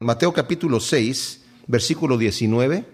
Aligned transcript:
Mateo 0.00 0.32
capítulo 0.32 0.78
6, 0.78 1.40
versículo 1.66 2.18
19. 2.18 2.84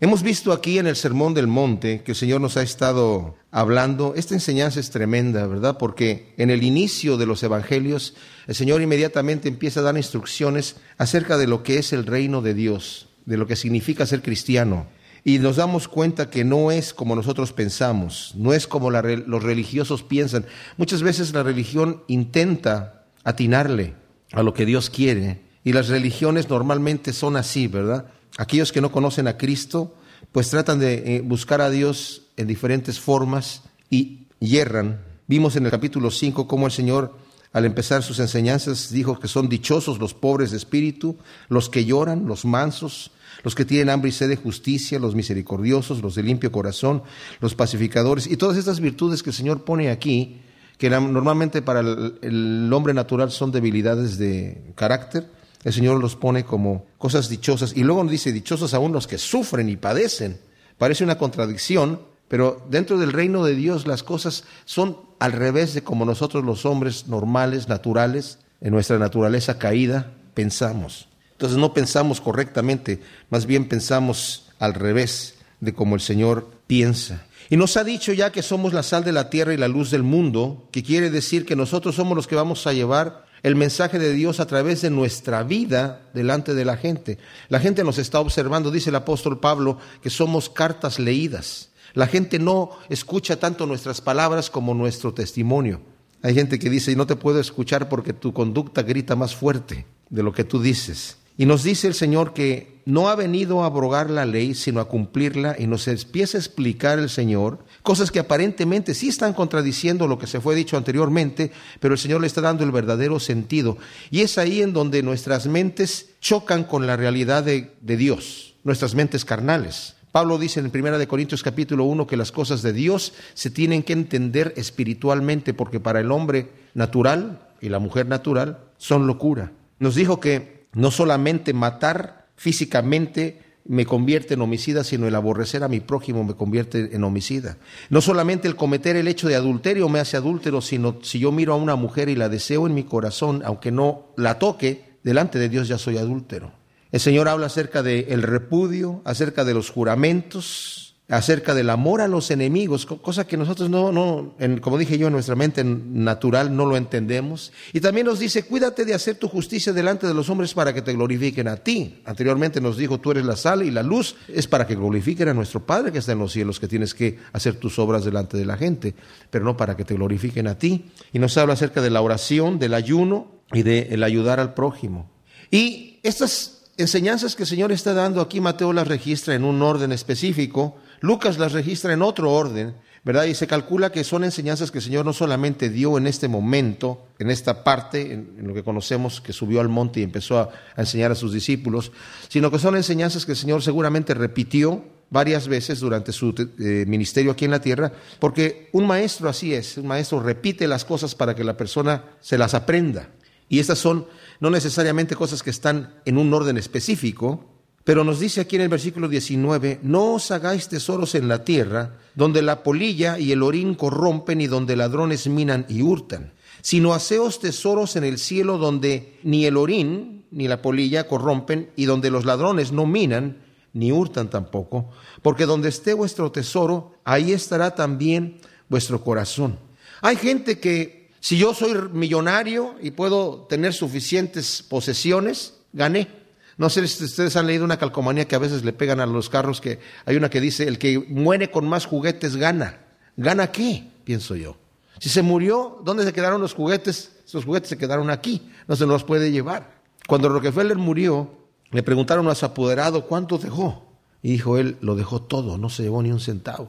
Hemos 0.00 0.22
visto 0.22 0.50
aquí 0.50 0.78
en 0.78 0.86
el 0.86 0.96
Sermón 0.96 1.34
del 1.34 1.46
Monte 1.46 2.00
que 2.02 2.12
el 2.12 2.16
Señor 2.16 2.40
nos 2.40 2.56
ha 2.56 2.62
estado 2.62 3.36
hablando. 3.50 4.14
Esta 4.16 4.32
enseñanza 4.32 4.80
es 4.80 4.88
tremenda, 4.88 5.46
¿verdad? 5.46 5.76
Porque 5.76 6.32
en 6.38 6.48
el 6.48 6.62
inicio 6.62 7.18
de 7.18 7.26
los 7.26 7.42
Evangelios 7.42 8.14
el 8.46 8.54
Señor 8.54 8.80
inmediatamente 8.80 9.46
empieza 9.46 9.80
a 9.80 9.82
dar 9.82 9.98
instrucciones 9.98 10.76
acerca 10.96 11.36
de 11.36 11.48
lo 11.48 11.62
que 11.62 11.76
es 11.76 11.92
el 11.92 12.06
reino 12.06 12.40
de 12.40 12.54
Dios, 12.54 13.08
de 13.26 13.36
lo 13.36 13.46
que 13.46 13.56
significa 13.56 14.06
ser 14.06 14.22
cristiano. 14.22 14.86
Y 15.22 15.40
nos 15.40 15.56
damos 15.56 15.86
cuenta 15.86 16.30
que 16.30 16.44
no 16.44 16.70
es 16.70 16.94
como 16.94 17.14
nosotros 17.14 17.52
pensamos, 17.52 18.32
no 18.38 18.54
es 18.54 18.66
como 18.66 18.90
los 18.90 19.42
religiosos 19.42 20.02
piensan. 20.02 20.46
Muchas 20.78 21.02
veces 21.02 21.34
la 21.34 21.42
religión 21.42 22.04
intenta 22.08 23.04
atinarle 23.22 23.92
a 24.32 24.42
lo 24.42 24.54
que 24.54 24.64
Dios 24.64 24.88
quiere 24.88 25.43
y 25.64 25.72
las 25.72 25.88
religiones 25.88 26.48
normalmente 26.48 27.12
son 27.14 27.36
así, 27.36 27.66
¿verdad? 27.66 28.06
Aquellos 28.36 28.70
que 28.70 28.82
no 28.82 28.92
conocen 28.92 29.26
a 29.26 29.38
Cristo, 29.38 29.94
pues 30.30 30.50
tratan 30.50 30.78
de 30.78 31.16
eh, 31.16 31.20
buscar 31.22 31.62
a 31.62 31.70
Dios 31.70 32.22
en 32.36 32.46
diferentes 32.46 33.00
formas 33.00 33.62
y 33.88 34.26
yerran. 34.40 35.00
Vimos 35.26 35.56
en 35.56 35.64
el 35.64 35.70
capítulo 35.70 36.10
5 36.10 36.46
cómo 36.46 36.66
el 36.66 36.72
Señor, 36.72 37.16
al 37.52 37.64
empezar 37.64 38.02
sus 38.02 38.18
enseñanzas, 38.18 38.90
dijo 38.90 39.18
que 39.18 39.28
son 39.28 39.48
dichosos 39.48 39.98
los 39.98 40.12
pobres 40.12 40.50
de 40.50 40.58
espíritu, 40.58 41.16
los 41.48 41.70
que 41.70 41.86
lloran, 41.86 42.26
los 42.26 42.44
mansos, 42.44 43.10
los 43.42 43.54
que 43.54 43.64
tienen 43.64 43.88
hambre 43.88 44.10
y 44.10 44.12
sed 44.12 44.28
de 44.28 44.36
justicia, 44.36 44.98
los 44.98 45.14
misericordiosos, 45.14 46.02
los 46.02 46.14
de 46.14 46.24
limpio 46.24 46.52
corazón, 46.52 47.02
los 47.40 47.54
pacificadores, 47.54 48.26
y 48.26 48.36
todas 48.36 48.58
estas 48.58 48.80
virtudes 48.80 49.22
que 49.22 49.30
el 49.30 49.36
Señor 49.36 49.64
pone 49.64 49.90
aquí, 49.90 50.40
que 50.76 50.90
normalmente 50.90 51.62
para 51.62 51.80
el 51.80 52.70
hombre 52.72 52.92
natural 52.92 53.30
son 53.30 53.50
debilidades 53.50 54.18
de 54.18 54.72
carácter, 54.74 55.30
el 55.64 55.72
Señor 55.72 56.00
los 56.00 56.14
pone 56.14 56.44
como 56.44 56.86
cosas 56.98 57.28
dichosas. 57.28 57.72
Y 57.74 57.82
luego 57.82 58.02
nos 58.02 58.12
dice, 58.12 58.32
dichosos 58.32 58.74
aún 58.74 58.92
los 58.92 59.06
que 59.06 59.18
sufren 59.18 59.68
y 59.68 59.76
padecen. 59.76 60.38
Parece 60.78 61.04
una 61.04 61.18
contradicción, 61.18 62.00
pero 62.28 62.64
dentro 62.70 62.98
del 62.98 63.12
reino 63.12 63.44
de 63.44 63.54
Dios 63.54 63.86
las 63.86 64.02
cosas 64.02 64.44
son 64.66 64.98
al 65.18 65.32
revés 65.32 65.72
de 65.72 65.82
como 65.82 66.04
nosotros 66.04 66.44
los 66.44 66.66
hombres 66.66 67.08
normales, 67.08 67.68
naturales, 67.68 68.38
en 68.60 68.72
nuestra 68.72 68.98
naturaleza 68.98 69.58
caída, 69.58 70.12
pensamos. 70.34 71.08
Entonces 71.32 71.58
no 71.58 71.74
pensamos 71.74 72.20
correctamente, 72.20 73.00
más 73.30 73.46
bien 73.46 73.68
pensamos 73.68 74.50
al 74.58 74.74
revés 74.74 75.34
de 75.60 75.74
como 75.74 75.94
el 75.94 76.00
Señor 76.00 76.50
piensa. 76.66 77.26
Y 77.50 77.56
nos 77.56 77.76
ha 77.76 77.84
dicho 77.84 78.12
ya 78.12 78.32
que 78.32 78.42
somos 78.42 78.72
la 78.72 78.82
sal 78.82 79.04
de 79.04 79.12
la 79.12 79.30
tierra 79.30 79.52
y 79.52 79.58
la 79.58 79.68
luz 79.68 79.90
del 79.90 80.02
mundo, 80.02 80.68
que 80.72 80.82
quiere 80.82 81.10
decir 81.10 81.44
que 81.44 81.56
nosotros 81.56 81.94
somos 81.94 82.16
los 82.16 82.26
que 82.26 82.36
vamos 82.36 82.66
a 82.66 82.72
llevar 82.72 83.24
el 83.44 83.56
mensaje 83.56 83.98
de 83.98 84.14
Dios 84.14 84.40
a 84.40 84.46
través 84.46 84.80
de 84.80 84.88
nuestra 84.88 85.42
vida 85.42 86.00
delante 86.14 86.54
de 86.54 86.64
la 86.64 86.78
gente. 86.78 87.18
La 87.50 87.60
gente 87.60 87.84
nos 87.84 87.98
está 87.98 88.18
observando, 88.18 88.70
dice 88.70 88.88
el 88.88 88.96
apóstol 88.96 89.38
Pablo, 89.38 89.76
que 90.02 90.08
somos 90.08 90.48
cartas 90.48 90.98
leídas. 90.98 91.68
La 91.92 92.06
gente 92.06 92.38
no 92.38 92.70
escucha 92.88 93.38
tanto 93.38 93.66
nuestras 93.66 94.00
palabras 94.00 94.48
como 94.48 94.72
nuestro 94.72 95.12
testimonio. 95.12 95.82
Hay 96.22 96.34
gente 96.34 96.58
que 96.58 96.70
dice, 96.70 96.96
no 96.96 97.06
te 97.06 97.16
puedo 97.16 97.38
escuchar 97.38 97.90
porque 97.90 98.14
tu 98.14 98.32
conducta 98.32 98.80
grita 98.82 99.14
más 99.14 99.36
fuerte 99.36 99.84
de 100.08 100.22
lo 100.22 100.32
que 100.32 100.44
tú 100.44 100.62
dices. 100.62 101.18
Y 101.36 101.44
nos 101.44 101.62
dice 101.62 101.86
el 101.86 101.94
Señor 101.94 102.32
que 102.32 102.80
no 102.86 103.10
ha 103.10 103.14
venido 103.14 103.62
a 103.62 103.66
abrogar 103.66 104.08
la 104.08 104.24
ley, 104.24 104.54
sino 104.54 104.80
a 104.80 104.88
cumplirla, 104.88 105.56
y 105.58 105.66
nos 105.66 105.86
empieza 105.86 106.38
a 106.38 106.40
explicar 106.40 106.98
el 106.98 107.10
Señor 107.10 107.58
cosas 107.84 108.10
que 108.10 108.18
aparentemente 108.18 108.94
sí 108.94 109.08
están 109.08 109.34
contradiciendo 109.34 110.08
lo 110.08 110.18
que 110.18 110.26
se 110.26 110.40
fue 110.40 110.54
dicho 110.54 110.78
anteriormente, 110.78 111.52
pero 111.80 111.92
el 111.92 112.00
Señor 112.00 112.22
le 112.22 112.26
está 112.26 112.40
dando 112.40 112.64
el 112.64 112.72
verdadero 112.72 113.20
sentido. 113.20 113.76
Y 114.10 114.22
es 114.22 114.38
ahí 114.38 114.62
en 114.62 114.72
donde 114.72 115.02
nuestras 115.02 115.46
mentes 115.46 116.08
chocan 116.18 116.64
con 116.64 116.86
la 116.86 116.96
realidad 116.96 117.44
de, 117.44 117.70
Dios, 117.82 118.54
nuestras 118.64 118.94
mentes 118.94 119.26
carnales. 119.26 119.96
Pablo 120.12 120.38
dice 120.38 120.60
en 120.60 120.72
1 120.74 120.98
de 120.98 121.06
Corintios 121.06 121.42
capítulo 121.42 121.84
1 121.84 122.06
que 122.06 122.16
las 122.16 122.32
cosas 122.32 122.62
de 122.62 122.72
Dios 122.72 123.12
se 123.34 123.50
tienen 123.50 123.82
que 123.82 123.92
entender 123.92 124.54
espiritualmente, 124.56 125.52
porque 125.52 125.78
para 125.78 126.00
el 126.00 126.10
hombre 126.10 126.52
natural 126.72 127.50
y 127.60 127.68
la 127.68 127.80
mujer 127.80 128.08
natural 128.08 128.60
son 128.78 129.06
locura. 129.06 129.52
Nos 129.78 129.94
dijo 129.94 130.20
que 130.20 130.68
no 130.72 130.90
solamente 130.90 131.52
matar 131.52 132.28
físicamente 132.34 133.43
me 133.66 133.86
convierte 133.86 134.34
en 134.34 134.42
homicida, 134.42 134.84
sino 134.84 135.06
el 135.06 135.14
aborrecer 135.14 135.64
a 135.64 135.68
mi 135.68 135.80
prójimo 135.80 136.22
me 136.24 136.34
convierte 136.34 136.94
en 136.94 137.02
homicida. 137.04 137.56
No 137.88 138.00
solamente 138.00 138.46
el 138.46 138.56
cometer 138.56 138.96
el 138.96 139.08
hecho 139.08 139.28
de 139.28 139.36
adulterio 139.36 139.88
me 139.88 140.00
hace 140.00 140.16
adúltero, 140.16 140.60
sino 140.60 140.98
si 141.02 141.18
yo 141.18 141.32
miro 141.32 141.54
a 141.54 141.56
una 141.56 141.76
mujer 141.76 142.08
y 142.08 142.16
la 142.16 142.28
deseo 142.28 142.66
en 142.66 142.74
mi 142.74 142.84
corazón, 142.84 143.42
aunque 143.44 143.72
no 143.72 144.12
la 144.16 144.38
toque, 144.38 144.98
delante 145.02 145.38
de 145.38 145.48
Dios 145.48 145.68
ya 145.68 145.78
soy 145.78 145.96
adúltero. 145.96 146.52
El 146.92 147.00
Señor 147.00 147.28
habla 147.28 147.46
acerca 147.46 147.82
del 147.82 148.06
el 148.08 148.22
repudio, 148.22 149.02
acerca 149.04 149.44
de 149.44 149.54
los 149.54 149.70
juramentos, 149.70 150.83
acerca 151.08 151.52
del 151.52 151.68
amor 151.68 152.00
a 152.00 152.08
los 152.08 152.30
enemigos, 152.30 152.86
cosa 152.86 153.26
que 153.26 153.36
nosotros 153.36 153.68
no, 153.68 153.92
no 153.92 154.34
como 154.62 154.78
dije 154.78 154.96
yo, 154.96 155.08
en 155.08 155.12
nuestra 155.12 155.34
mente 155.34 155.62
natural 155.62 156.56
no 156.56 156.64
lo 156.64 156.78
entendemos. 156.78 157.52
Y 157.74 157.80
también 157.80 158.06
nos 158.06 158.18
dice, 158.18 158.44
cuídate 158.44 158.86
de 158.86 158.94
hacer 158.94 159.16
tu 159.16 159.28
justicia 159.28 159.74
delante 159.74 160.06
de 160.06 160.14
los 160.14 160.30
hombres 160.30 160.54
para 160.54 160.72
que 160.72 160.80
te 160.80 160.94
glorifiquen 160.94 161.48
a 161.48 161.56
ti. 161.56 162.00
Anteriormente 162.06 162.60
nos 162.60 162.78
dijo, 162.78 163.00
tú 163.00 163.10
eres 163.10 163.26
la 163.26 163.36
sal 163.36 163.62
y 163.62 163.70
la 163.70 163.82
luz, 163.82 164.16
es 164.28 164.46
para 164.46 164.66
que 164.66 164.76
glorifiquen 164.76 165.28
a 165.28 165.34
nuestro 165.34 165.66
Padre 165.66 165.92
que 165.92 165.98
está 165.98 166.12
en 166.12 166.20
los 166.20 166.32
cielos, 166.32 166.58
que 166.58 166.68
tienes 166.68 166.94
que 166.94 167.18
hacer 167.32 167.56
tus 167.56 167.78
obras 167.78 168.04
delante 168.04 168.38
de 168.38 168.46
la 168.46 168.56
gente, 168.56 168.94
pero 169.30 169.44
no 169.44 169.56
para 169.58 169.76
que 169.76 169.84
te 169.84 169.94
glorifiquen 169.94 170.46
a 170.46 170.58
ti. 170.58 170.86
Y 171.12 171.18
nos 171.18 171.36
habla 171.36 171.52
acerca 171.52 171.82
de 171.82 171.90
la 171.90 172.00
oración, 172.00 172.58
del 172.58 172.72
ayuno 172.72 173.42
y 173.52 173.62
del 173.62 174.02
ayudar 174.02 174.40
al 174.40 174.54
prójimo. 174.54 175.10
Y 175.50 176.00
estas 176.02 176.62
enseñanzas 176.78 177.36
que 177.36 177.42
el 177.42 177.48
Señor 177.48 177.72
está 177.72 177.92
dando 177.92 178.22
aquí, 178.22 178.40
Mateo 178.40 178.72
las 178.72 178.88
registra 178.88 179.34
en 179.34 179.44
un 179.44 179.60
orden 179.62 179.92
específico, 179.92 180.76
Lucas 181.00 181.38
las 181.38 181.52
registra 181.52 181.92
en 181.92 182.02
otro 182.02 182.32
orden, 182.32 182.74
¿verdad? 183.04 183.24
Y 183.24 183.34
se 183.34 183.46
calcula 183.46 183.92
que 183.92 184.02
son 184.02 184.24
enseñanzas 184.24 184.70
que 184.70 184.78
el 184.78 184.84
Señor 184.84 185.04
no 185.04 185.12
solamente 185.12 185.68
dio 185.68 185.98
en 185.98 186.06
este 186.06 186.26
momento, 186.26 187.06
en 187.18 187.30
esta 187.30 187.62
parte, 187.62 188.12
en, 188.12 188.46
lo 188.46 188.54
que 188.54 188.64
conocemos 188.64 189.20
que 189.20 189.32
subió 189.32 189.60
al 189.60 189.68
monte 189.68 190.00
y 190.00 190.04
empezó 190.04 190.38
a, 190.38 190.50
enseñar 190.76 191.12
a 191.12 191.14
sus 191.14 191.32
discípulos, 191.32 191.92
sino 192.28 192.50
que 192.50 192.58
son 192.58 192.76
enseñanzas 192.76 193.26
que 193.26 193.32
el 193.32 193.38
Señor 193.38 193.62
seguramente 193.62 194.14
repitió 194.14 194.84
varias 195.10 195.48
veces 195.48 195.80
durante 195.80 196.12
su 196.12 196.34
eh, 196.58 196.84
ministerio 196.88 197.32
aquí 197.32 197.44
en 197.44 197.50
la 197.50 197.60
tierra, 197.60 197.92
porque 198.18 198.70
un 198.72 198.86
maestro 198.86 199.28
así 199.28 199.54
es, 199.54 199.76
un 199.76 199.86
maestro 199.86 200.20
repite 200.20 200.66
las 200.66 200.84
cosas 200.84 201.14
para 201.14 201.36
que 201.36 201.44
la 201.44 201.56
persona 201.56 202.04
se 202.20 202.38
las 202.38 202.54
aprenda. 202.54 203.10
Y 203.48 203.58
estas 203.58 203.78
son 203.78 204.06
no 204.40 204.50
necesariamente 204.50 205.14
cosas 205.14 205.42
que 205.42 205.50
están 205.50 205.94
en 206.06 206.16
un 206.16 206.32
orden 206.32 206.56
específico, 206.56 207.53
pero 207.84 208.02
nos 208.02 208.18
dice 208.18 208.40
aquí 208.40 208.56
en 208.56 208.62
el 208.62 208.68
versículo 208.70 209.08
19, 209.08 209.80
no 209.82 210.14
os 210.14 210.30
hagáis 210.30 210.68
tesoros 210.68 211.14
en 211.14 211.28
la 211.28 211.44
tierra, 211.44 211.98
donde 212.14 212.40
la 212.40 212.62
polilla 212.62 213.18
y 213.18 213.30
el 213.30 213.42
orín 213.42 213.74
corrompen 213.74 214.40
y 214.40 214.46
donde 214.46 214.74
ladrones 214.74 215.28
minan 215.28 215.66
y 215.68 215.82
hurtan, 215.82 216.32
sino 216.62 216.94
haceos 216.94 217.40
tesoros 217.40 217.96
en 217.96 218.04
el 218.04 218.18
cielo 218.18 218.56
donde 218.56 219.18
ni 219.22 219.44
el 219.44 219.58
orín 219.58 220.24
ni 220.30 220.48
la 220.48 220.62
polilla 220.62 221.06
corrompen 221.06 221.70
y 221.76 221.84
donde 221.84 222.10
los 222.10 222.24
ladrones 222.24 222.72
no 222.72 222.86
minan 222.86 223.44
ni 223.74 223.92
hurtan 223.92 224.30
tampoco, 224.30 224.90
porque 225.20 225.44
donde 225.46 225.68
esté 225.68 225.92
vuestro 225.92 226.32
tesoro, 226.32 226.94
ahí 227.04 227.32
estará 227.32 227.74
también 227.74 228.40
vuestro 228.68 229.02
corazón. 229.02 229.58
Hay 230.00 230.16
gente 230.16 230.58
que, 230.58 231.10
si 231.20 231.36
yo 231.36 231.54
soy 231.54 231.74
millonario 231.92 232.76
y 232.80 232.92
puedo 232.92 233.46
tener 233.48 233.74
suficientes 233.74 234.62
posesiones, 234.62 235.54
gané. 235.72 236.23
No 236.56 236.70
sé 236.70 236.86
si 236.86 237.04
ustedes 237.04 237.36
han 237.36 237.46
leído 237.46 237.64
una 237.64 237.78
calcomanía 237.78 238.26
que 238.26 238.36
a 238.36 238.38
veces 238.38 238.64
le 238.64 238.72
pegan 238.72 239.00
a 239.00 239.06
los 239.06 239.28
carros, 239.28 239.60
que 239.60 239.80
hay 240.04 240.16
una 240.16 240.30
que 240.30 240.40
dice, 240.40 240.68
el 240.68 240.78
que 240.78 240.98
muere 240.98 241.50
con 241.50 241.68
más 241.68 241.86
juguetes 241.86 242.36
gana. 242.36 242.78
¿Gana 243.16 243.50
qué? 243.50 243.88
Pienso 244.04 244.36
yo. 244.36 244.56
Si 245.00 245.08
se 245.08 245.22
murió, 245.22 245.80
¿dónde 245.84 246.04
se 246.04 246.12
quedaron 246.12 246.40
los 246.40 246.54
juguetes? 246.54 247.12
Esos 247.26 247.44
juguetes 247.44 247.68
se 247.70 247.78
quedaron 247.78 248.10
aquí, 248.10 248.50
no 248.68 248.76
se 248.76 248.86
los 248.86 249.02
puede 249.04 249.32
llevar. 249.32 249.82
Cuando 250.06 250.28
Rockefeller 250.28 250.76
murió, 250.76 251.30
le 251.70 251.82
preguntaron 251.82 252.28
a 252.28 252.34
su 252.34 252.46
apoderado 252.46 253.06
cuánto 253.06 253.38
dejó. 253.38 253.84
Y 254.22 254.32
dijo 254.32 254.56
él, 254.56 254.76
lo 254.80 254.94
dejó 254.94 255.22
todo, 255.22 255.58
no 255.58 255.68
se 255.68 255.82
llevó 255.82 256.02
ni 256.02 256.12
un 256.12 256.20
centavo. 256.20 256.68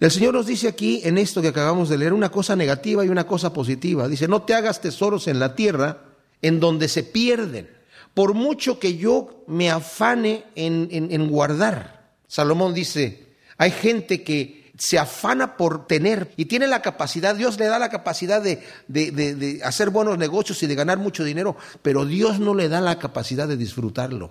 El 0.00 0.10
Señor 0.10 0.34
nos 0.34 0.46
dice 0.46 0.68
aquí, 0.68 1.00
en 1.04 1.18
esto 1.18 1.42
que 1.42 1.48
acabamos 1.48 1.88
de 1.88 1.98
leer, 1.98 2.12
una 2.12 2.30
cosa 2.30 2.56
negativa 2.56 3.04
y 3.04 3.08
una 3.08 3.26
cosa 3.26 3.52
positiva. 3.52 4.08
Dice, 4.08 4.28
no 4.28 4.42
te 4.42 4.54
hagas 4.54 4.80
tesoros 4.80 5.28
en 5.28 5.38
la 5.38 5.54
tierra 5.54 6.02
en 6.42 6.60
donde 6.60 6.88
se 6.88 7.02
pierden 7.02 7.68
por 8.14 8.34
mucho 8.34 8.78
que 8.78 8.96
yo 8.96 9.44
me 9.46 9.70
afane 9.70 10.44
en, 10.54 11.28
guardar. 11.28 12.14
Salomón 12.28 12.72
dice, 12.72 13.26
hay 13.58 13.72
gente 13.72 14.22
que 14.22 14.72
se 14.78 14.98
afana 14.98 15.56
por 15.56 15.86
tener 15.86 16.32
y 16.36 16.46
tiene 16.46 16.66
la 16.66 16.82
capacidad, 16.82 17.34
Dios 17.34 17.58
le 17.58 17.66
da 17.66 17.78
la 17.78 17.90
capacidad 17.90 18.42
de, 18.42 18.62
de, 18.88 19.60
hacer 19.64 19.90
buenos 19.90 20.18
negocios 20.18 20.62
y 20.62 20.66
de 20.66 20.74
ganar 20.74 20.98
mucho 20.98 21.24
dinero, 21.24 21.56
pero 21.82 22.04
Dios 22.04 22.40
no 22.40 22.54
le 22.54 22.68
da 22.68 22.80
la 22.80 22.98
capacidad 22.98 23.46
de 23.46 23.56
disfrutarlo. 23.56 24.30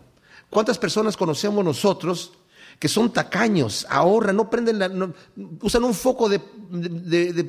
¿Cuántas 0.49 0.77
personas 0.77 1.17
conocemos 1.17 1.63
nosotros 1.63 2.33
que 2.79 2.87
son 2.87 3.11
tacaños, 3.11 3.85
ahorran, 3.89 4.35
no 4.35 4.49
prenden, 4.49 4.79
la, 4.79 4.91
usan 5.61 5.83
un 5.83 5.93
foco 5.93 6.29
de, 6.29 6.39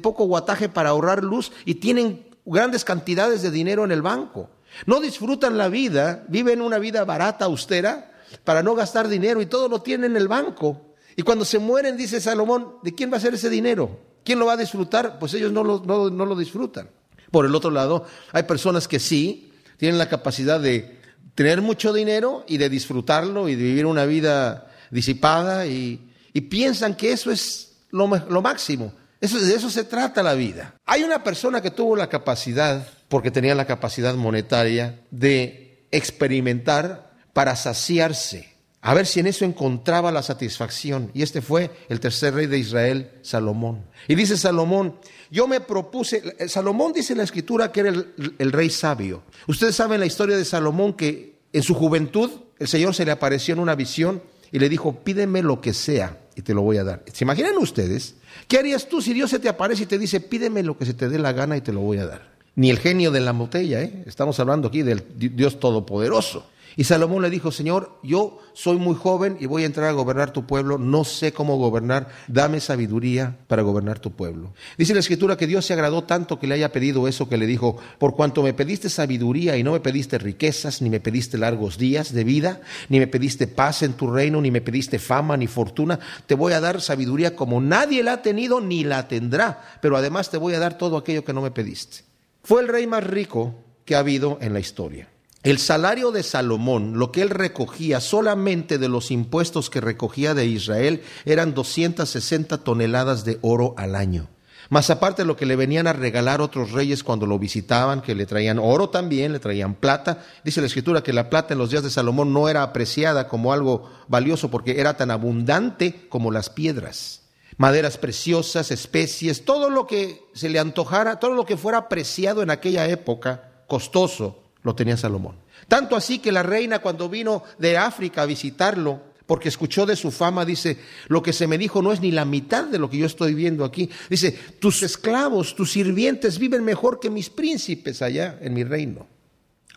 poco 0.03 0.25
guataje 0.27 0.69
para 0.69 0.91
ahorrar 0.91 1.25
luz 1.25 1.53
y 1.65 1.77
tienen 1.77 2.27
grandes 2.45 2.85
cantidades 2.85 3.43
de 3.43 3.51
dinero 3.51 3.85
en 3.85 3.93
el 3.93 4.03
banco? 4.03 4.51
No 4.87 5.01
disfrutan 5.01 5.57
la 5.57 5.69
vida, 5.69 6.25
viven 6.29 6.61
una 6.61 6.79
vida 6.79 7.05
barata, 7.05 7.45
austera, 7.45 8.13
para 8.45 8.63
no 8.63 8.75
gastar 8.75 9.09
dinero 9.09 9.41
y 9.41 9.47
todo 9.47 9.69
lo 9.69 9.83
tienen 9.83 10.13
en 10.13 10.17
el 10.17 10.29
banco. 10.29 10.95
Y 11.17 11.23
cuando 11.23 11.45
se 11.45 11.59
mueren, 11.59 11.97
dice 11.97 12.21
Salomón, 12.21 12.77
¿de 12.83 12.95
quién 12.95 13.13
va 13.13 13.19
a 13.19 13.21
ser 13.21 13.35
ese 13.35 13.49
dinero? 13.49 14.01
¿Quién 14.25 14.39
lo 14.39 14.47
va 14.47 14.55
a 14.55 14.57
disfrutar? 14.57 15.19
Pues 15.19 15.35
ellos 15.35 15.53
no 15.53 15.63
lo, 15.63 15.83
no, 15.85 16.11
no 16.11 16.27
lo 16.27 16.35
disfrutan. 16.35 16.89
Por 17.31 17.47
el 17.47 17.55
otro 17.55 17.71
lado, 17.71 18.07
hay 18.33 18.45
personas 18.45 18.89
que 18.89 18.99
sí 18.99 19.53
tienen 19.77 19.99
la 19.99 20.09
capacidad 20.09 20.61
de 20.61 20.99
tener 21.35 21.61
mucho 21.63 21.93
dinero 21.93 22.45
y 22.49 22.59
de 22.59 22.69
disfrutarlo 22.69 23.49
y 23.49 23.57
de 23.57 23.63
vivir 23.63 23.87
una 23.87 24.07
vida 24.07 24.71
disipada 24.91 25.67
y, 25.67 26.01
y 26.33 26.43
piensan 26.43 26.97
que 26.97 27.13
eso 27.13 27.31
es 27.31 27.77
lo, 27.91 28.07
lo 28.07 28.43
máximo. 28.43 28.93
De 29.33 29.55
eso 29.55 29.71
se 29.71 29.85
trata 29.85 30.23
la 30.23 30.35
vida. 30.35 30.75
Hay 30.85 31.03
una 31.03 31.23
persona 31.23 31.63
que 31.63 31.71
tuvo 31.71 31.97
la 31.97 32.09
capacidad, 32.09 32.87
porque 33.09 33.31
tenía 33.31 33.55
la 33.55 33.67
capacidad 33.67 34.15
monetaria, 34.15 35.01
de 35.11 35.87
experimentar 35.91 37.13
para 37.33 37.57
saciarse, 37.57 38.55
a 38.87 38.93
ver 38.93 39.07
si 39.07 39.21
en 39.21 39.27
eso 39.27 39.47
encontraba 39.47 40.13
la 40.13 40.23
satisfacción. 40.23 41.11
Y 41.15 41.23
este 41.23 41.41
fue 41.41 41.71
el 41.89 42.01
tercer 42.01 42.35
rey 42.35 42.47
de 42.47 42.59
Israel, 42.59 43.13
Salomón. 43.23 43.87
Y 44.09 44.15
dice 44.15 44.37
Salomón, 44.37 44.97
yo 45.31 45.49
me 45.49 45.61
propuse, 45.61 46.23
Salomón 46.49 46.93
dice 46.93 47.15
en 47.15 47.19
la 47.19 47.25
escritura 47.25 47.73
que 47.73 47.81
era 47.81 47.89
el, 47.89 48.35
el 48.39 48.53
rey 48.53 48.69
sabio. 48.69 49.23
Ustedes 49.47 49.75
saben 49.75 50.01
la 50.01 50.07
historia 50.07 50.37
de 50.37 50.45
Salomón 50.45 50.93
que 50.93 51.39
en 51.55 51.63
su 51.63 51.75
juventud 51.75 52.31
el 52.59 52.69
Señor 52.69 52.95
se 52.95 53.07
le 53.07 53.13
apareció 53.13 53.55
en 53.55 53.61
una 53.61 53.75
visión 53.75 54.23
y 54.55 54.61
le 54.61 54.69
dijo, 54.69 55.01
pídeme 55.03 55.43
lo 55.43 55.61
que 55.61 55.75
sea 55.75 56.17
y 56.37 56.43
te 56.43 56.55
lo 56.55 56.63
voy 56.63 56.77
a 56.77 56.85
dar. 56.85 57.03
¿Se 57.13 57.25
imaginan 57.25 57.59
ustedes? 57.59 58.15
¿Qué 58.47 58.57
harías 58.57 58.89
tú 58.89 59.03
si 59.03 59.13
Dios 59.13 59.29
se 59.29 59.41
te 59.41 59.49
aparece 59.49 59.83
y 59.83 59.87
te 59.87 59.99
dice, 59.99 60.21
pídeme 60.21 60.63
lo 60.63 60.79
que 60.79 60.87
se 60.87 60.95
te 60.95 61.09
dé 61.09 61.19
la 61.19 61.33
gana 61.33 61.57
y 61.57 61.61
te 61.61 61.73
lo 61.73 61.81
voy 61.81 61.99
a 61.99 62.07
dar? 62.07 62.35
Ni 62.55 62.71
el 62.71 62.79
genio 62.79 63.11
de 63.11 63.19
la 63.19 63.33
botella, 63.33 63.83
¿eh? 63.83 64.05
Estamos 64.07 64.39
hablando 64.39 64.69
aquí 64.69 64.83
del 64.83 65.03
Dios 65.17 65.59
Todopoderoso. 65.59 66.47
Y 66.77 66.85
Salomón 66.85 67.23
le 67.23 67.31
dijo, 67.31 67.53
Señor, 67.53 67.99
yo 68.03 68.41
soy 68.53 68.79
muy 68.79 68.97
joven 68.97 69.37
y 69.39 69.47
voy 69.47 69.63
a 69.63 69.67
entrar 69.67 69.89
a 69.89 69.93
gobernar 69.93 70.33
tu 70.33 70.45
pueblo, 70.45 70.77
no 70.77 71.05
sé 71.05 71.33
cómo 71.33 71.57
gobernar, 71.57 72.09
dame 72.27 72.61
sabiduría 72.61 73.37
para 73.47 73.63
gobernar 73.63 74.01
tu 74.01 74.11
pueblo. 74.11 74.53
Dice 74.77 74.93
la 74.93 75.01
escritura 75.01 75.37
que 75.37 75.47
Dios 75.47 75.65
se 75.65 75.73
agradó 75.73 76.05
tanto 76.05 76.41
que 76.41 76.49
le 76.49 76.55
haya 76.55 76.73
pedido 76.73 77.07
eso, 77.07 77.29
que 77.29 77.37
le 77.37 77.47
dijo, 77.47 77.77
por 77.99 78.17
cuanto 78.17 78.43
me 78.43 78.55
pediste 78.55 78.89
sabiduría 78.89 79.57
y 79.57 79.63
no 79.63 79.73
me 79.73 79.81
pediste 79.81 80.19
riquezas, 80.19 80.83
ni 80.83 80.91
me 80.91 81.01
pediste 81.01 81.39
largos 81.39 81.79
días 81.79 82.13
de 82.13 82.25
vida, 82.25 82.61
ni 82.89 82.99
me 82.99 83.07
pediste 83.07 83.47
paz 83.47 83.83
en 83.83 83.93
tu 83.93 84.11
reino, 84.11 84.41
ni 84.41 84.51
me 84.51 84.61
pediste 84.61 84.99
fama 84.99 85.37
ni 85.37 85.47
fortuna, 85.47 86.01
te 86.27 86.35
voy 86.35 86.55
a 86.55 86.61
dar 86.61 86.81
sabiduría 86.81 87.37
como 87.37 87.61
nadie 87.61 88.03
la 88.03 88.15
ha 88.15 88.23
tenido 88.23 88.61
ni 88.61 88.83
la 88.83 89.07
tendrá, 89.07 89.79
pero 89.81 89.97
además 89.97 90.31
te 90.31 90.39
voy 90.39 90.55
a 90.55 90.59
dar 90.59 90.77
todo 90.77 90.97
aquello 90.97 91.25
que 91.25 91.33
no 91.33 91.43
me 91.43 91.53
pediste. 91.53 91.99
Fue 92.43 92.61
el 92.61 92.69
rey 92.69 92.87
más 92.87 93.05
rico 93.05 93.55
que 93.85 93.95
ha 93.95 94.01
habido 94.01 94.39
en 94.41 94.53
la 94.53 94.61
historia. 94.61 95.09
El 95.45 95.59
salario 95.59 96.11
de 96.11 96.23
Salomón, 96.23 96.99
lo 96.99 97.13
que 97.13 97.21
él 97.21 97.29
recogía 97.29 98.01
solamente 98.01 98.79
de 98.79 98.89
los 98.89 99.11
impuestos 99.11 99.69
que 99.69 99.83
recogía 99.83 100.33
de 100.33 100.47
Israel, 100.47 101.03
eran 101.27 101.53
260 101.53 102.65
toneladas 102.65 103.27
de 103.27 103.39
oro 103.43 103.75
al 103.77 103.95
año. 103.95 104.31
Más 104.71 104.89
aparte 104.89 105.27
lo 105.27 105.37
que 105.37 105.45
le 105.45 105.57
venían 105.57 105.87
a 105.87 105.93
regalar 105.93 106.41
otros 106.41 106.73
reyes 106.73 107.05
cuando 107.05 107.27
lo 107.27 107.39
visitaban, 107.39 108.01
que 108.01 108.15
le 108.15 108.25
traían 108.25 108.59
oro 108.59 108.89
también, 108.89 109.33
le 109.33 109.39
traían 109.39 109.75
plata. 109.75 110.25
Dice 110.47 110.63
la 110.63 110.67
escritura 110.67 111.03
que 111.03 111.13
la 111.13 111.29
plata 111.29 111.53
en 111.53 111.59
los 111.59 111.69
días 111.69 111.83
de 111.83 111.91
Salomón 111.91 112.33
no 112.33 112.49
era 112.49 112.63
apreciada 112.63 113.29
como 113.29 113.53
algo 113.53 113.91
valioso 114.09 114.51
porque 114.51 114.81
era 114.81 114.97
tan 114.97 115.11
abundante 115.11 116.07
como 116.09 116.31
las 116.31 116.49
piedras. 116.49 117.21
Maderas 117.59 117.99
preciosas, 117.99 118.71
especies, 118.71 119.45
todo 119.45 119.69
lo 119.69 119.87
que 119.87 120.23
se 120.33 120.49
le 120.49 120.59
antojara, 120.59 121.21
todo 121.21 121.35
lo 121.35 121.45
que 121.45 121.59
fuera 121.59 121.77
apreciado 121.77 122.43
en 122.43 122.49
aquella 122.49 122.89
época, 122.89 123.65
costoso, 123.69 124.44
lo 124.65 124.75
tenía 124.75 124.97
Salomón. 124.97 125.37
Tanto 125.69 125.95
así 125.95 126.19
que 126.19 126.33
la 126.33 126.43
reina 126.43 126.81
cuando 126.81 127.09
vino 127.09 127.45
de 127.59 127.77
África 127.77 128.23
a 128.23 128.27
visitarlo, 128.27 129.01
porque 129.27 129.49
escuchó 129.49 129.87
de 129.87 129.97
su 129.97 130.11
fama, 130.11 130.45
dice, 130.45 130.79
lo 131.09 131.23
que 131.23 131.33
se 131.33 131.47
me 131.47 131.57
dijo 131.57 131.81
no 131.81 131.93
es 131.93 132.01
ni 132.01 132.11
la 132.11 132.25
mitad 132.25 132.65
de 132.65 132.79
lo 132.79 132.91
que 132.91 132.99
yo 132.99 133.07
estoy 133.07 133.35
viendo 133.35 133.65
aquí. 133.65 133.89
Dice, 134.11 134.33
tus 134.59 134.83
esclavos, 134.83 135.55
tus 135.55 135.73
sirvientes 135.73 136.39
viven 136.39 136.65
mejor 136.65 136.99
que 136.99 137.11
mis 137.11 137.31
príncipes 137.31 138.03
allá 138.03 138.39
en 138.41 138.53
mi 138.53 138.65
reino. 138.65 139.07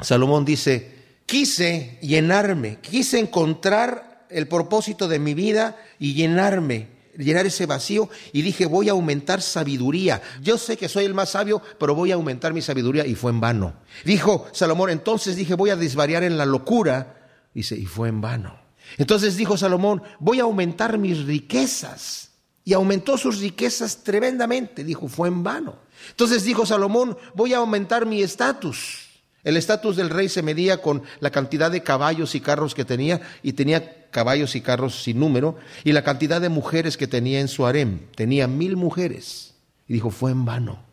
Salomón 0.02 0.44
dice, 0.44 0.96
quise 1.26 1.98
llenarme, 2.02 2.80
quise 2.82 3.20
encontrar 3.20 4.26
el 4.30 4.48
propósito 4.48 5.08
de 5.08 5.20
mi 5.20 5.34
vida 5.34 5.78
y 6.00 6.14
llenarme 6.14 6.97
llenar 7.18 7.46
ese 7.46 7.66
vacío 7.66 8.10
y 8.32 8.42
dije, 8.42 8.66
voy 8.66 8.90
a 8.90 8.94
aumentar 8.94 9.42
sabiduría. 9.42 10.22
Yo 10.42 10.58
sé 10.58 10.78
que 10.78 10.90
soy 10.90 11.06
el 11.06 11.14
más 11.14 11.30
sabio, 11.30 11.62
pero 11.80 11.96
voy 11.96 12.12
a 12.12 12.16
aumentar 12.16 12.54
mi 12.54 12.62
sabiduría 12.62 13.06
y 13.06 13.16
fue 13.16 13.32
en 13.32 13.40
vano. 13.40 13.74
Dijo 14.06 14.48
Salomón, 14.54 14.90
entonces 14.90 15.36
dije, 15.36 15.56
voy 15.56 15.70
a 15.70 15.76
desvariar 15.76 16.24
en 16.24 16.38
la 16.38 16.46
locura. 16.46 17.30
Dice, 17.54 17.76
y 17.76 17.86
fue 17.86 18.10
en 18.10 18.22
vano. 18.22 18.60
Entonces 18.98 19.36
dijo 19.36 19.58
Salomón, 19.58 20.02
voy 20.20 20.40
a 20.40 20.44
aumentar 20.44 20.98
mis 20.98 21.26
riquezas. 21.26 22.32
Y 22.64 22.74
aumentó 22.74 23.18
sus 23.18 23.40
riquezas 23.40 24.04
tremendamente. 24.04 24.84
Dijo, 24.84 25.08
fue 25.08 25.30
en 25.30 25.42
vano. 25.42 25.78
Entonces 26.10 26.44
dijo 26.44 26.66
Salomón, 26.66 27.18
voy 27.34 27.54
a 27.54 27.58
aumentar 27.58 28.06
mi 28.06 28.22
estatus. 28.22 29.07
El 29.48 29.56
estatus 29.56 29.96
del 29.96 30.10
rey 30.10 30.28
se 30.28 30.42
medía 30.42 30.82
con 30.82 31.04
la 31.22 31.30
cantidad 31.30 31.72
de 31.72 31.82
caballos 31.82 32.36
y 32.36 32.42
carros 32.42 32.76
que 32.76 32.84
tenía, 32.84 33.22
y 33.42 33.54
tenía 33.54 34.10
caballos 34.12 34.58
y 34.58 34.62
carros 34.62 35.04
sin 35.04 35.22
número, 35.22 35.56
y 35.86 35.94
la 35.94 36.04
cantidad 36.04 36.42
de 36.42 36.50
mujeres 36.50 36.98
que 36.98 37.08
tenía 37.08 37.40
en 37.40 37.48
su 37.48 37.66
harem. 37.66 38.08
Tenía 38.14 38.50
mil 38.50 38.76
mujeres. 38.76 39.54
Y 39.88 39.94
dijo, 39.94 40.10
fue 40.10 40.32
en 40.32 40.44
vano. 40.44 40.84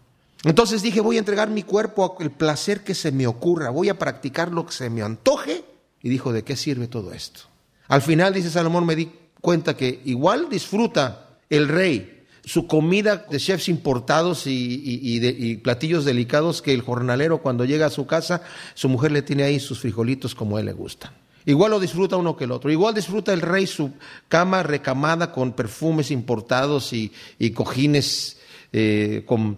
Entonces 0.45 0.83
dije, 0.83 1.01
voy 1.01 1.17
a 1.17 1.19
entregar 1.19 1.51
mi 1.51 1.65
cuerpo 1.65 2.17
al 2.21 2.31
placer 2.31 2.85
que 2.85 2.95
se 2.95 3.11
me 3.11 3.27
ocurra, 3.27 3.71
voy 3.71 3.89
a 3.89 3.99
practicar 3.99 4.53
lo 4.53 4.67
que 4.67 4.73
se 4.73 4.89
me 4.89 5.03
antoje. 5.03 5.65
Y 6.01 6.09
dijo, 6.09 6.33
¿de 6.33 6.45
qué 6.45 6.55
sirve 6.55 6.87
todo 6.87 7.13
esto? 7.13 7.41
Al 7.89 8.03
final, 8.03 8.35
dice 8.35 8.51
Salomón, 8.51 8.87
me 8.87 8.95
di 8.95 9.11
cuenta 9.41 9.77
que 9.77 10.01
igual 10.05 10.49
disfruta 10.49 11.39
el 11.51 11.67
rey 11.67 12.14
su 12.45 12.67
comida 12.67 13.27
de 13.31 13.39
chefs 13.39 13.69
importados 13.69 14.47
y, 14.47 15.61
platillos 15.63 16.05
delicados 16.05 16.63
que 16.63 16.75
el 16.75 16.83
jornalero 16.83 17.39
cuando 17.39 17.65
llega 17.65 17.87
a 17.87 17.91
su 17.91 18.07
casa, 18.07 18.43
su 18.75 18.89
mujer 18.89 19.13
le 19.13 19.23
tiene 19.23 19.45
ahí 19.45 19.59
sus 19.59 19.81
frijolitos 19.81 20.35
como 20.35 20.57
a 20.57 20.61
él 20.61 20.67
le 20.67 20.73
gustan. 20.73 21.13
Igual 21.47 21.73
lo 21.73 21.81
disfruta 21.81 22.17
uno 22.17 22.37
que 22.37 22.45
el 22.45 22.53
otro. 22.53 22.71
Igual 22.71 22.95
disfruta 22.95 23.33
el 23.33 23.41
rey 23.41 23.67
su 23.67 23.93
cama 24.29 24.63
recamada 24.63 25.33
con 25.33 25.53
perfumes 25.53 26.11
importados 26.11 26.93
y, 26.93 27.13
cojines 27.55 28.39
eh, 28.73 29.25
con 29.27 29.57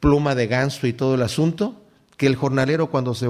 pluma 0.00 0.34
de 0.34 0.46
ganso 0.46 0.86
y 0.86 0.92
todo 0.92 1.14
el 1.14 1.22
asunto, 1.22 1.82
que 2.16 2.26
el 2.26 2.36
jornalero 2.36 2.90
cuando 2.90 3.14
se, 3.14 3.28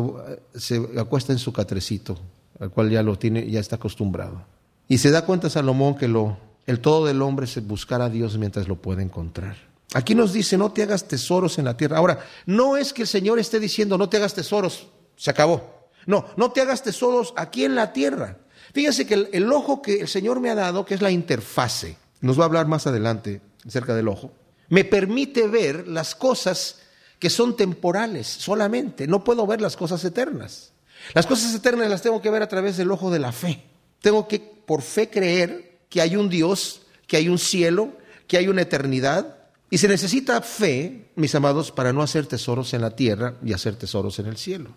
se 0.55 0.83
acuesta 0.99 1.33
en 1.33 1.39
su 1.39 1.53
catrecito, 1.53 2.19
al 2.61 2.71
cual 2.71 2.91
ya 2.91 3.03
lo 3.03 3.19
tiene, 3.19 3.51
ya 3.51 3.61
está 3.61 3.77
acostumbrado. 3.77 4.43
Y 4.89 4.99
se 4.99 5.11
da 5.11 5.27
cuenta 5.27 5.51
Salomón 5.51 5.97
que 5.97 6.09
lo 6.09 6.39
el 6.69 6.81
todo 6.81 7.07
del 7.07 7.23
hombre 7.23 7.47
es 7.47 7.67
buscar 7.67 8.03
a 8.03 8.11
Dios 8.11 8.37
mientras 8.37 8.69
lo 8.69 8.77
puede 8.77 9.03
encontrar. 9.03 9.57
Aquí 9.95 10.15
nos 10.15 10.35
dice, 10.35 10.59
no 10.59 10.71
te 10.71 10.83
hagas 10.83 11.09
tesoros 11.09 11.59
en 11.59 11.65
la 11.65 11.79
tierra. 11.79 11.97
Ahora, 11.97 12.19
no 12.45 12.77
es 12.77 12.93
que 12.93 13.03
el 13.03 13.09
Señor 13.09 13.39
esté 13.39 13.59
diciendo, 13.59 13.97
no 13.97 14.11
te 14.11 14.19
hagas 14.19 14.35
tesoros, 14.35 14.87
se 15.17 15.31
acabó. 15.31 15.89
No, 16.05 16.27
no 16.37 16.51
te 16.53 16.61
hagas 16.61 16.83
tesoros 16.83 17.33
aquí 17.37 17.65
en 17.65 17.75
la 17.75 17.95
tierra. 17.95 18.37
Fíjense 18.75 19.07
que 19.07 19.15
el, 19.15 19.31
el 19.33 19.51
ojo 19.51 19.81
que 19.81 20.01
el 20.01 20.09
Señor 20.09 20.41
me 20.41 20.51
ha 20.51 20.55
dado, 20.55 20.85
que 20.85 20.93
es 20.93 21.01
la 21.01 21.11
interfase, 21.11 21.97
nos 22.21 22.39
va 22.39 22.43
a 22.43 22.47
hablar 22.49 22.67
más 22.67 22.87
adelante 22.87 23.41
acerca 23.67 23.95
del 23.95 24.09
ojo, 24.09 24.31
me 24.69 24.85
permite 24.85 25.49
ver 25.49 25.89
las 25.89 26.15
cosas 26.15 26.81
que 27.19 27.31
son 27.31 27.57
temporales 27.57 28.27
solamente. 28.27 29.07
No 29.07 29.25
puedo 29.25 29.47
ver 29.47 29.63
las 29.63 29.75
cosas 29.75 30.05
eternas. 30.05 30.73
Las 31.15 31.27
cosas 31.27 31.55
eternas 31.55 31.89
las 31.89 32.03
tengo 32.03 32.21
que 32.21 32.29
ver 32.29 32.43
a 32.43 32.49
través 32.49 32.77
del 32.77 32.91
ojo 32.91 33.11
de 33.11 33.21
la 33.21 33.33
fe. 33.33 33.65
Tengo 34.03 34.29
que 34.29 34.39
por 34.39 34.83
fe 34.83 35.09
creer 35.09 35.68
que 35.89 36.01
hay 36.01 36.17
un 36.17 36.29
Dios, 36.29 36.83
que 37.07 37.17
hay 37.17 37.29
un 37.29 37.39
cielo, 37.39 37.97
que 38.27 38.37
hay 38.37 38.49
una 38.49 38.63
eternidad. 38.63 39.37
Y 39.71 39.79
se 39.79 39.89
necesita 39.89 40.41
fe, 40.41 41.11
mis 41.17 41.35
amados, 41.35 41.73
para 41.73 41.93
no 41.93 42.03
hacer 42.03 42.27
tesoros 42.27 42.73
en 42.75 42.81
la 42.81 42.97
tierra 42.97 43.35
y 43.45 43.53
hacer 43.53 43.77
tesoros 43.77 44.19
en 44.19 44.27
el 44.27 44.37
cielo. 44.37 44.71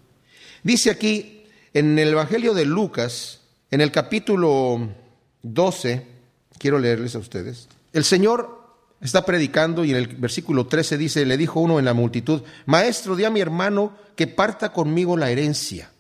Dice 0.63 0.89
aquí 0.89 1.43
en 1.73 1.97
el 1.97 2.09
Evangelio 2.09 2.53
de 2.53 2.65
Lucas, 2.65 3.41
en 3.71 3.81
el 3.81 3.91
capítulo 3.91 4.89
12, 5.43 6.05
quiero 6.57 6.77
leerles 6.77 7.15
a 7.15 7.19
ustedes, 7.19 7.69
el 7.93 8.03
Señor 8.03 8.61
está 9.01 9.25
predicando 9.25 9.83
y 9.83 9.91
en 9.91 9.97
el 9.97 10.07
versículo 10.07 10.67
13 10.67 10.97
dice, 10.97 11.25
le 11.25 11.37
dijo 11.37 11.59
uno 11.59 11.79
en 11.79 11.85
la 11.85 11.93
multitud, 11.93 12.43
Maestro, 12.65 13.15
di 13.15 13.23
a 13.23 13.29
mi 13.29 13.39
hermano 13.39 13.93
que 14.15 14.27
parta 14.27 14.71
conmigo 14.71 15.17
la 15.17 15.31
herencia. 15.31 15.91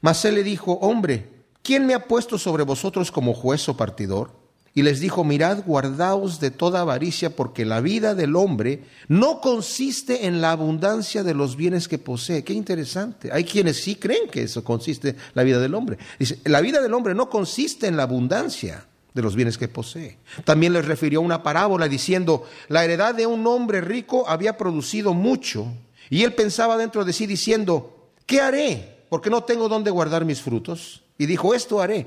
Mas 0.00 0.24
él 0.24 0.34
le 0.34 0.42
dijo, 0.42 0.72
hombre, 0.72 1.28
¿quién 1.62 1.86
me 1.86 1.94
ha 1.94 2.06
puesto 2.06 2.36
sobre 2.36 2.64
vosotros 2.64 3.10
como 3.10 3.34
juez 3.34 3.68
o 3.68 3.76
partidor? 3.76 4.41
Y 4.74 4.82
les 4.82 5.00
dijo, 5.00 5.24
mirad, 5.24 5.64
guardaos 5.66 6.40
de 6.40 6.50
toda 6.50 6.80
avaricia, 6.80 7.36
porque 7.36 7.64
la 7.64 7.80
vida 7.80 8.14
del 8.14 8.36
hombre 8.36 8.84
no 9.08 9.40
consiste 9.40 10.26
en 10.26 10.40
la 10.40 10.52
abundancia 10.52 11.22
de 11.22 11.34
los 11.34 11.56
bienes 11.56 11.88
que 11.88 11.98
posee. 11.98 12.44
Qué 12.44 12.54
interesante. 12.54 13.30
Hay 13.32 13.44
quienes 13.44 13.82
sí 13.82 13.96
creen 13.96 14.28
que 14.30 14.42
eso 14.44 14.64
consiste 14.64 15.16
la 15.34 15.42
vida 15.42 15.60
del 15.60 15.74
hombre. 15.74 15.98
Dice, 16.18 16.38
la 16.44 16.60
vida 16.60 16.80
del 16.80 16.94
hombre 16.94 17.14
no 17.14 17.28
consiste 17.28 17.86
en 17.86 17.96
la 17.96 18.04
abundancia 18.04 18.86
de 19.12 19.22
los 19.22 19.36
bienes 19.36 19.58
que 19.58 19.68
posee. 19.68 20.18
También 20.44 20.72
les 20.72 20.86
refirió 20.86 21.20
una 21.20 21.42
parábola 21.42 21.86
diciendo, 21.86 22.44
la 22.68 22.84
heredad 22.84 23.14
de 23.14 23.26
un 23.26 23.46
hombre 23.46 23.82
rico 23.82 24.26
había 24.26 24.56
producido 24.56 25.12
mucho, 25.12 25.66
y 26.08 26.22
él 26.22 26.34
pensaba 26.34 26.78
dentro 26.78 27.04
de 27.04 27.12
sí 27.12 27.26
diciendo, 27.26 28.08
¿qué 28.26 28.40
haré? 28.40 28.92
porque 29.12 29.28
no 29.28 29.44
tengo 29.44 29.68
dónde 29.68 29.90
guardar 29.90 30.24
mis 30.24 30.40
frutos. 30.40 31.02
Y 31.18 31.26
dijo, 31.26 31.52
esto 31.52 31.82
haré. 31.82 32.06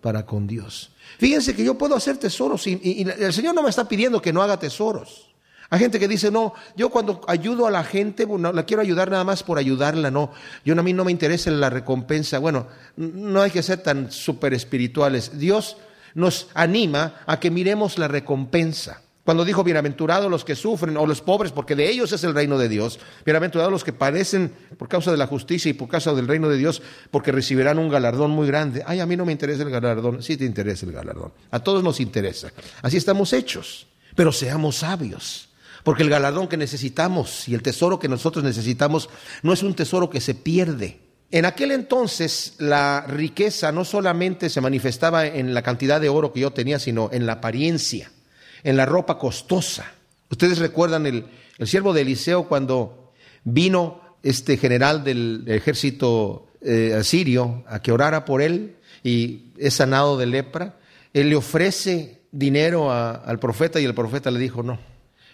para 0.00 0.24
con 0.26 0.46
Dios. 0.46 0.90
Fíjense 1.18 1.54
que 1.54 1.64
yo 1.64 1.76
puedo 1.76 1.94
hacer 1.94 2.16
tesoros 2.16 2.66
y, 2.66 3.06
el 3.18 3.32
Señor 3.32 3.54
no 3.54 3.62
me 3.62 3.70
está 3.70 3.88
pidiendo 3.88 4.20
que 4.22 4.32
no 4.32 4.42
haga 4.42 4.58
tesoros. 4.58 5.30
Hay 5.72 5.78
gente 5.78 6.00
que 6.00 6.08
dice, 6.08 6.32
no, 6.32 6.52
yo 6.76 6.90
cuando 6.90 7.20
ayudo 7.28 7.66
a 7.66 7.70
la 7.70 7.84
gente, 7.84 8.24
bueno, 8.24 8.52
la 8.52 8.64
quiero 8.64 8.82
ayudar 8.82 9.08
nada 9.08 9.22
más 9.22 9.44
por 9.44 9.56
ayudarla, 9.56 10.10
no. 10.10 10.32
Yo 10.64 10.76
a 10.76 10.82
mí 10.82 10.92
no 10.92 11.04
me 11.04 11.12
interesa 11.12 11.48
la 11.52 11.70
recompensa. 11.70 12.40
Bueno, 12.40 12.66
no 12.96 13.40
hay 13.40 13.52
que 13.52 13.62
ser 13.62 13.80
tan 13.80 14.10
súper 14.10 14.52
espirituales. 14.52 15.38
Dios 15.38 15.76
nos 16.14 16.48
anima 16.54 17.20
a 17.24 17.38
que 17.38 17.52
miremos 17.52 17.98
la 17.98 18.08
recompensa. 18.08 19.02
Cuando 19.24 19.44
dijo, 19.44 19.62
bienaventurados 19.62 20.30
los 20.30 20.44
que 20.44 20.56
sufren, 20.56 20.96
o 20.96 21.06
los 21.06 21.20
pobres, 21.20 21.52
porque 21.52 21.76
de 21.76 21.90
ellos 21.90 22.10
es 22.12 22.24
el 22.24 22.34
reino 22.34 22.56
de 22.56 22.70
Dios. 22.70 22.98
Bienaventurados 23.24 23.70
los 23.70 23.84
que 23.84 23.92
padecen 23.92 24.52
por 24.78 24.88
causa 24.88 25.10
de 25.10 25.18
la 25.18 25.26
justicia 25.26 25.68
y 25.68 25.74
por 25.74 25.88
causa 25.88 26.14
del 26.14 26.26
reino 26.26 26.48
de 26.48 26.56
Dios, 26.56 26.80
porque 27.10 27.30
recibirán 27.30 27.78
un 27.78 27.90
galardón 27.90 28.30
muy 28.30 28.46
grande. 28.46 28.82
Ay, 28.86 29.00
a 29.00 29.06
mí 29.06 29.16
no 29.16 29.26
me 29.26 29.32
interesa 29.32 29.62
el 29.62 29.70
galardón. 29.70 30.22
Sí 30.22 30.38
te 30.38 30.46
interesa 30.46 30.86
el 30.86 30.92
galardón. 30.92 31.32
A 31.50 31.60
todos 31.60 31.84
nos 31.84 32.00
interesa. 32.00 32.50
Así 32.80 32.96
estamos 32.96 33.34
hechos. 33.34 33.86
Pero 34.16 34.32
seamos 34.32 34.76
sabios. 34.76 35.50
Porque 35.84 36.02
el 36.02 36.10
galardón 36.10 36.48
que 36.48 36.56
necesitamos 36.56 37.46
y 37.46 37.54
el 37.54 37.62
tesoro 37.62 37.98
que 37.98 38.08
nosotros 38.08 38.42
necesitamos 38.42 39.10
no 39.42 39.52
es 39.52 39.62
un 39.62 39.74
tesoro 39.74 40.08
que 40.08 40.20
se 40.20 40.34
pierde. 40.34 41.00
En 41.30 41.44
aquel 41.44 41.72
entonces 41.72 42.54
la 42.58 43.04
riqueza 43.06 43.70
no 43.70 43.84
solamente 43.84 44.48
se 44.48 44.60
manifestaba 44.60 45.26
en 45.26 45.54
la 45.54 45.62
cantidad 45.62 46.00
de 46.00 46.08
oro 46.08 46.32
que 46.32 46.40
yo 46.40 46.52
tenía, 46.52 46.78
sino 46.78 47.10
en 47.12 47.26
la 47.26 47.34
apariencia 47.34 48.10
en 48.62 48.76
la 48.76 48.86
ropa 48.86 49.18
costosa. 49.18 49.92
Ustedes 50.30 50.58
recuerdan 50.58 51.06
el, 51.06 51.26
siervo 51.66 51.92
de 51.92 52.02
Eliseo 52.02 52.48
cuando 52.48 53.12
vino 53.44 54.00
este 54.22 54.56
general 54.56 55.04
del 55.04 55.44
ejército 55.46 56.48
eh, 56.62 56.94
asirio 56.98 57.64
a 57.66 57.80
que 57.80 57.92
orara 57.92 58.24
por 58.24 58.42
él 58.42 58.76
y 59.02 59.52
es 59.58 59.74
sanado 59.74 60.16
de 60.16 60.26
lepra. 60.26 60.76
Él 61.12 61.30
le 61.30 61.36
ofrece 61.36 62.20
dinero 62.32 62.92
al 62.92 63.38
profeta 63.38 63.80
y 63.80 63.84
el 63.84 63.94
profeta 63.94 64.30
le 64.30 64.38
dijo 64.38 64.62
no. 64.62 64.78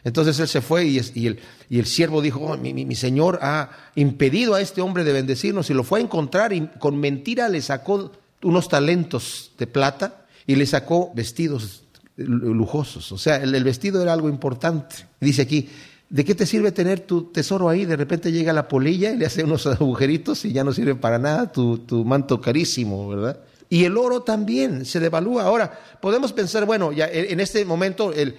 Entonces 0.05 0.39
él 0.39 0.47
se 0.47 0.61
fue 0.61 0.85
y, 0.87 0.99
el, 0.99 1.41
y 1.69 1.79
el, 1.81 1.87
siervo 1.87 2.23
dijo, 2.23 2.39
oh, 2.39 2.57
mi, 2.57 2.73
mi, 2.73 2.95
señor 2.95 3.41
ha 3.43 3.71
impedido 3.97 4.55
a 4.55 4.61
este 4.61 4.81
hombre 4.81 5.03
de 5.03 5.13
bendecirnos 5.13 5.69
y 5.69 5.75
lo 5.75 5.83
fue 5.83 5.99
a 5.99 6.03
encontrar 6.03 6.53
y 6.53 6.69
con 6.79 6.97
mentira 6.97 7.49
le 7.49 7.61
sacó 7.61 8.13
unos 8.43 8.69
talentos 8.69 9.51
de 9.59 9.67
plata 9.67 10.27
y 10.47 10.55
le 10.55 10.65
sacó 10.67 11.11
vestidos 11.13 11.83
lujosos. 12.17 13.13
O 13.13 13.19
sea, 13.19 13.37
el, 13.37 13.65
vestido 13.65 14.03
era 14.03 14.13
algo 14.13 14.29
importante. 14.29 14.97
Dice 15.21 15.43
aquí, 15.43 15.69
¿de 16.09 16.25
qué 16.25 16.35
te 16.35 16.47
sirve 16.47 16.73
tener 16.73 17.01
tu 17.01 17.25
tesoro 17.25 17.69
ahí? 17.69 17.85
De 17.85 17.97
repente 17.97 18.33
llega 18.33 18.53
la 18.53 18.69
polilla 18.69 19.11
y 19.11 19.17
le 19.17 19.27
hace 19.27 19.45
unos 19.45 19.67
agujeritos 19.67 20.45
y 20.45 20.53
ya 20.53 20.65
no 20.65 20.73
sirve 20.73 20.95
para 20.95 21.19
nada 21.19 21.53
tu, 21.53 22.05
manto 22.05 22.41
carísimo, 22.41 23.09
¿verdad? 23.09 23.39
Y 23.69 23.85
el 23.85 23.97
oro 23.97 24.23
también 24.23 24.85
se 24.85 25.01
devalúa. 25.01 25.43
Ahora, 25.43 25.79
podemos 26.01 26.33
pensar, 26.33 26.67
bueno, 26.67 26.93
ya 26.93 27.09
en 27.09 27.41
este 27.41 27.65
momento 27.65 28.13
el, 28.13 28.37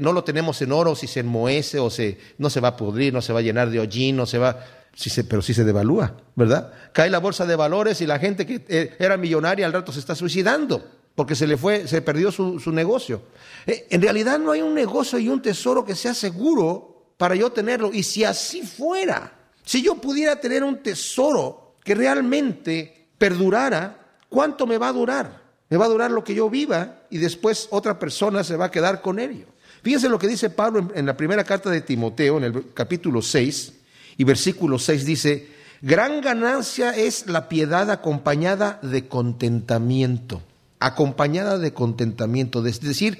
no 0.00 0.12
lo 0.12 0.24
tenemos 0.24 0.60
en 0.60 0.72
oro, 0.72 0.96
si 0.96 1.06
se 1.06 1.20
enmohece 1.20 1.78
o 1.78 1.88
se, 1.88 2.18
no 2.38 2.50
se 2.50 2.58
va 2.58 2.68
a 2.68 2.76
pudrir, 2.76 3.12
no 3.12 3.22
se 3.22 3.32
va 3.32 3.38
a 3.38 3.42
llenar 3.42 3.70
de 3.70 3.78
hollín, 3.78 4.16
no 4.16 4.26
se 4.26 4.38
va, 4.38 4.58
se, 4.92 5.22
pero 5.22 5.40
sí 5.40 5.54
se 5.54 5.62
devalúa, 5.62 6.16
¿verdad? 6.34 6.72
Cae 6.92 7.10
la 7.10 7.20
bolsa 7.20 7.46
de 7.46 7.54
valores 7.54 8.00
y 8.00 8.08
la 8.08 8.18
gente 8.18 8.44
que 8.44 8.64
eh, 8.68 8.96
era 8.98 9.16
millonaria 9.16 9.66
al 9.66 9.72
rato 9.72 9.92
se 9.92 10.00
está 10.00 10.16
suicidando 10.16 10.99
porque 11.14 11.34
se 11.34 11.46
le 11.46 11.56
fue, 11.56 11.86
se 11.86 12.02
perdió 12.02 12.30
su, 12.32 12.72
negocio. 12.72 13.22
Eh, 13.66 13.86
en 13.90 14.02
realidad 14.02 14.38
no 14.38 14.52
hay 14.52 14.62
un 14.62 14.74
negocio 14.74 15.18
y 15.18 15.28
un 15.28 15.42
tesoro 15.42 15.84
que 15.84 15.94
sea 15.94 16.14
seguro 16.14 17.12
para 17.16 17.34
yo 17.34 17.50
tenerlo. 17.52 17.90
Y 17.92 18.02
si 18.02 18.24
así 18.24 18.62
fuera, 18.62 19.32
si 19.64 19.82
yo 19.82 19.96
pudiera 19.96 20.40
tener 20.40 20.64
un 20.64 20.82
tesoro 20.82 21.74
que 21.84 21.94
realmente 21.94 23.08
perdurara, 23.18 24.16
¿cuánto 24.28 24.66
me 24.66 24.78
va 24.78 24.88
a 24.88 24.92
durar? 24.92 25.42
Me 25.68 25.76
va 25.76 25.84
a 25.84 25.88
durar 25.88 26.10
lo 26.10 26.24
que 26.24 26.34
yo 26.34 26.48
viva 26.48 27.02
y 27.10 27.18
después 27.18 27.68
otra 27.70 27.98
persona 27.98 28.42
se 28.42 28.56
va 28.56 28.66
a 28.66 28.70
quedar 28.70 29.02
con 29.02 29.18
ello. 29.18 29.46
Fíjense 29.82 30.08
lo 30.08 30.18
que 30.18 30.28
dice 30.28 30.50
Pablo 30.50 30.80
en, 30.80 30.92
en 30.94 31.06
la 31.06 31.16
primera 31.16 31.44
carta 31.44 31.70
de 31.70 31.80
Timoteo, 31.80 32.38
en 32.38 32.44
el 32.44 32.72
capítulo 32.72 33.22
6 33.22 33.72
y 34.16 34.24
versículo 34.24 34.78
6 34.78 35.04
dice, 35.04 35.48
gran 35.80 36.20
ganancia 36.20 36.90
es 36.90 37.26
la 37.26 37.48
piedad 37.48 37.90
acompañada 37.90 38.78
de 38.82 39.08
contentamiento 39.08 40.42
acompañada 40.80 41.58
de 41.58 41.72
contentamiento, 41.72 42.64
es 42.66 42.80
decir, 42.80 43.18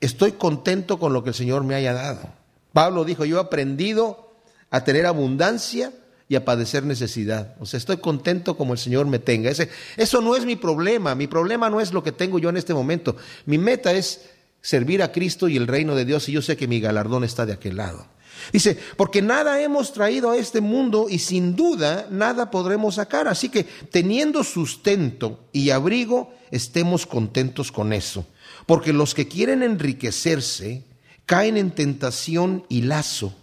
estoy 0.00 0.32
contento 0.32 0.98
con 0.98 1.12
lo 1.12 1.22
que 1.22 1.30
el 1.30 1.34
Señor 1.34 1.62
me 1.62 1.74
haya 1.74 1.92
dado. 1.92 2.32
Pablo 2.72 3.04
dijo, 3.04 3.24
yo 3.24 3.38
he 3.38 3.40
aprendido 3.40 4.34
a 4.70 4.82
tener 4.84 5.06
abundancia 5.06 5.92
y 6.28 6.34
a 6.34 6.44
padecer 6.44 6.84
necesidad. 6.84 7.54
O 7.60 7.66
sea, 7.66 7.78
estoy 7.78 7.98
contento 7.98 8.56
como 8.56 8.72
el 8.72 8.78
Señor 8.78 9.06
me 9.06 9.18
tenga. 9.18 9.50
Ese, 9.50 9.70
eso 9.96 10.20
no 10.20 10.34
es 10.34 10.44
mi 10.44 10.56
problema. 10.56 11.14
Mi 11.14 11.26
problema 11.26 11.70
no 11.70 11.80
es 11.80 11.92
lo 11.92 12.02
que 12.02 12.12
tengo 12.12 12.38
yo 12.38 12.48
en 12.48 12.56
este 12.56 12.74
momento. 12.74 13.16
Mi 13.44 13.58
meta 13.58 13.92
es 13.92 14.28
servir 14.60 15.02
a 15.02 15.12
Cristo 15.12 15.48
y 15.48 15.56
el 15.56 15.68
reino 15.68 15.94
de 15.94 16.04
Dios 16.04 16.28
y 16.28 16.32
yo 16.32 16.42
sé 16.42 16.56
que 16.56 16.66
mi 16.66 16.80
galardón 16.80 17.22
está 17.22 17.46
de 17.46 17.52
aquel 17.52 17.76
lado. 17.76 18.06
Dice, 18.52 18.76
porque 18.96 19.22
nada 19.22 19.60
hemos 19.60 19.92
traído 19.92 20.30
a 20.30 20.36
este 20.36 20.60
mundo 20.60 21.06
y 21.08 21.20
sin 21.20 21.56
duda 21.56 22.08
nada 22.10 22.50
podremos 22.50 22.96
sacar. 22.96 23.28
Así 23.28 23.48
que 23.48 23.64
teniendo 23.64 24.44
sustento 24.44 25.40
y 25.52 25.70
abrigo, 25.70 26.32
estemos 26.50 27.06
contentos 27.06 27.72
con 27.72 27.92
eso. 27.92 28.26
Porque 28.66 28.92
los 28.92 29.14
que 29.14 29.28
quieren 29.28 29.62
enriquecerse 29.62 30.84
caen 31.24 31.56
en 31.56 31.70
tentación 31.70 32.64
y 32.68 32.82
lazo 32.82 33.34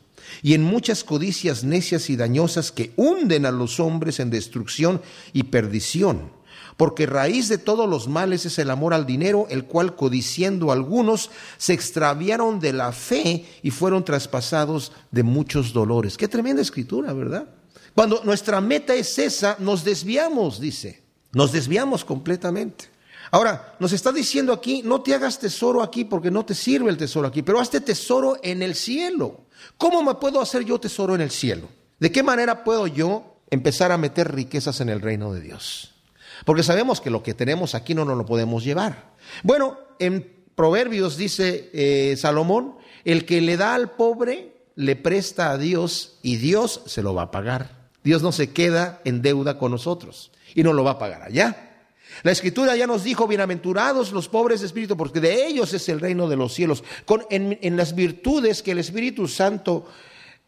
y 0.41 0.53
en 0.53 0.63
muchas 0.63 1.03
codicias 1.03 1.63
necias 1.63 2.09
y 2.09 2.15
dañosas 2.15 2.71
que 2.71 2.91
hunden 2.95 3.45
a 3.45 3.51
los 3.51 3.79
hombres 3.79 4.19
en 4.19 4.29
destrucción 4.29 5.01
y 5.33 5.43
perdición 5.43 6.31
porque 6.77 7.05
raíz 7.05 7.49
de 7.49 7.57
todos 7.57 7.89
los 7.89 8.07
males 8.07 8.45
es 8.45 8.57
el 8.59 8.69
amor 8.69 8.93
al 8.93 9.05
dinero, 9.05 9.47
el 9.49 9.65
cual 9.65 9.95
codiciendo 9.95 10.71
algunos 10.71 11.29
se 11.57 11.73
extraviaron 11.73 12.59
de 12.59 12.73
la 12.73 12.91
fe 12.91 13.45
y 13.61 13.71
fueron 13.71 14.03
traspasados 14.03 14.91
de 15.11 15.23
muchos 15.23 15.73
dolores. 15.73 16.17
Qué 16.17 16.27
tremenda 16.27 16.61
escritura, 16.61 17.13
¿verdad? 17.13 17.47
Cuando 17.93 18.23
nuestra 18.23 18.59
meta 18.59 18.95
es 18.95 19.19
esa, 19.19 19.55
nos 19.59 19.83
desviamos, 19.83 20.59
dice, 20.59 21.03
nos 21.31 21.51
desviamos 21.51 22.03
completamente. 22.03 22.92
Ahora, 23.33 23.73
nos 23.79 23.91
está 23.93 24.11
diciendo 24.11 24.53
aquí, 24.53 24.83
no 24.85 25.01
te 25.01 25.15
hagas 25.15 25.39
tesoro 25.39 25.81
aquí 25.81 26.03
porque 26.03 26.29
no 26.29 26.45
te 26.45 26.53
sirve 26.53 26.91
el 26.91 26.97
tesoro 26.97 27.27
aquí, 27.27 27.41
pero 27.41 27.59
hazte 27.59 27.81
tesoro 27.81 28.37
en 28.43 28.61
el 28.61 28.75
cielo. 28.75 29.41
¿Cómo 29.79 30.03
me 30.03 30.13
puedo 30.13 30.39
hacer 30.39 30.63
yo 30.65 30.79
tesoro 30.79 31.15
en 31.15 31.21
el 31.21 31.31
cielo? 31.31 31.67
¿De 31.99 32.11
qué 32.11 32.21
manera 32.21 32.63
puedo 32.63 32.85
yo 32.85 33.37
empezar 33.49 33.91
a 33.91 33.97
meter 33.97 34.35
riquezas 34.35 34.81
en 34.81 34.89
el 34.89 35.01
reino 35.01 35.33
de 35.33 35.41
Dios? 35.41 35.95
Porque 36.45 36.61
sabemos 36.61 37.01
que 37.01 37.09
lo 37.09 37.23
que 37.23 37.33
tenemos 37.33 37.73
aquí 37.73 37.95
no 37.95 38.05
nos 38.05 38.19
lo 38.19 38.25
podemos 38.27 38.63
llevar. 38.63 39.15
Bueno, 39.41 39.79
en 39.97 40.31
Proverbios 40.53 41.17
dice 41.17 41.71
eh, 41.73 42.15
Salomón, 42.17 42.75
el 43.03 43.25
que 43.25 43.41
le 43.41 43.57
da 43.57 43.73
al 43.73 43.93
pobre 43.93 44.57
le 44.75 44.95
presta 44.95 45.49
a 45.49 45.57
Dios 45.57 46.19
y 46.21 46.35
Dios 46.35 46.81
se 46.85 47.01
lo 47.01 47.15
va 47.15 47.23
a 47.23 47.31
pagar. 47.31 47.89
Dios 48.03 48.21
no 48.21 48.31
se 48.31 48.51
queda 48.51 49.01
en 49.05 49.23
deuda 49.23 49.57
con 49.57 49.71
nosotros 49.71 50.29
y 50.53 50.61
no 50.61 50.71
lo 50.71 50.83
va 50.83 50.91
a 50.91 50.99
pagar 50.99 51.23
allá. 51.23 51.72
La 52.21 52.31
escritura 52.31 52.75
ya 52.75 52.85
nos 52.85 53.03
dijo, 53.03 53.27
bienaventurados 53.27 54.11
los 54.11 54.29
pobres 54.29 54.61
de 54.61 54.67
espíritu, 54.67 54.95
porque 54.95 55.19
de 55.19 55.47
ellos 55.47 55.73
es 55.73 55.89
el 55.89 55.99
reino 55.99 56.29
de 56.29 56.35
los 56.35 56.53
cielos. 56.53 56.83
Con, 57.05 57.23
en, 57.29 57.75
las 57.75 57.95
virtudes 57.95 58.61
que 58.61 58.71
el 58.71 58.79
Espíritu 58.79 59.27
Santo 59.27 59.87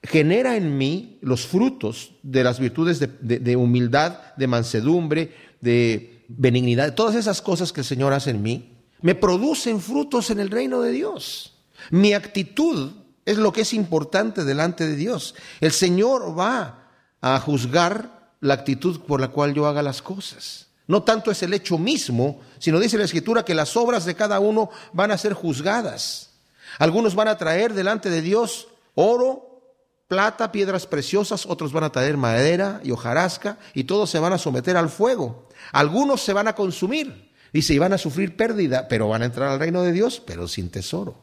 genera 0.03 0.55
en 0.55 0.77
mí, 0.77 1.17
los 1.21 1.47
frutos 1.47 2.11
de 2.21 2.43
las 2.43 2.59
virtudes 2.59 2.99
de 2.99 3.55
humildad, 3.55 4.19
de 4.37 4.47
mansedumbre, 4.47 5.33
de 5.61 6.23
benignidad, 6.27 6.93
todas 6.93 7.15
esas 7.15 7.41
cosas 7.41 7.73
que 7.73 7.81
el 7.81 7.85
Señor 7.85 8.13
hace 8.13 8.29
en 8.29 8.41
mí, 8.41 8.71
me 9.01 9.15
producen 9.15 9.81
frutos 9.81 10.29
en 10.29 10.39
el 10.39 10.51
reino 10.51 10.81
de 10.81 10.91
Dios. 10.91 11.53
Mi 11.91 12.13
actitud 12.13 12.91
es 13.25 13.37
lo 13.37 13.51
que 13.51 13.61
es 13.61 13.73
importante 13.73 14.43
delante 14.43 14.87
de 14.87 14.95
Dios. 14.95 15.35
El 15.59 15.71
Señor 15.71 16.37
va 16.37 16.89
a 17.21 17.39
juzgar 17.39 18.33
la 18.39 18.53
actitud 18.53 19.01
por 19.01 19.19
la 19.19 19.29
cual 19.29 19.53
yo 19.53 19.67
haga 19.67 19.81
las 19.81 20.01
cosas. 20.01 20.64
No 20.87 21.03
tanto 21.03 21.31
es 21.31 21.41
el 21.43 21.53
hecho 21.53 21.77
mismo, 21.77 22.41
sino 22.59 22.79
dice 22.79 22.97
la 22.97 23.05
Escritura 23.05 23.43
que 23.43 23.55
las 23.55 23.75
obras 23.75 24.05
de 24.05 24.15
cada 24.15 24.39
uno 24.39 24.69
van 24.93 25.11
a 25.11 25.17
ser 25.17 25.33
juzgadas. 25.33 26.31
Algunos 26.77 27.15
van 27.15 27.27
a 27.27 27.37
traer 27.37 27.73
delante 27.73 28.09
de 28.09 28.21
Dios 28.21 28.67
oro, 28.93 29.61
plata, 30.07 30.51
piedras 30.51 30.85
preciosas, 30.85 31.45
otros 31.45 31.71
van 31.71 31.85
a 31.85 31.91
traer 31.91 32.17
madera 32.17 32.81
y 32.83 32.91
hojarasca, 32.91 33.57
y 33.73 33.85
todos 33.85 34.09
se 34.09 34.19
van 34.19 34.33
a 34.33 34.37
someter 34.37 34.77
al 34.77 34.89
fuego. 34.89 35.49
Algunos 35.71 36.21
se 36.21 36.33
van 36.33 36.47
a 36.47 36.55
consumir. 36.55 37.31
Dice, 37.51 37.73
y 37.73 37.79
van 37.79 37.93
a 37.93 37.97
sufrir 37.97 38.35
pérdida, 38.35 38.87
pero 38.87 39.07
van 39.07 39.21
a 39.21 39.25
entrar 39.25 39.49
al 39.49 39.59
reino 39.59 39.81
de 39.81 39.93
Dios, 39.93 40.21
pero 40.25 40.47
sin 40.47 40.69
tesoro. 40.69 41.15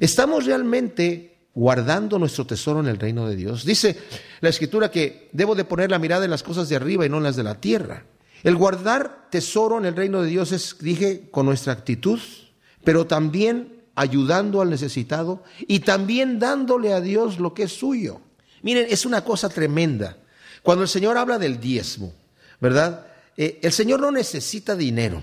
¿Estamos 0.00 0.44
realmente 0.44 1.38
guardando 1.54 2.18
nuestro 2.18 2.46
tesoro 2.46 2.80
en 2.80 2.88
el 2.88 2.98
reino 2.98 3.26
de 3.26 3.36
Dios? 3.36 3.64
Dice 3.64 3.98
la 4.40 4.50
escritura 4.50 4.90
que 4.90 5.30
debo 5.32 5.54
de 5.54 5.64
poner 5.64 5.90
la 5.90 5.98
mirada 5.98 6.24
en 6.26 6.30
las 6.30 6.42
cosas 6.42 6.68
de 6.68 6.76
arriba 6.76 7.06
y 7.06 7.08
no 7.08 7.16
en 7.16 7.22
las 7.22 7.36
de 7.36 7.42
la 7.42 7.54
tierra. 7.54 8.04
El 8.42 8.56
guardar 8.56 9.28
tesoro 9.30 9.78
en 9.78 9.86
el 9.86 9.96
reino 9.96 10.22
de 10.22 10.30
Dios 10.30 10.52
es, 10.52 10.76
dije, 10.80 11.28
con 11.30 11.46
nuestra 11.46 11.72
actitud, 11.72 12.20
pero 12.84 13.06
también 13.06 13.82
ayudando 13.94 14.60
al 14.60 14.70
necesitado 14.70 15.42
y 15.66 15.80
también 15.80 16.38
dándole 16.38 16.92
a 16.92 17.00
Dios 17.00 17.38
lo 17.40 17.52
que 17.52 17.64
es 17.64 17.72
suyo. 17.72 18.20
Miren, 18.62 18.86
es 18.88 19.04
una 19.04 19.24
cosa 19.24 19.48
tremenda. 19.48 20.16
Cuando 20.62 20.82
el 20.82 20.88
Señor 20.88 21.16
habla 21.16 21.38
del 21.38 21.60
diezmo, 21.60 22.12
¿verdad? 22.60 23.06
Eh, 23.36 23.58
el 23.62 23.72
Señor 23.72 24.00
no 24.00 24.10
necesita 24.10 24.76
dinero, 24.76 25.22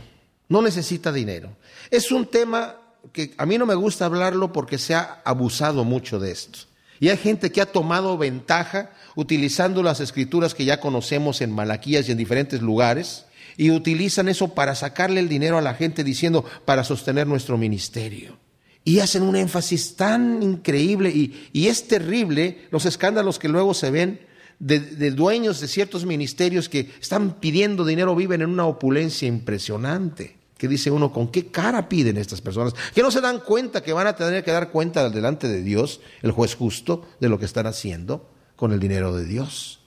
no 0.50 0.62
necesita 0.62 1.12
dinero. 1.12 1.56
Es 1.90 2.12
un 2.12 2.26
tema 2.28 2.76
que 3.12 3.34
a 3.38 3.46
mí 3.46 3.58
no 3.58 3.66
me 3.66 3.76
gusta 3.76 4.06
hablarlo 4.06 4.52
porque 4.52 4.78
se 4.78 4.96
ha 4.96 5.22
abusado 5.24 5.84
mucho 5.84 6.20
de 6.20 6.32
esto. 6.32 6.60
Y 7.00 7.10
hay 7.10 7.18
gente 7.18 7.52
que 7.52 7.62
ha 7.62 7.66
tomado 7.66 8.18
ventaja 8.18 8.92
utilizando 9.16 9.82
las 9.82 10.00
escrituras 10.00 10.54
que 10.54 10.66
ya 10.66 10.80
conocemos 10.80 11.42
en 11.42 11.52
Malaquías 11.52 12.08
y 12.08 12.12
en 12.12 12.18
diferentes 12.18 12.62
lugares 12.62 13.26
y 13.58 13.72
utilizan 13.72 14.28
eso 14.28 14.50
para 14.50 14.76
sacarle 14.76 15.20
el 15.20 15.30
dinero 15.30 15.58
a 15.58 15.62
la 15.62 15.76
gente 15.76 16.04
diciendo 16.04 16.46
para 16.66 16.84
sostener 16.84 17.26
nuestro 17.26 17.58
ministerio. 17.58 18.38
Y 18.84 19.00
hacen 19.00 19.24
un 19.24 19.36
énfasis 19.36 19.96
tan 19.96 20.44
increíble 20.44 21.10
y, 21.10 21.50
y 21.54 21.68
es 21.68 21.88
terrible 21.88 22.68
los 22.70 22.86
escándalos 22.86 23.40
que 23.40 23.48
luego 23.48 23.74
se 23.74 23.90
ven 23.90 24.20
de, 24.60 24.80
de, 24.80 25.12
dueños 25.12 25.60
de 25.60 25.68
ciertos 25.68 26.06
ministerios 26.06 26.70
que 26.70 26.92
están 27.02 27.40
pidiendo 27.40 27.84
dinero, 27.84 28.16
viven 28.16 28.42
en 28.42 28.50
una 28.50 28.66
opulencia 28.66 29.28
impresionante. 29.28 30.38
Que 30.58 30.68
dice 30.70 30.92
uno, 30.92 31.12
¿con 31.12 31.30
qué 31.30 31.48
cara 31.48 31.90
piden 31.90 32.18
estas 32.18 32.40
personas? 32.40 32.74
Que 32.94 33.02
no 33.02 33.12
se 33.12 33.20
dan 33.20 33.40
cuenta 33.40 33.84
que 33.84 33.92
van 33.92 34.08
a 34.08 34.16
tener 34.16 34.44
que 34.44 34.52
dar 34.52 34.72
cuenta 34.72 35.10
delante 35.10 35.48
de 35.48 35.62
Dios, 35.64 36.00
el 36.22 36.32
juez 36.32 36.56
justo, 36.56 37.06
de 37.20 37.28
lo 37.28 37.40
que 37.40 37.46
están 37.46 37.68
haciendo 37.68 38.30
con 38.56 38.72
el 38.72 38.80
dinero 38.80 39.16
de 39.16 39.26
Dios. 39.26 39.80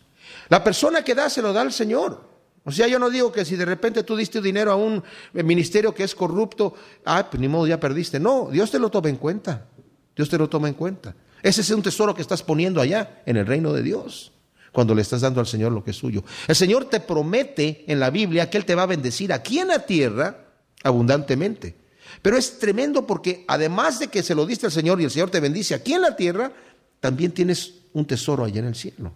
La 0.49 0.65
persona 0.65 1.03
que 1.03 1.15
da 1.15 1.29
se 1.31 1.43
lo 1.43 1.53
da 1.53 1.63
al 1.63 1.73
Señor. 1.73 2.29
O 2.65 2.73
sea, 2.73 2.87
yo 2.87 2.99
no 2.99 3.09
digo 3.09 3.33
que 3.33 3.45
si 3.45 3.57
de 3.57 3.65
repente 3.65 4.03
tú 4.03 4.17
diste 4.17 4.43
dinero 4.43 4.73
a 4.73 4.77
un 4.77 5.03
ministerio 5.33 5.95
que 5.95 6.05
es 6.05 6.15
corrupto, 6.15 6.75
ah, 7.05 7.27
pues 7.31 7.41
ni 7.41 7.49
modo, 7.49 7.67
ya 7.67 7.81
perdiste. 7.81 8.21
No, 8.21 8.49
Dios 8.51 8.71
te 8.71 8.79
lo 8.79 8.91
toma 8.91 9.09
en 9.09 9.17
cuenta. 9.17 9.67
Dios 10.15 10.29
te 10.29 10.37
lo 10.37 10.49
toma 10.49 10.69
en 10.69 10.75
cuenta. 10.75 11.15
Ese 11.43 11.61
es 11.61 11.71
un 11.71 11.83
tesoro 11.83 12.15
que 12.15 12.23
estás 12.23 12.43
poniendo 12.43 12.81
allá 12.81 13.23
en 13.25 13.37
el 13.37 13.47
reino 13.47 13.73
de 13.73 13.83
Dios 13.83 14.33
cuando 14.73 14.95
le 14.95 15.03
estás 15.03 15.23
dando 15.23 15.41
al 15.41 15.47
Señor 15.47 15.73
lo 15.73 15.83
que 15.83 15.93
es 15.93 15.97
suyo. 15.97 16.25
El 16.47 16.57
Señor 16.57 16.85
te 16.87 17.01
promete 17.01 17.85
en 17.87 18.01
la 18.01 18.11
Biblia 18.11 18.51
que 18.51 18.59
Él 18.59 18.65
te 18.65 18.75
va 18.75 18.83
a 18.83 18.87
bendecir 18.87 19.33
aquí 19.33 19.59
en 19.59 19.69
la 19.69 19.87
tierra 19.87 20.47
abundantemente. 20.83 21.77
Pero 22.23 22.37
es 22.37 22.59
tremendo 22.59 23.07
porque 23.07 23.45
además 23.49 23.99
de 23.99 24.09
que 24.09 24.23
se 24.23 24.35
lo 24.35 24.47
diste 24.47 24.67
al 24.67 24.73
Señor 24.73 25.01
y 25.01 25.05
el 25.05 25.11
Señor 25.11 25.31
te 25.31 25.41
bendice 25.41 25.75
aquí 25.75 25.95
en 25.95 26.03
la 26.03 26.17
tierra, 26.17 26.53
también 27.01 27.33
tienes 27.33 27.75
un 27.99 28.07
tesoro 28.07 28.45
allá 28.45 28.61
en 28.61 28.67
el 28.67 28.75
cielo, 28.75 29.13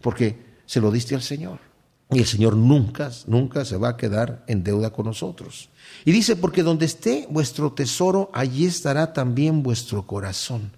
porque 0.00 0.36
se 0.66 0.80
lo 0.80 0.90
diste 0.90 1.14
al 1.14 1.22
Señor. 1.22 1.58
Y 2.10 2.20
el 2.20 2.26
Señor 2.26 2.56
nunca, 2.56 3.10
nunca 3.26 3.66
se 3.66 3.76
va 3.76 3.90
a 3.90 3.96
quedar 3.98 4.42
en 4.46 4.64
deuda 4.64 4.90
con 4.90 5.04
nosotros. 5.04 5.68
Y 6.06 6.12
dice, 6.12 6.36
porque 6.36 6.62
donde 6.62 6.86
esté 6.86 7.26
vuestro 7.28 7.72
tesoro, 7.72 8.30
allí 8.32 8.64
estará 8.64 9.12
también 9.12 9.62
vuestro 9.62 10.06
corazón. 10.06 10.72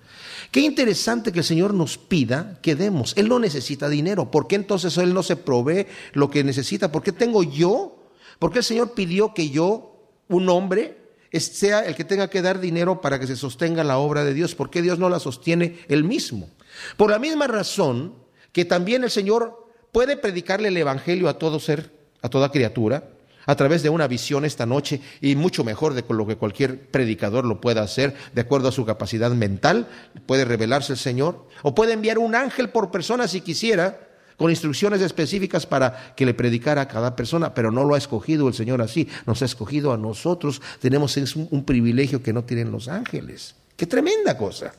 Qué 0.50 0.60
interesante 0.60 1.30
que 1.30 1.38
el 1.40 1.44
Señor 1.44 1.72
nos 1.72 1.98
pida 1.98 2.58
que 2.62 2.74
demos. 2.74 3.14
Él 3.16 3.28
no 3.28 3.38
necesita 3.38 3.88
dinero. 3.88 4.32
¿Por 4.32 4.48
qué 4.48 4.56
entonces 4.56 4.96
Él 4.98 5.14
no 5.14 5.22
se 5.22 5.36
provee 5.36 5.86
lo 6.14 6.30
que 6.30 6.42
necesita? 6.42 6.90
¿Por 6.90 7.02
qué 7.02 7.12
tengo 7.12 7.44
yo? 7.44 8.10
¿Por 8.40 8.50
qué 8.50 8.58
el 8.58 8.64
Señor 8.64 8.94
pidió 8.94 9.32
que 9.32 9.50
yo, 9.50 10.08
un 10.28 10.48
hombre, 10.48 10.98
sea 11.38 11.84
el 11.84 11.94
que 11.94 12.04
tenga 12.04 12.28
que 12.28 12.42
dar 12.42 12.60
dinero 12.60 13.00
para 13.00 13.20
que 13.20 13.28
se 13.28 13.36
sostenga 13.36 13.84
la 13.84 13.98
obra 13.98 14.24
de 14.24 14.34
Dios? 14.34 14.56
¿Por 14.56 14.68
qué 14.70 14.82
Dios 14.82 14.98
no 14.98 15.08
la 15.08 15.20
sostiene 15.20 15.78
Él 15.88 16.02
mismo? 16.02 16.48
Por 16.96 17.10
la 17.10 17.18
misma 17.18 17.46
razón 17.46 18.14
que 18.52 18.64
también 18.64 19.04
el 19.04 19.10
Señor 19.10 19.66
puede 19.92 20.16
predicarle 20.16 20.68
el 20.68 20.76
Evangelio 20.76 21.28
a 21.28 21.38
todo 21.38 21.60
ser, 21.60 21.90
a 22.22 22.28
toda 22.28 22.50
criatura, 22.50 23.04
a 23.46 23.56
través 23.56 23.82
de 23.82 23.88
una 23.88 24.06
visión 24.06 24.44
esta 24.44 24.66
noche 24.66 25.00
y 25.20 25.34
mucho 25.34 25.64
mejor 25.64 25.94
de 25.94 26.04
lo 26.08 26.26
que 26.26 26.36
cualquier 26.36 26.88
predicador 26.90 27.44
lo 27.44 27.60
pueda 27.60 27.82
hacer 27.82 28.14
de 28.32 28.42
acuerdo 28.42 28.68
a 28.68 28.72
su 28.72 28.84
capacidad 28.84 29.30
mental, 29.32 29.88
puede 30.26 30.44
revelarse 30.44 30.92
el 30.92 30.98
Señor, 30.98 31.46
o 31.62 31.74
puede 31.74 31.94
enviar 31.94 32.18
un 32.18 32.34
ángel 32.34 32.70
por 32.70 32.90
persona 32.90 33.26
si 33.26 33.40
quisiera, 33.40 34.08
con 34.36 34.50
instrucciones 34.50 35.02
específicas 35.02 35.66
para 35.66 36.14
que 36.16 36.24
le 36.24 36.32
predicara 36.32 36.82
a 36.82 36.88
cada 36.88 37.14
persona, 37.14 37.52
pero 37.52 37.70
no 37.70 37.84
lo 37.84 37.94
ha 37.94 37.98
escogido 37.98 38.48
el 38.48 38.54
Señor 38.54 38.80
así, 38.80 39.06
nos 39.26 39.42
ha 39.42 39.44
escogido 39.44 39.92
a 39.92 39.98
nosotros, 39.98 40.62
tenemos 40.80 41.14
un, 41.50 41.64
privilegio 41.64 42.22
que 42.22 42.32
no 42.32 42.44
tienen 42.44 42.72
los 42.72 42.88
ángeles. 42.88 43.54
Qué 43.76 43.84
tremenda 43.84 44.38
cosa. 44.38 44.72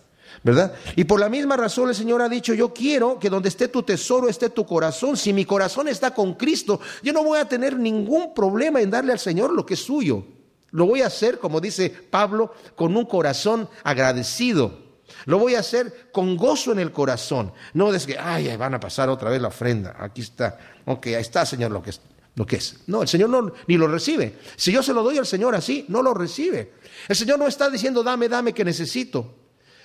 ¿Verdad? 0.44 0.74
Y 0.96 1.04
por 1.04 1.20
la 1.20 1.30
misma 1.30 1.56
razón 1.56 1.90
el 1.90 1.96
Señor 1.96 2.22
ha 2.22 2.30
dicho, 2.30 2.54
yo 2.54 2.74
quiero 2.74 3.20
que 3.20 3.30
donde 3.30 3.50
esté 3.50 3.68
tu 3.68 3.84
tesoro 3.84 4.28
esté 4.28 4.50
tu 4.50 4.66
corazón. 4.66 5.16
Si 5.16 5.34
mi 5.34 5.46
corazón 5.46 5.88
está 5.88 6.14
con 6.14 6.34
Cristo, 6.34 6.80
yo 7.04 7.14
no 7.14 7.24
voy 7.24 7.40
a 7.40 7.46
tener 7.46 7.78
ningún 7.78 8.34
problema 8.34 8.82
en 8.82 8.90
darle 8.90 9.12
al 9.12 9.20
Señor 9.20 9.54
lo 9.54 9.66
que 9.66 9.76
es 9.76 9.84
suyo. 9.84 10.24
Lo 10.72 10.86
voy 10.86 11.02
a 11.02 11.08
hacer, 11.08 11.38
como 11.38 11.60
dice 11.60 11.90
Pablo, 11.90 12.54
con 12.76 12.96
un 12.96 13.06
corazón 13.06 13.70
agradecido. 13.84 14.92
Lo 15.26 15.38
voy 15.38 15.56
a 15.56 15.60
hacer 15.60 16.10
con 16.12 16.38
gozo 16.38 16.72
en 16.72 16.80
el 16.80 16.92
corazón. 16.92 17.52
No 17.74 17.94
es 17.94 18.06
que, 18.06 18.18
ay, 18.18 18.56
van 18.56 18.74
a 18.74 18.80
pasar 18.80 19.10
otra 19.10 19.30
vez 19.30 19.42
la 19.42 19.50
ofrenda. 19.50 19.96
Aquí 20.00 20.22
está. 20.22 20.58
Ok, 20.86 21.08
ahí 21.08 21.16
está, 21.16 21.46
Señor, 21.46 21.72
lo 21.72 21.84
que 21.84 21.92
es. 21.92 22.02
Lo 22.36 22.46
que 22.46 22.56
es. 22.56 22.78
No, 22.88 23.02
el 23.02 23.10
Señor 23.10 23.30
no, 23.30 23.52
ni 23.68 23.78
lo 23.78 23.88
recibe. 23.88 24.38
Si 24.56 24.72
yo 24.72 24.82
se 24.82 24.94
lo 24.94 25.04
doy 25.04 25.18
al 25.18 25.26
Señor 25.26 25.54
así, 25.54 25.86
no 25.90 26.02
lo 26.02 26.14
recibe. 26.14 26.74
El 27.10 27.16
Señor 27.16 27.38
no 27.38 27.48
está 27.48 27.70
diciendo, 27.70 28.02
dame, 28.02 28.30
dame 28.30 28.54
que 28.54 28.64
necesito. 28.64 29.41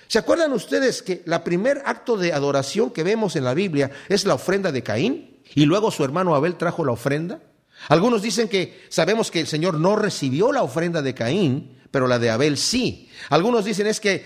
¿Se 0.07 0.19
acuerdan 0.19 0.53
ustedes 0.53 1.01
que 1.01 1.23
el 1.25 1.41
primer 1.41 1.81
acto 1.85 2.17
de 2.17 2.33
adoración 2.33 2.91
que 2.91 3.03
vemos 3.03 3.35
en 3.35 3.43
la 3.43 3.53
Biblia 3.53 3.91
es 4.07 4.25
la 4.25 4.35
ofrenda 4.35 4.71
de 4.71 4.83
Caín? 4.83 5.41
Y 5.53 5.65
luego 5.65 5.91
su 5.91 6.03
hermano 6.03 6.35
Abel 6.35 6.55
trajo 6.55 6.85
la 6.85 6.93
ofrenda. 6.93 7.41
Algunos 7.89 8.21
dicen 8.21 8.47
que 8.47 8.85
sabemos 8.89 9.31
que 9.31 9.39
el 9.39 9.47
Señor 9.47 9.75
no 9.75 9.95
recibió 9.95 10.51
la 10.51 10.63
ofrenda 10.63 11.01
de 11.01 11.13
Caín, 11.13 11.77
pero 11.91 12.07
la 12.07 12.19
de 12.19 12.29
Abel 12.29 12.57
sí. 12.57 13.09
Algunos 13.29 13.65
dicen 13.65 13.87
es 13.87 13.99
que 13.99 14.25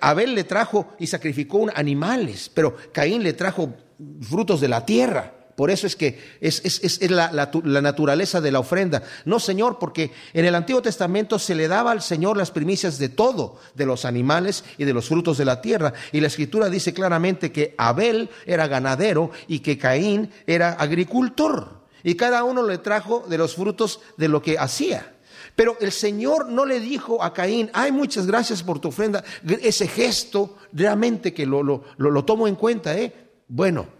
Abel 0.00 0.34
le 0.34 0.44
trajo 0.44 0.94
y 0.98 1.06
sacrificó 1.06 1.66
animales, 1.74 2.50
pero 2.52 2.76
Caín 2.92 3.22
le 3.22 3.32
trajo 3.32 3.74
frutos 4.22 4.60
de 4.60 4.68
la 4.68 4.84
tierra. 4.84 5.39
Por 5.60 5.70
eso 5.70 5.86
es 5.86 5.94
que 5.94 6.18
es, 6.40 7.10
la, 7.10 7.50
naturaleza 7.82 8.40
de 8.40 8.50
la 8.50 8.60
ofrenda. 8.60 9.02
No, 9.26 9.38
Señor, 9.38 9.78
porque 9.78 10.10
en 10.32 10.46
el 10.46 10.54
Antiguo 10.54 10.80
Testamento 10.80 11.38
se 11.38 11.54
le 11.54 11.68
daba 11.68 11.90
al 11.90 12.00
Señor 12.00 12.38
las 12.38 12.50
primicias 12.50 12.96
de 12.96 13.10
todo, 13.10 13.58
de 13.74 13.84
los 13.84 14.06
animales 14.06 14.64
y 14.78 14.84
de 14.84 14.94
los 14.94 15.08
frutos 15.08 15.36
de 15.36 15.44
la 15.44 15.60
tierra. 15.60 15.92
Y 16.12 16.22
la 16.22 16.28
Escritura 16.28 16.70
dice 16.70 16.94
claramente 16.94 17.52
que 17.52 17.74
Abel 17.76 18.30
era 18.46 18.68
ganadero 18.68 19.32
y 19.48 19.58
que 19.58 19.76
Caín 19.76 20.30
era 20.46 20.72
agricultor. 20.72 21.82
Y 22.04 22.14
cada 22.14 22.42
uno 22.42 22.62
le 22.62 22.78
trajo 22.78 23.26
de 23.28 23.36
los 23.36 23.54
frutos 23.54 24.00
de 24.16 24.28
lo 24.28 24.40
que 24.40 24.58
hacía. 24.58 25.14
Pero 25.56 25.76
el 25.82 25.92
Señor 25.92 26.48
no 26.48 26.64
le 26.64 26.80
dijo 26.80 27.22
a 27.22 27.34
Caín, 27.34 27.70
ay, 27.74 27.92
muchas 27.92 28.26
gracias 28.26 28.62
por 28.62 28.78
tu 28.78 28.88
ofrenda. 28.88 29.22
Ese 29.46 29.86
gesto 29.88 30.56
realmente 30.72 31.34
que 31.34 31.44
lo, 31.44 31.62
lo, 31.62 31.84
lo 31.98 32.24
tomo 32.24 32.48
en 32.48 32.54
cuenta, 32.54 32.96
¿eh? 32.96 33.12
Bueno, 33.46 33.99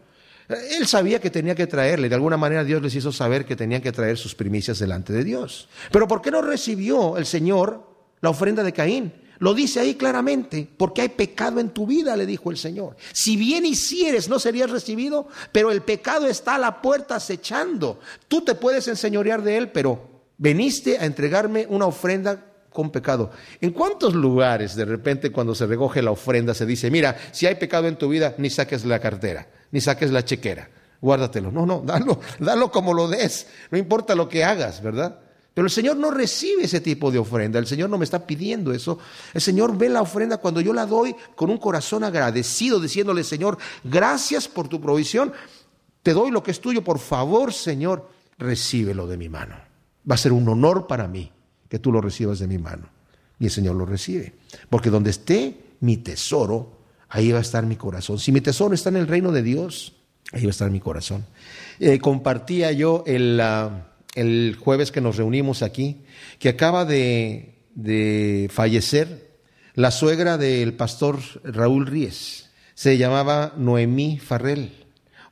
él 0.56 0.86
sabía 0.86 1.20
que 1.20 1.30
tenía 1.30 1.54
que 1.54 1.66
traerle, 1.66 2.08
de 2.08 2.14
alguna 2.14 2.36
manera 2.36 2.64
Dios 2.64 2.82
les 2.82 2.94
hizo 2.94 3.12
saber 3.12 3.44
que 3.44 3.56
tenían 3.56 3.82
que 3.82 3.92
traer 3.92 4.16
sus 4.16 4.34
primicias 4.34 4.78
delante 4.78 5.12
de 5.12 5.24
Dios. 5.24 5.68
Pero 5.90 6.08
¿por 6.08 6.20
qué 6.22 6.30
no 6.30 6.42
recibió 6.42 7.16
el 7.16 7.26
Señor 7.26 7.86
la 8.20 8.30
ofrenda 8.30 8.62
de 8.62 8.72
Caín? 8.72 9.12
Lo 9.38 9.54
dice 9.54 9.80
ahí 9.80 9.94
claramente, 9.94 10.68
porque 10.76 11.00
hay 11.00 11.08
pecado 11.08 11.60
en 11.60 11.70
tu 11.70 11.86
vida, 11.86 12.14
le 12.14 12.26
dijo 12.26 12.50
el 12.50 12.58
Señor. 12.58 12.96
Si 13.12 13.36
bien 13.36 13.64
hicieres, 13.64 14.28
no 14.28 14.38
serías 14.38 14.70
recibido, 14.70 15.28
pero 15.50 15.72
el 15.72 15.80
pecado 15.80 16.26
está 16.26 16.56
a 16.56 16.58
la 16.58 16.82
puerta 16.82 17.16
acechando. 17.16 18.00
Tú 18.28 18.42
te 18.42 18.54
puedes 18.54 18.86
enseñorear 18.86 19.42
de 19.42 19.56
él, 19.56 19.70
pero 19.70 20.10
veniste 20.36 20.98
a 20.98 21.06
entregarme 21.06 21.66
una 21.70 21.86
ofrenda 21.86 22.49
con 22.72 22.90
pecado. 22.90 23.30
¿En 23.60 23.70
cuántos 23.70 24.14
lugares 24.14 24.74
de 24.76 24.84
repente 24.84 25.30
cuando 25.30 25.54
se 25.54 25.66
recoge 25.66 26.02
la 26.02 26.12
ofrenda 26.12 26.54
se 26.54 26.66
dice, 26.66 26.90
mira, 26.90 27.16
si 27.32 27.46
hay 27.46 27.56
pecado 27.56 27.88
en 27.88 27.96
tu 27.96 28.08
vida, 28.08 28.34
ni 28.38 28.50
saques 28.50 28.84
la 28.84 28.98
cartera? 28.98 29.46
ni 29.70 29.80
saques 29.80 30.10
la 30.10 30.24
chequera. 30.24 30.68
Guárdatelo. 31.00 31.50
No, 31.50 31.64
no, 31.64 31.82
dalo, 31.84 32.20
dalo 32.38 32.70
como 32.70 32.92
lo 32.92 33.08
des. 33.08 33.46
No 33.70 33.78
importa 33.78 34.14
lo 34.14 34.28
que 34.28 34.44
hagas, 34.44 34.82
¿verdad? 34.82 35.18
Pero 35.54 35.66
el 35.66 35.70
Señor 35.70 35.96
no 35.96 36.10
recibe 36.10 36.64
ese 36.64 36.80
tipo 36.80 37.10
de 37.10 37.18
ofrenda. 37.18 37.58
El 37.58 37.66
Señor 37.66 37.90
no 37.90 37.98
me 37.98 38.04
está 38.04 38.24
pidiendo 38.26 38.72
eso. 38.72 38.98
El 39.34 39.40
Señor 39.40 39.76
ve 39.76 39.88
la 39.88 40.02
ofrenda 40.02 40.38
cuando 40.38 40.60
yo 40.60 40.72
la 40.72 40.86
doy 40.86 41.14
con 41.34 41.50
un 41.50 41.58
corazón 41.58 42.04
agradecido, 42.04 42.78
diciéndole, 42.78 43.24
Señor, 43.24 43.58
gracias 43.82 44.46
por 44.46 44.68
tu 44.68 44.80
provisión. 44.80 45.32
Te 46.02 46.12
doy 46.12 46.30
lo 46.30 46.42
que 46.42 46.52
es 46.52 46.60
tuyo. 46.60 46.84
Por 46.84 46.98
favor, 46.98 47.52
Señor, 47.52 48.08
recíbelo 48.38 49.06
de 49.06 49.16
mi 49.16 49.28
mano. 49.28 49.56
Va 50.08 50.14
a 50.14 50.18
ser 50.18 50.32
un 50.32 50.48
honor 50.48 50.86
para 50.86 51.08
mí 51.08 51.32
que 51.70 51.78
tú 51.78 51.92
lo 51.92 52.02
recibas 52.02 52.40
de 52.40 52.48
mi 52.48 52.58
mano. 52.58 52.88
Y 53.38 53.46
el 53.46 53.50
Señor 53.50 53.76
lo 53.76 53.86
recibe. 53.86 54.34
Porque 54.68 54.90
donde 54.90 55.10
esté 55.10 55.56
mi 55.80 55.96
tesoro, 55.96 56.80
ahí 57.08 57.32
va 57.32 57.38
a 57.38 57.42
estar 57.42 57.64
mi 57.64 57.76
corazón. 57.76 58.18
Si 58.18 58.32
mi 58.32 58.42
tesoro 58.42 58.74
está 58.74 58.90
en 58.90 58.96
el 58.96 59.06
reino 59.06 59.32
de 59.32 59.42
Dios, 59.42 59.94
ahí 60.32 60.42
va 60.42 60.48
a 60.48 60.50
estar 60.50 60.70
mi 60.70 60.80
corazón. 60.80 61.24
Eh, 61.78 62.00
compartía 62.00 62.72
yo 62.72 63.04
el, 63.06 63.40
el 64.16 64.56
jueves 64.60 64.90
que 64.90 65.00
nos 65.00 65.16
reunimos 65.16 65.62
aquí, 65.62 66.02
que 66.40 66.50
acaba 66.50 66.84
de, 66.84 67.54
de 67.74 68.50
fallecer 68.52 69.30
la 69.74 69.92
suegra 69.92 70.36
del 70.36 70.74
pastor 70.74 71.20
Raúl 71.44 71.86
Ríez. 71.86 72.50
Se 72.74 72.98
llamaba 72.98 73.54
Noemí 73.56 74.18
Farrell. 74.18 74.72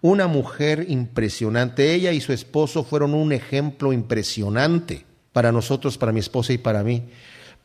Una 0.00 0.28
mujer 0.28 0.86
impresionante. 0.88 1.94
Ella 1.94 2.12
y 2.12 2.20
su 2.20 2.32
esposo 2.32 2.84
fueron 2.84 3.12
un 3.14 3.32
ejemplo 3.32 3.92
impresionante 3.92 5.07
para 5.38 5.52
nosotros, 5.52 5.96
para 5.96 6.10
mi 6.10 6.18
esposa 6.18 6.52
y 6.52 6.58
para 6.58 6.82
mí. 6.82 7.00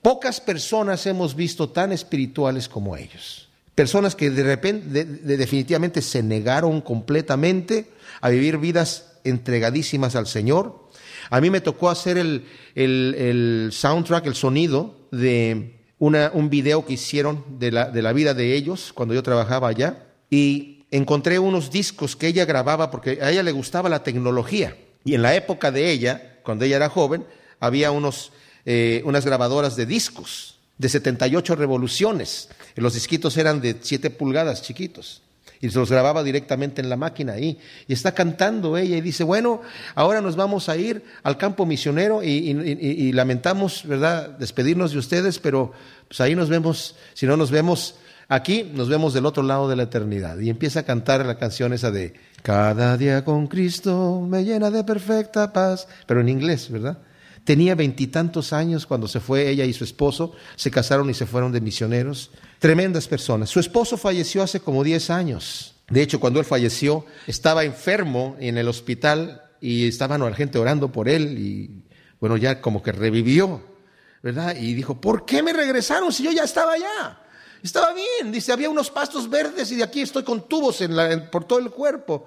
Pocas 0.04 0.40
personas 0.40 1.08
hemos 1.08 1.36
visto 1.36 1.70
tan 1.70 1.92
espirituales 1.92 2.70
como 2.70 2.96
ellos. 2.96 3.50
Personas 3.74 4.14
que 4.16 4.30
de 4.30 4.44
repente, 4.44 5.06
definitivamente 5.06 6.04
se 6.04 6.22
negaron 6.22 6.82
completamente 6.82 7.88
a 8.22 8.30
vivir 8.30 8.60
vidas 8.60 9.14
entregadísimas 9.24 10.16
al 10.16 10.28
Señor. 10.28 10.88
A 11.32 11.42
mí 11.42 11.50
me 11.50 11.62
tocó 11.62 11.90
hacer 11.90 12.20
el, 12.20 12.46
el, 12.76 13.70
soundtrack, 13.74 14.28
el 14.28 14.36
sonido 14.36 15.08
de 15.12 15.80
una, 15.98 16.30
un 16.32 16.52
video 16.52 16.86
que 16.86 16.94
hicieron 16.94 17.44
de 17.58 17.72
la, 17.72 17.90
de 17.90 18.04
la 18.04 18.14
vida 18.14 18.36
de 18.36 18.54
ellos 18.54 18.94
cuando 18.94 19.16
yo 19.16 19.24
trabajaba 19.24 19.70
allá. 19.70 20.10
Y 20.30 20.86
encontré 20.92 21.40
unos 21.40 21.72
discos 21.72 22.16
que 22.16 22.28
ella 22.28 22.46
grababa 22.46 22.92
porque 22.92 23.18
a 23.20 23.32
ella 23.32 23.42
le 23.42 23.52
gustaba 23.52 23.90
la 23.90 24.04
tecnología. 24.04 24.78
Y 25.04 25.16
en 25.16 25.24
la 25.24 25.34
época 25.34 25.72
de 25.72 25.90
ella, 25.90 26.38
cuando 26.44 26.66
ella 26.66 26.76
era 26.76 26.90
joven, 26.90 27.26
había 27.64 27.92
unos, 27.92 28.34
eh, 28.66 29.02
unas 29.06 29.26
grabadoras 29.26 29.78
de 29.78 29.86
discos 29.86 30.58
de 30.78 30.90
78 30.90 31.56
revoluciones. 31.56 32.50
Los 32.76 32.94
disquitos 32.94 33.38
eran 33.38 33.62
de 33.62 33.78
7 33.80 34.10
pulgadas 34.10 34.64
chiquitos. 34.64 35.22
Y 35.62 35.70
se 35.70 35.80
los 35.80 35.90
grababa 35.90 36.24
directamente 36.24 36.82
en 36.82 36.90
la 36.90 36.98
máquina 36.98 37.34
ahí. 37.34 37.58
Y 37.88 37.94
está 37.94 38.14
cantando 38.14 38.76
ella 38.76 38.98
y 38.98 39.02
dice, 39.02 39.24
bueno, 39.24 39.62
ahora 39.96 40.20
nos 40.20 40.36
vamos 40.36 40.68
a 40.68 40.76
ir 40.76 41.06
al 41.24 41.38
campo 41.38 41.66
misionero 41.66 42.22
y, 42.22 43.14
lamentamos, 43.14 43.88
¿verdad?, 43.88 44.32
despedirnos 44.32 44.92
de 44.92 44.98
ustedes, 44.98 45.40
pero 45.40 45.72
pues 46.10 46.20
ahí 46.20 46.36
nos 46.36 46.50
vemos, 46.50 46.98
si 47.14 47.26
no 47.26 47.38
nos 47.38 47.50
vemos 47.50 47.96
aquí, 48.28 48.70
nos 48.74 48.90
vemos 48.90 49.14
del 49.14 49.26
otro 49.26 49.42
lado 49.42 49.70
de 49.70 49.78
la 49.78 49.84
eternidad. 49.84 50.38
Y 50.40 50.50
empieza 50.50 50.82
a 50.82 50.84
cantar 50.84 51.26
la 51.26 51.38
canción 51.38 51.72
esa 51.72 51.92
de, 51.92 52.14
cada 52.42 52.98
día 52.98 53.24
con 53.24 53.48
Cristo 53.48 54.20
me 54.28 54.44
llena 54.44 54.70
de 54.70 54.84
perfecta 54.84 55.54
paz, 55.54 55.88
pero 56.06 56.20
en 56.20 56.28
inglés, 56.28 56.70
¿verdad? 56.70 56.98
Tenía 57.44 57.76
veintitantos 57.76 58.54
años 58.54 58.86
cuando 58.86 59.08
se 59.08 59.20
fue 59.20 59.50
ella 59.50 59.66
y 59.66 59.74
su 59.74 59.84
esposo, 59.84 60.34
se 60.56 60.72
casaron 60.72 61.10
y 61.10 61.14
se 61.14 61.26
fueron 61.26 61.52
de 61.52 61.62
misioneros. 61.62 62.32
Tremendas 62.60 63.08
personas. 63.08 63.50
Su 63.50 63.60
esposo 63.60 63.98
falleció 63.98 64.44
hace 64.44 64.62
como 64.62 64.84
diez 64.84 65.10
años. 65.10 65.76
De 65.90 66.02
hecho, 66.02 66.20
cuando 66.20 66.40
él 66.40 66.46
falleció, 66.46 67.06
estaba 67.28 67.66
enfermo 67.66 68.38
en 68.40 68.58
el 68.58 68.68
hospital 68.70 69.44
y 69.60 69.88
estaban 69.88 70.22
la 70.22 70.34
gente 70.34 70.58
orando 70.58 70.92
por 70.92 71.10
él 71.10 71.38
y 71.38 71.84
bueno, 72.20 72.38
ya 72.38 72.62
como 72.62 72.82
que 72.82 72.94
revivió, 72.94 73.62
¿verdad? 74.22 74.56
Y 74.56 74.74
dijo, 74.74 75.02
¿por 75.02 75.26
qué 75.26 75.44
me 75.44 75.52
regresaron 75.52 76.14
si 76.14 76.24
yo 76.24 76.32
ya 76.32 76.44
estaba 76.44 76.74
allá? 76.74 77.20
Estaba 77.62 77.94
bien, 77.94 78.32
dice, 78.32 78.54
había 78.54 78.70
unos 78.70 78.90
pastos 78.90 79.30
verdes 79.30 79.72
y 79.72 79.76
de 79.76 79.84
aquí 79.84 80.02
estoy 80.02 80.24
con 80.24 80.48
tubos 80.48 80.80
por 81.32 81.46
todo 81.46 81.60
el 81.60 81.70
cuerpo. 81.70 82.26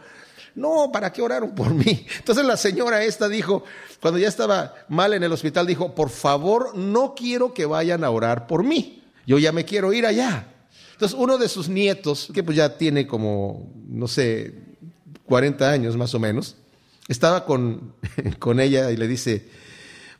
No, 0.56 0.90
¿para 0.90 1.12
qué 1.12 1.20
oraron 1.20 1.54
por 1.54 1.72
mí? 1.72 2.06
Entonces 2.18 2.44
la 2.44 2.56
señora 2.56 3.04
esta 3.04 3.28
dijo, 3.28 3.62
cuando 4.00 4.18
ya 4.18 4.26
estaba 4.26 4.74
mal 4.88 5.12
en 5.12 5.22
el 5.22 5.30
hospital, 5.30 5.66
dijo, 5.66 5.94
por 5.94 6.08
favor, 6.08 6.76
no 6.76 7.14
quiero 7.14 7.52
que 7.52 7.66
vayan 7.66 8.02
a 8.02 8.10
orar 8.10 8.46
por 8.46 8.64
mí. 8.64 9.04
Yo 9.26 9.38
ya 9.38 9.52
me 9.52 9.66
quiero 9.66 9.92
ir 9.92 10.06
allá. 10.06 10.48
Entonces 10.92 11.16
uno 11.18 11.36
de 11.36 11.50
sus 11.50 11.68
nietos, 11.68 12.30
que 12.32 12.42
pues 12.42 12.56
ya 12.56 12.78
tiene 12.78 13.06
como, 13.06 13.70
no 13.86 14.08
sé, 14.08 14.54
40 15.26 15.70
años 15.70 15.94
más 15.96 16.14
o 16.14 16.18
menos, 16.18 16.56
estaba 17.06 17.44
con, 17.44 17.94
con 18.38 18.58
ella 18.58 18.90
y 18.90 18.96
le 18.96 19.06
dice, 19.06 19.46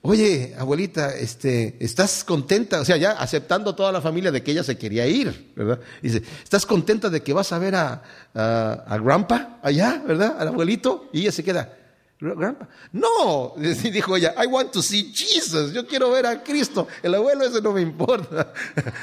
oye, 0.07 0.55
abuelita, 0.59 1.15
este, 1.17 1.77
¿estás 1.81 2.25
contenta? 2.25 2.81
O 2.81 2.85
sea, 2.85 2.97
ya 2.97 3.13
aceptando 3.13 3.75
toda 3.75 3.93
la 3.93 4.01
familia 4.01 4.31
de 4.31 4.43
que 4.43 4.53
ella 4.53 4.63
se 4.63 4.79
quería 4.79 5.07
ir, 5.07 5.53
¿verdad? 5.55 5.81
Dice, 6.03 6.23
¿estás 6.43 6.65
contenta 6.67 7.11
de 7.11 7.23
que 7.23 7.33
vas 7.33 7.53
a 7.53 7.59
ver 7.59 7.75
a, 7.75 8.03
a, 8.35 8.99
Grandpa 8.99 9.59
allá, 9.63 10.03
¿verdad? 10.07 10.37
Al 10.39 10.49
abuelito. 10.49 11.09
Y 11.13 11.23
ella 11.23 11.33
se 11.33 11.45
queda, 11.45 11.77
Grandpa. 12.21 12.69
No, 12.93 13.55
dijo 13.57 14.17
ella, 14.17 14.35
I 14.43 14.47
want 14.47 14.73
to 14.73 14.83
see 14.83 15.13
Jesus. 15.13 15.73
Yo 15.73 15.87
quiero 15.87 16.11
ver 16.11 16.27
a 16.27 16.43
Cristo. 16.43 16.87
El 17.03 17.15
abuelo 17.15 17.45
ese 17.45 17.61
no 17.61 17.73
me 17.73 17.81
importa. 17.81 18.53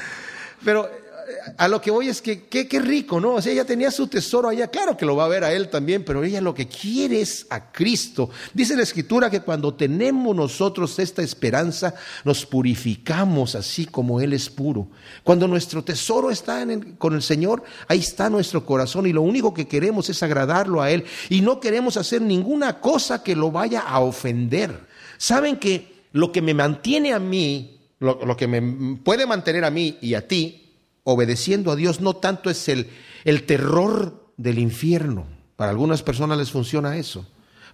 Pero 0.64 0.90
a 1.56 1.68
lo 1.68 1.80
que 1.80 1.90
voy 1.90 2.08
es 2.08 2.20
que 2.22 2.46
qué 2.46 2.80
rico, 2.80 3.20
¿no? 3.20 3.34
O 3.34 3.42
sea, 3.42 3.52
ella 3.52 3.64
tenía 3.64 3.90
su 3.90 4.06
tesoro 4.06 4.48
allá, 4.48 4.68
claro 4.68 4.96
que 4.96 5.06
lo 5.06 5.16
va 5.16 5.24
a 5.24 5.28
ver 5.28 5.44
a 5.44 5.52
él 5.52 5.68
también, 5.68 6.04
pero 6.04 6.24
ella 6.24 6.40
lo 6.40 6.54
que 6.54 6.68
quiere 6.68 7.20
es 7.20 7.46
a 7.50 7.70
Cristo. 7.72 8.30
Dice 8.52 8.76
la 8.76 8.82
escritura 8.82 9.30
que 9.30 9.40
cuando 9.40 9.74
tenemos 9.74 10.34
nosotros 10.34 10.98
esta 10.98 11.22
esperanza, 11.22 11.94
nos 12.24 12.46
purificamos 12.46 13.54
así 13.54 13.86
como 13.86 14.20
Él 14.20 14.32
es 14.32 14.50
puro. 14.50 14.88
Cuando 15.22 15.48
nuestro 15.48 15.84
tesoro 15.84 16.30
está 16.30 16.64
con 16.98 17.14
el 17.14 17.22
Señor, 17.22 17.62
ahí 17.88 17.98
está 17.98 18.30
nuestro 18.30 18.64
corazón 18.64 19.06
y 19.06 19.12
lo 19.12 19.22
único 19.22 19.54
que 19.54 19.68
queremos 19.68 20.08
es 20.10 20.22
agradarlo 20.22 20.82
a 20.82 20.90
Él 20.90 21.04
y 21.28 21.40
no 21.40 21.60
queremos 21.60 21.96
hacer 21.96 22.22
ninguna 22.22 22.80
cosa 22.80 23.22
que 23.22 23.36
lo 23.36 23.50
vaya 23.50 23.80
a 23.80 24.00
ofender. 24.00 24.86
Saben 25.18 25.56
que 25.56 26.04
lo 26.12 26.32
que 26.32 26.42
me 26.42 26.54
mantiene 26.54 27.12
a 27.12 27.18
mí, 27.18 27.80
lo 27.98 28.36
que 28.36 28.46
me 28.46 28.96
puede 28.96 29.26
mantener 29.26 29.64
a 29.64 29.70
mí 29.70 29.98
y 30.00 30.14
a 30.14 30.26
ti, 30.26 30.63
obedeciendo 31.04 31.70
a 31.70 31.76
Dios 31.76 32.00
no 32.00 32.16
tanto 32.16 32.50
es 32.50 32.68
el, 32.68 32.90
el 33.24 33.44
terror 33.44 34.30
del 34.36 34.58
infierno. 34.58 35.26
Para 35.56 35.70
algunas 35.70 36.02
personas 36.02 36.38
les 36.38 36.50
funciona 36.50 36.96
eso. 36.96 37.26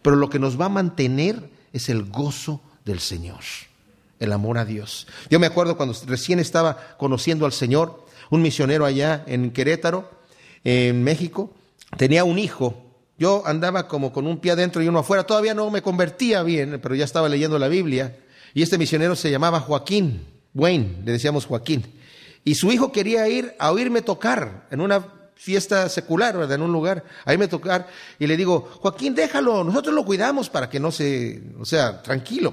Pero 0.02 0.16
lo 0.16 0.28
que 0.28 0.38
nos 0.38 0.60
va 0.60 0.66
a 0.66 0.70
mantener 0.70 1.50
es 1.72 1.88
el 1.88 2.04
gozo 2.04 2.60
del 2.84 3.00
Señor, 3.00 3.40
el 4.18 4.32
amor 4.32 4.58
a 4.58 4.64
Dios. 4.64 5.06
Yo 5.30 5.38
me 5.38 5.46
acuerdo 5.46 5.76
cuando 5.76 5.96
recién 6.06 6.40
estaba 6.40 6.96
conociendo 6.98 7.46
al 7.46 7.52
Señor, 7.52 8.06
un 8.30 8.42
misionero 8.42 8.84
allá 8.84 9.24
en 9.26 9.50
Querétaro, 9.50 10.10
en 10.64 11.02
México, 11.02 11.54
tenía 11.96 12.24
un 12.24 12.38
hijo. 12.38 12.82
Yo 13.18 13.42
andaba 13.46 13.88
como 13.88 14.12
con 14.12 14.26
un 14.26 14.38
pie 14.38 14.52
adentro 14.52 14.82
y 14.82 14.88
uno 14.88 15.00
afuera. 15.00 15.24
Todavía 15.24 15.54
no 15.54 15.70
me 15.70 15.82
convertía 15.82 16.42
bien, 16.42 16.80
pero 16.82 16.94
ya 16.94 17.04
estaba 17.04 17.28
leyendo 17.28 17.58
la 17.58 17.68
Biblia. 17.68 18.16
Y 18.54 18.62
este 18.62 18.78
misionero 18.78 19.14
se 19.14 19.30
llamaba 19.30 19.60
Joaquín, 19.60 20.26
Wayne, 20.54 21.02
le 21.04 21.12
decíamos 21.12 21.46
Joaquín. 21.46 21.84
Y 22.44 22.54
su 22.54 22.72
hijo 22.72 22.92
quería 22.92 23.28
ir 23.28 23.54
a 23.58 23.70
oírme 23.70 24.02
tocar 24.02 24.66
en 24.70 24.80
una 24.80 25.04
fiesta 25.40 25.88
secular, 25.88 26.36
¿verdad? 26.36 26.56
En 26.56 26.62
un 26.62 26.72
lugar, 26.72 27.02
a 27.24 27.32
irme 27.32 27.48
tocar. 27.48 27.88
Y 28.18 28.26
le 28.26 28.36
digo, 28.36 28.68
Joaquín, 28.80 29.14
déjalo, 29.14 29.64
nosotros 29.64 29.94
lo 29.94 30.04
cuidamos 30.04 30.50
para 30.50 30.68
que 30.68 30.78
no 30.78 30.92
se, 30.92 31.42
o 31.58 31.64
sea, 31.64 32.02
tranquilo, 32.02 32.52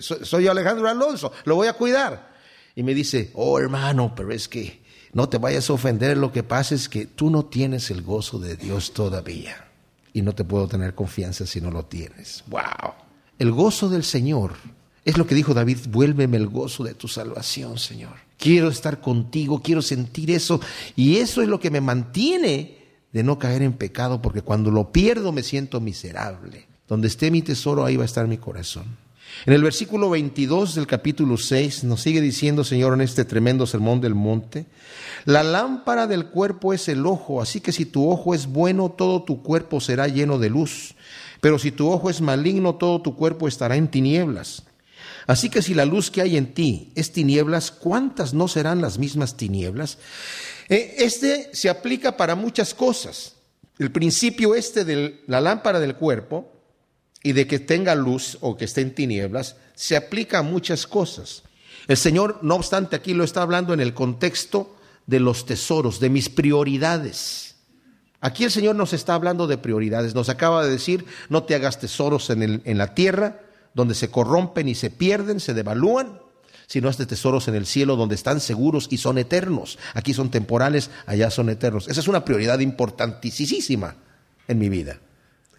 soy 0.00 0.46
Alejandro 0.46 0.86
Alonso, 0.86 1.32
lo 1.44 1.56
voy 1.56 1.66
a 1.66 1.72
cuidar. 1.72 2.36
Y 2.76 2.82
me 2.82 2.94
dice, 2.94 3.30
oh 3.34 3.58
hermano, 3.58 4.12
pero 4.14 4.32
es 4.32 4.48
que 4.48 4.82
no 5.14 5.30
te 5.30 5.38
vayas 5.38 5.70
a 5.70 5.72
ofender, 5.72 6.18
lo 6.18 6.30
que 6.30 6.42
pasa 6.42 6.74
es 6.74 6.90
que 6.90 7.06
tú 7.06 7.30
no 7.30 7.46
tienes 7.46 7.90
el 7.90 8.02
gozo 8.02 8.38
de 8.38 8.56
Dios 8.56 8.92
todavía. 8.92 9.64
Y 10.12 10.20
no 10.22 10.34
te 10.34 10.44
puedo 10.44 10.68
tener 10.68 10.94
confianza 10.94 11.46
si 11.46 11.60
no 11.60 11.70
lo 11.70 11.84
tienes. 11.86 12.44
¡Wow! 12.48 12.92
El 13.38 13.52
gozo 13.52 13.88
del 13.88 14.04
Señor 14.04 14.56
es 15.04 15.16
lo 15.16 15.26
que 15.26 15.34
dijo 15.34 15.54
David, 15.54 15.78
vuélveme 15.88 16.36
el 16.36 16.48
gozo 16.48 16.84
de 16.84 16.92
tu 16.92 17.08
salvación, 17.08 17.78
Señor. 17.78 18.27
Quiero 18.38 18.68
estar 18.68 19.00
contigo, 19.00 19.60
quiero 19.62 19.82
sentir 19.82 20.30
eso. 20.30 20.60
Y 20.96 21.16
eso 21.16 21.42
es 21.42 21.48
lo 21.48 21.60
que 21.60 21.70
me 21.70 21.80
mantiene 21.80 22.78
de 23.12 23.22
no 23.22 23.38
caer 23.38 23.62
en 23.62 23.72
pecado, 23.72 24.22
porque 24.22 24.42
cuando 24.42 24.70
lo 24.70 24.92
pierdo 24.92 25.32
me 25.32 25.42
siento 25.42 25.80
miserable. 25.80 26.66
Donde 26.86 27.08
esté 27.08 27.30
mi 27.30 27.42
tesoro, 27.42 27.84
ahí 27.84 27.96
va 27.96 28.04
a 28.04 28.06
estar 28.06 28.26
mi 28.26 28.38
corazón. 28.38 28.96
En 29.46 29.52
el 29.52 29.62
versículo 29.62 30.10
22 30.10 30.74
del 30.74 30.86
capítulo 30.86 31.36
6 31.36 31.84
nos 31.84 32.00
sigue 32.00 32.20
diciendo, 32.20 32.64
Señor, 32.64 32.94
en 32.94 33.02
este 33.02 33.24
tremendo 33.24 33.66
sermón 33.66 34.00
del 34.00 34.14
monte, 34.14 34.66
la 35.24 35.42
lámpara 35.42 36.06
del 36.06 36.26
cuerpo 36.26 36.72
es 36.72 36.88
el 36.88 37.06
ojo, 37.06 37.42
así 37.42 37.60
que 37.60 37.72
si 37.72 37.84
tu 37.84 38.08
ojo 38.08 38.34
es 38.34 38.46
bueno, 38.46 38.88
todo 38.90 39.22
tu 39.22 39.42
cuerpo 39.42 39.80
será 39.80 40.08
lleno 40.08 40.38
de 40.38 40.50
luz, 40.50 40.94
pero 41.40 41.58
si 41.58 41.70
tu 41.70 41.90
ojo 41.90 42.10
es 42.10 42.20
maligno, 42.20 42.76
todo 42.76 43.02
tu 43.02 43.16
cuerpo 43.16 43.48
estará 43.48 43.76
en 43.76 43.88
tinieblas. 43.88 44.64
Así 45.28 45.50
que 45.50 45.60
si 45.60 45.74
la 45.74 45.84
luz 45.84 46.10
que 46.10 46.22
hay 46.22 46.38
en 46.38 46.54
ti 46.54 46.90
es 46.94 47.12
tinieblas, 47.12 47.70
¿cuántas 47.70 48.32
no 48.32 48.48
serán 48.48 48.80
las 48.80 48.98
mismas 48.98 49.36
tinieblas? 49.36 49.98
Eh, 50.70 50.96
este 51.00 51.50
se 51.52 51.68
aplica 51.68 52.16
para 52.16 52.34
muchas 52.34 52.72
cosas. 52.72 53.34
El 53.78 53.92
principio 53.92 54.54
este 54.54 54.86
de 54.86 55.22
la 55.26 55.42
lámpara 55.42 55.80
del 55.80 55.96
cuerpo 55.96 56.50
y 57.22 57.32
de 57.32 57.46
que 57.46 57.58
tenga 57.58 57.94
luz 57.94 58.38
o 58.40 58.56
que 58.56 58.64
esté 58.64 58.80
en 58.80 58.94
tinieblas, 58.94 59.56
se 59.74 59.98
aplica 59.98 60.38
a 60.38 60.42
muchas 60.42 60.86
cosas. 60.86 61.42
El 61.88 61.98
Señor, 61.98 62.38
no 62.40 62.54
obstante, 62.54 62.96
aquí 62.96 63.12
lo 63.12 63.22
está 63.22 63.42
hablando 63.42 63.74
en 63.74 63.80
el 63.80 63.92
contexto 63.92 64.76
de 65.06 65.20
los 65.20 65.44
tesoros, 65.44 66.00
de 66.00 66.08
mis 66.08 66.30
prioridades. 66.30 67.56
Aquí 68.22 68.44
el 68.44 68.50
Señor 68.50 68.76
nos 68.76 68.94
está 68.94 69.12
hablando 69.12 69.46
de 69.46 69.58
prioridades. 69.58 70.14
Nos 70.14 70.30
acaba 70.30 70.64
de 70.64 70.70
decir, 70.70 71.04
no 71.28 71.42
te 71.42 71.54
hagas 71.54 71.78
tesoros 71.78 72.30
en, 72.30 72.62
en 72.64 72.78
la 72.78 72.94
tierra, 72.94 73.42
donde 73.78 73.94
se 73.94 74.10
corrompen 74.10 74.66
y 74.66 74.74
se 74.74 74.90
pierden, 74.90 75.38
se 75.38 75.54
devalúan, 75.54 76.20
sino 76.66 76.90
de 76.90 77.06
tesoros 77.06 77.46
en 77.46 77.54
el 77.54 77.64
cielo 77.64 77.94
donde 77.94 78.16
están 78.16 78.40
seguros 78.40 78.88
y 78.90 78.98
son 78.98 79.18
eternos. 79.18 79.78
Aquí 79.94 80.14
son 80.14 80.32
temporales, 80.32 80.90
allá 81.06 81.30
son 81.30 81.48
eternos. 81.48 81.86
Esa 81.86 82.00
es 82.00 82.08
una 82.08 82.24
prioridad 82.24 82.58
importantísima 82.58 83.94
en 84.48 84.58
mi 84.58 84.68
vida. 84.68 84.98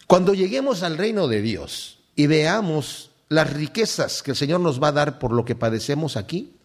Cuando 0.06 0.34
lleguemos 0.34 0.84
al 0.84 0.98
reino 0.98 1.30
de 1.30 1.42
Dios 1.42 2.00
y 2.18 2.28
veamos 2.28 3.12
las 3.30 3.54
riquezas 3.54 4.22
que 4.22 4.32
el 4.32 4.38
Señor 4.38 4.60
nos 4.60 4.84
va 4.84 4.90
a 4.90 4.92
dar 4.92 5.18
por 5.18 5.32
lo 5.32 5.46
que 5.46 5.56
padecemos 5.56 6.18
aquí, 6.18 6.58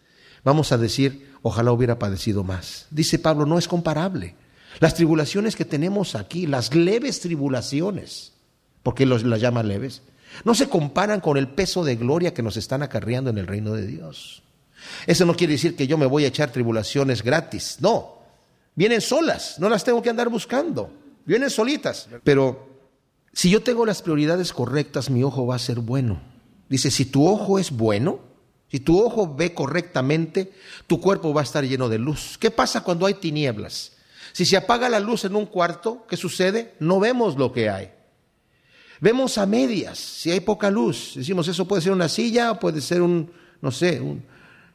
vamos 0.43 0.73
a 0.73 0.77
decir, 0.77 1.31
ojalá 1.41 1.71
hubiera 1.71 1.97
padecido 1.97 2.43
más. 2.43 2.87
Dice 2.91 3.17
Pablo, 3.17 3.45
no 3.45 3.57
es 3.57 3.69
comparable. 3.69 4.35
Las 4.81 4.93
tribulaciones 4.93 5.55
que 5.55 5.63
tenemos 5.63 6.15
aquí, 6.15 6.47
las 6.47 6.75
leves 6.75 7.21
tribulaciones, 7.21 8.33
porque 8.83 9.05
los, 9.05 9.23
las 9.23 9.39
llama 9.39 9.63
leves, 9.63 10.01
no 10.43 10.55
se 10.55 10.69
comparan 10.69 11.21
con 11.21 11.37
el 11.37 11.47
peso 11.47 11.83
de 11.83 11.95
gloria 11.95 12.33
que 12.33 12.43
nos 12.43 12.57
están 12.57 12.83
acarreando 12.83 13.29
en 13.29 13.37
el 13.37 13.47
reino 13.47 13.73
de 13.73 13.85
Dios. 13.85 14.43
Eso 15.07 15.25
no 15.25 15.35
quiere 15.35 15.53
decir 15.53 15.75
que 15.75 15.87
yo 15.87 15.97
me 15.97 16.05
voy 16.05 16.25
a 16.25 16.27
echar 16.27 16.51
tribulaciones 16.51 17.23
gratis, 17.23 17.77
no. 17.79 18.15
Vienen 18.75 19.01
solas, 19.01 19.57
no 19.59 19.69
las 19.69 19.83
tengo 19.83 20.01
que 20.01 20.09
andar 20.09 20.29
buscando, 20.29 20.91
vienen 21.25 21.49
solitas. 21.49 22.09
Pero 22.23 22.67
si 23.33 23.49
yo 23.49 23.63
tengo 23.63 23.85
las 23.85 24.01
prioridades 24.01 24.51
correctas, 24.51 25.09
mi 25.09 25.23
ojo 25.23 25.47
va 25.47 25.55
a 25.55 25.59
ser 25.59 25.79
bueno. 25.79 26.21
Dice, 26.69 26.91
si 26.91 27.05
tu 27.05 27.27
ojo 27.27 27.59
es 27.59 27.71
bueno, 27.71 28.19
si 28.69 28.79
tu 28.79 29.01
ojo 29.01 29.33
ve 29.33 29.53
correctamente, 29.53 30.51
tu 30.87 30.99
cuerpo 30.99 31.33
va 31.33 31.41
a 31.41 31.43
estar 31.43 31.63
lleno 31.63 31.87
de 31.87 31.99
luz. 31.99 32.37
¿Qué 32.37 32.51
pasa 32.51 32.83
cuando 32.83 33.05
hay 33.05 33.13
tinieblas? 33.13 33.93
Si 34.33 34.45
se 34.45 34.57
apaga 34.57 34.89
la 34.89 34.99
luz 34.99 35.23
en 35.23 35.35
un 35.35 35.45
cuarto, 35.45 36.05
¿qué 36.09 36.17
sucede? 36.17 36.73
No 36.79 36.99
vemos 36.99 37.37
lo 37.37 37.53
que 37.53 37.69
hay. 37.69 37.91
Vemos 39.01 39.37
a 39.37 39.45
medias, 39.45 39.97
si 39.97 40.31
hay 40.31 40.39
poca 40.39 40.69
luz. 40.69 41.13
Decimos, 41.15 41.47
eso 41.47 41.67
puede 41.67 41.81
ser 41.81 41.91
una 41.91 42.09
silla, 42.09 42.59
puede 42.59 42.81
ser 42.81 43.01
un, 43.01 43.31
no 43.61 43.71
sé, 43.71 43.99
un, 43.99 44.23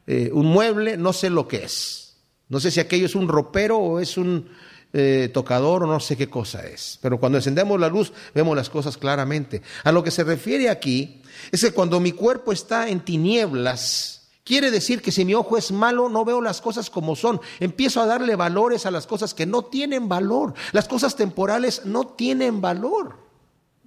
eh, 0.07 0.29
un 0.33 0.45
mueble, 0.47 0.97
no 0.97 1.13
sé 1.13 1.29
lo 1.29 1.47
que 1.47 1.63
es. 1.63 2.15
No 2.49 2.59
sé 2.59 2.71
si 2.71 2.79
aquello 2.79 3.05
es 3.05 3.15
un 3.15 3.27
ropero 3.27 3.77
o 3.77 3.99
es 3.99 4.17
un 4.17 4.47
eh, 4.93 5.29
tocador 5.33 5.83
o 5.83 5.87
no 5.87 5.99
sé 5.99 6.17
qué 6.17 6.29
cosa 6.29 6.65
es. 6.67 6.99
Pero 7.01 7.19
cuando 7.19 7.37
encendemos 7.37 7.79
la 7.79 7.87
luz 7.87 8.11
vemos 8.33 8.55
las 8.55 8.69
cosas 8.69 8.97
claramente. 8.97 9.61
A 9.83 9.91
lo 9.91 10.03
que 10.03 10.11
se 10.11 10.23
refiere 10.23 10.69
aquí 10.69 11.21
es 11.51 11.61
que 11.61 11.71
cuando 11.71 11.99
mi 11.99 12.11
cuerpo 12.11 12.51
está 12.51 12.89
en 12.89 12.99
tinieblas, 12.99 14.17
Quiere 14.43 14.71
decir 14.71 15.03
que 15.03 15.11
si 15.11 15.23
mi 15.23 15.35
ojo 15.35 15.55
es 15.55 15.71
malo, 15.71 16.09
no 16.09 16.25
veo 16.25 16.41
las 16.41 16.61
cosas 16.61 16.89
como 16.89 17.15
son. 17.15 17.39
Empiezo 17.59 18.01
a 18.01 18.07
darle 18.07 18.35
valores 18.35 18.87
a 18.87 18.91
las 18.91 19.05
cosas 19.05 19.35
que 19.35 19.45
no 19.45 19.65
tienen 19.65 20.09
valor. 20.09 20.55
Las 20.71 20.87
cosas 20.87 21.15
temporales 21.15 21.85
no 21.85 22.07
tienen 22.07 22.59
valor. 22.59 23.20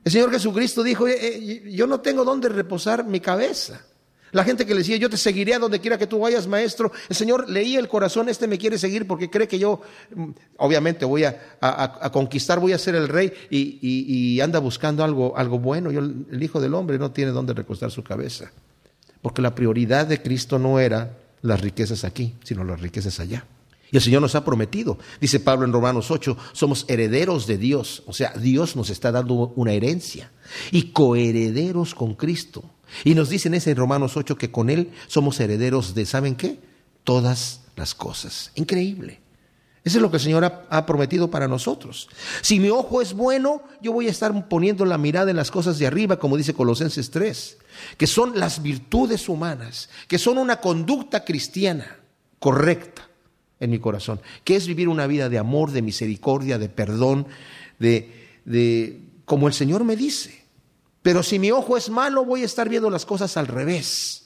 El 0.05 0.13
Señor 0.13 0.31
Jesucristo 0.31 0.83
dijo, 0.83 1.09
eh, 1.09 1.63
yo 1.71 1.87
no 1.87 2.01
tengo 2.01 2.25
dónde 2.25 2.49
reposar 2.49 3.05
mi 3.07 3.21
cabeza. 3.21 3.81
La 4.33 4.43
gente 4.43 4.67
que 4.67 4.75
le 4.75 4.81
decía, 4.81 4.97
yo 4.97 5.09
te 5.09 5.17
seguiré 5.17 5.55
a 5.55 5.61
donde 5.61 5.81
quiera 5.81 5.97
que 5.97 6.09
tú 6.09 6.19
vayas, 6.19 6.49
maestro. 6.49 6.91
El 7.09 7.15
Señor 7.15 7.49
leía 7.49 7.79
el 7.79 7.87
corazón, 7.89 8.29
este 8.29 8.49
me 8.49 8.59
quiere 8.59 8.79
seguir 8.79 9.07
porque 9.07 9.31
cree 9.31 9.47
que 9.47 9.61
yo, 9.61 9.81
mm, 10.15 10.31
obviamente, 10.57 11.05
voy 11.05 11.23
a, 11.25 11.39
conquistar, 12.13 12.59
voy 12.59 12.73
a 12.73 12.79
ser 12.79 12.97
el 12.97 13.09
rey 13.09 13.33
y, 13.49 14.41
anda 14.41 14.59
buscando 14.59 15.05
algo, 15.05 15.39
algo 15.39 15.61
bueno. 15.61 15.93
Yo, 15.93 16.01
el 16.01 16.43
Hijo 16.43 16.61
del 16.61 16.75
Hombre 16.75 16.99
no 16.99 17.13
tiene 17.13 17.31
dónde 17.31 17.55
recostar 17.55 17.93
su 17.93 18.03
cabeza. 18.03 18.51
Porque 19.23 19.41
la 19.41 19.55
prioridad 19.55 20.07
de 20.07 20.21
Cristo 20.21 20.59
no 20.59 20.81
era 20.81 21.17
las 21.41 21.61
riquezas 21.61 22.05
aquí, 22.05 22.35
sino 22.43 22.65
las 22.65 22.81
riquezas 22.81 23.21
allá. 23.21 23.47
Y 23.95 23.97
el 23.97 24.03
Señor 24.03 24.23
nos 24.23 24.35
ha 24.35 24.45
prometido, 24.45 24.99
dice 25.21 25.39
Pablo 25.39 25.65
en 25.65 25.73
Romanos 25.73 26.11
8, 26.11 26.37
somos 26.53 26.85
herederos 26.89 27.47
de 27.47 27.59
Dios. 27.59 28.03
O 28.07 28.13
sea, 28.13 28.33
Dios 28.33 28.75
nos 28.75 28.91
está 28.91 29.13
dando 29.13 29.53
una 29.55 29.73
herencia 29.73 30.33
y 30.73 30.91
coherederos 30.91 31.95
con 31.95 32.17
Cristo. 32.17 32.65
Y 33.05 33.15
nos 33.15 33.29
dice 33.29 33.47
en 33.47 33.55
ese 33.55 33.73
Romanos 33.73 34.17
8 34.17 34.37
que 34.37 34.51
con 34.51 34.69
Él 34.69 34.91
somos 35.07 35.39
herederos 35.39 35.95
de, 35.95 36.07
¿saben 36.07 36.35
qué? 36.35 36.59
Todas 37.05 37.61
las 37.77 37.95
cosas. 37.95 38.51
Increíble. 38.57 39.21
Eso 39.85 39.99
es 39.99 40.03
lo 40.03 40.11
que 40.11 40.17
el 40.17 40.25
Señor 40.25 40.45
ha, 40.45 40.87
prometido 40.87 41.31
para 41.31 41.47
nosotros. 41.47 42.09
Si 42.43 42.59
mi 42.59 42.71
ojo 42.71 43.01
es 43.01 43.13
bueno, 43.13 43.63
yo 43.81 43.93
voy 43.93 44.09
a 44.09 44.11
estar 44.11 44.49
poniendo 44.49 44.85
la 44.87 44.99
mirada 44.99 45.31
en 45.31 45.37
las 45.37 45.53
cosas 45.53 45.79
de 45.79 45.87
arriba, 45.87 46.19
como 46.19 46.37
dice 46.37 46.53
Colosenses 46.53 47.13
3, 47.13 47.59
que 47.97 48.09
son 48.09 48.41
las 48.41 48.61
virtudes 48.61 49.29
humanas, 49.29 49.89
que 50.09 50.19
son 50.19 50.39
una 50.39 50.61
conducta 50.61 51.25
cristiana 51.25 51.99
correcta 52.41 53.14
en 53.65 53.71
mi 53.71 53.79
corazón, 53.79 54.21
que 54.45 54.57
es 54.57 54.67
vivir 54.67 54.89
una 54.89 55.07
vida 55.07 55.29
de 55.29 55.39
amor, 55.39 55.71
de 55.73 55.83
misericordia, 55.83 56.59
de 56.59 56.69
perdón, 56.69 57.27
de, 57.79 58.39
de 58.45 59.01
como 59.25 59.49
el 59.49 59.55
Señor 59.55 59.85
me 59.85 59.97
dice. 59.97 60.45
Pero 61.03 61.23
si 61.23 61.39
mi 61.39 61.51
ojo 61.51 61.77
es 61.77 61.91
malo, 61.91 62.25
voy 62.25 62.43
a 62.43 62.47
estar 62.47 62.69
viendo 62.69 62.89
las 62.89 63.05
cosas 63.05 63.37
al 63.37 63.47
revés. 63.47 64.25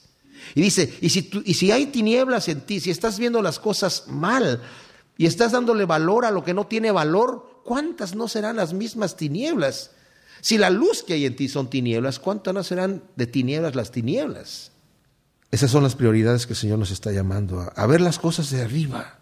Y 0.55 0.61
dice, 0.61 0.93
y 1.01 1.09
si, 1.09 1.29
y 1.45 1.53
si 1.55 1.71
hay 1.71 1.87
tinieblas 1.87 2.47
en 2.47 2.61
ti, 2.61 2.79
si 2.79 2.89
estás 2.89 3.19
viendo 3.19 3.41
las 3.41 3.59
cosas 3.59 4.05
mal 4.07 4.61
y 5.17 5.25
estás 5.25 5.51
dándole 5.51 5.85
valor 5.85 6.25
a 6.25 6.31
lo 6.31 6.43
que 6.43 6.53
no 6.53 6.67
tiene 6.67 6.91
valor, 6.91 7.61
¿cuántas 7.65 8.15
no 8.15 8.27
serán 8.27 8.55
las 8.55 8.73
mismas 8.73 9.17
tinieblas? 9.17 9.91
Si 10.41 10.57
la 10.57 10.69
luz 10.69 11.03
que 11.03 11.13
hay 11.13 11.25
en 11.25 11.35
ti 11.35 11.49
son 11.49 11.69
tinieblas, 11.69 12.19
¿cuántas 12.19 12.53
no 12.53 12.63
serán 12.63 13.03
de 13.15 13.27
tinieblas 13.27 13.75
las 13.75 13.91
tinieblas? 13.91 14.71
Esas 15.51 15.71
son 15.71 15.83
las 15.83 15.95
prioridades 15.95 16.47
que 16.47 16.53
el 16.53 16.59
Señor 16.59 16.79
nos 16.79 16.91
está 16.91 17.11
llamando, 17.11 17.59
a, 17.59 17.65
a 17.65 17.87
ver 17.87 18.01
las 18.01 18.19
cosas 18.19 18.49
de 18.51 18.61
arriba, 18.61 19.18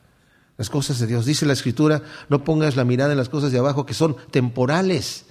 las 0.57 0.69
cosas 0.69 0.99
de 0.99 1.07
Dios. 1.07 1.25
Dice 1.25 1.45
la 1.45 1.53
Escritura, 1.53 2.01
no 2.29 2.43
pongas 2.43 2.75
la 2.75 2.83
mirada 2.83 3.11
en 3.11 3.17
las 3.17 3.29
cosas 3.29 3.51
de 3.51 3.59
abajo 3.59 3.85
que 3.85 3.93
son 3.93 4.17
temporales 4.31 5.25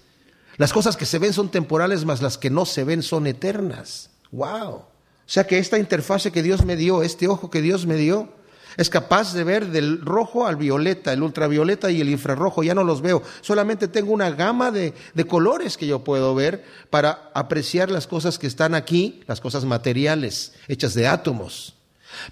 las 0.56 0.72
cosas 0.72 0.96
que 0.96 1.06
se 1.06 1.18
ven 1.18 1.32
son 1.32 1.50
temporales, 1.50 2.04
mas 2.04 2.22
las 2.22 2.38
que 2.38 2.50
no 2.50 2.64
se 2.64 2.84
ven 2.84 3.02
son 3.02 3.26
eternas. 3.26 4.10
¡Wow! 4.32 4.70
O 4.70 4.84
sea 5.28 5.46
que 5.46 5.58
esta 5.58 5.78
interfase 5.78 6.32
que 6.32 6.42
Dios 6.42 6.64
me 6.64 6.76
dio, 6.76 7.02
este 7.02 7.28
ojo 7.28 7.50
que 7.50 7.60
Dios 7.60 7.86
me 7.86 7.96
dio, 7.96 8.30
es 8.76 8.88
capaz 8.88 9.34
de 9.34 9.44
ver 9.44 9.68
del 9.68 10.00
rojo 10.00 10.46
al 10.46 10.56
violeta, 10.56 11.12
el 11.12 11.22
ultravioleta 11.22 11.90
y 11.90 12.00
el 12.00 12.08
infrarrojo, 12.08 12.62
ya 12.62 12.74
no 12.74 12.84
los 12.84 13.02
veo. 13.02 13.22
Solamente 13.40 13.88
tengo 13.88 14.12
una 14.12 14.30
gama 14.30 14.70
de, 14.70 14.94
de, 15.14 15.24
colores 15.26 15.76
que 15.76 15.86
yo 15.86 16.04
puedo 16.04 16.34
ver 16.34 16.64
para 16.90 17.30
apreciar 17.34 17.90
las 17.90 18.06
cosas 18.06 18.38
que 18.38 18.46
están 18.46 18.74
aquí, 18.74 19.22
las 19.26 19.40
cosas 19.40 19.64
materiales, 19.64 20.54
hechas 20.68 20.94
de 20.94 21.06
átomos. 21.06 21.74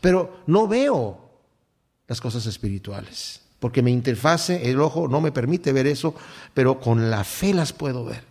Pero 0.00 0.40
no 0.46 0.68
veo 0.68 1.24
las 2.07 2.21
cosas 2.21 2.47
espirituales 2.47 3.45
porque 3.64 3.81
mi 3.81 3.93
interfase, 3.93 4.71
el 4.71 4.79
ojo, 4.79 5.09
no 5.09 5.23
me 5.23 5.33
permite 5.33 5.73
ver 5.73 5.87
eso, 5.87 6.14
pero 6.53 6.81
con 6.81 7.11
la 7.11 7.25
fe 7.25 7.55
las 7.55 7.73
puedo 7.73 8.05
ver. 8.05 8.25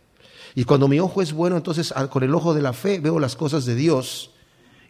Y 0.54 0.64
cuando 0.64 0.88
mi 0.88 1.00
ojo 1.00 1.24
es 1.24 1.34
bueno, 1.34 1.58
entonces 1.58 1.92
con 2.12 2.22
el 2.22 2.36
ojo 2.36 2.54
de 2.54 2.62
la 2.62 2.72
fe 2.72 3.00
veo 3.00 3.20
las 3.20 3.36
cosas 3.36 3.66
de 3.66 3.74
Dios 3.74 4.30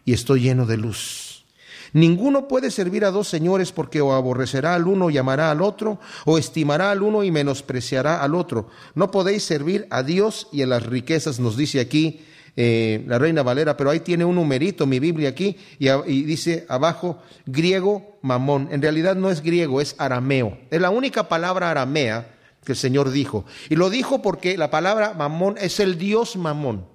y 0.04 0.12
estoy 0.12 0.42
lleno 0.42 0.66
de 0.66 0.76
luz. 0.76 1.46
Ninguno 1.94 2.46
puede 2.46 2.70
servir 2.70 3.06
a 3.06 3.10
dos 3.10 3.26
señores 3.26 3.72
porque 3.72 4.02
o 4.02 4.12
aborrecerá 4.12 4.74
al 4.74 4.86
uno 4.86 5.08
y 5.08 5.16
amará 5.16 5.50
al 5.50 5.62
otro, 5.62 5.98
o 6.26 6.36
estimará 6.36 6.90
al 6.90 7.02
uno 7.02 7.24
y 7.24 7.30
menospreciará 7.30 8.22
al 8.22 8.34
otro. 8.34 8.68
No 8.94 9.10
podéis 9.10 9.44
servir 9.44 9.86
a 9.88 10.02
Dios 10.02 10.48
y 10.52 10.60
a 10.60 10.66
las 10.66 10.84
riquezas, 10.84 11.40
nos 11.40 11.56
dice 11.56 11.80
aquí 11.80 12.20
eh, 12.56 13.02
la 13.06 13.18
Reina 13.18 13.42
Valera, 13.42 13.76
pero 13.76 13.90
ahí 13.90 14.00
tiene 14.00 14.24
un 14.24 14.36
numerito 14.36 14.86
mi 14.86 15.00
Biblia 15.00 15.30
aquí 15.30 15.56
y, 15.78 16.22
dice 16.22 16.66
abajo 16.68 17.20
griego 17.46 18.18
mamón. 18.22 18.68
En 18.70 18.80
realidad 18.80 19.16
no 19.16 19.30
es 19.30 19.42
griego, 19.42 19.80
es 19.80 19.96
arameo. 19.98 20.58
Es 20.70 20.80
la 20.80 20.90
única 20.90 21.28
palabra 21.28 21.70
aramea 21.70 22.34
que 22.64 22.72
el 22.72 22.78
Señor 22.78 23.10
dijo. 23.10 23.44
Y 23.68 23.76
lo 23.76 23.90
dijo 23.90 24.22
porque 24.22 24.56
la 24.56 24.70
palabra 24.70 25.14
mamón 25.14 25.56
es 25.60 25.80
el 25.80 25.98
Dios 25.98 26.36
mamón, 26.36 26.86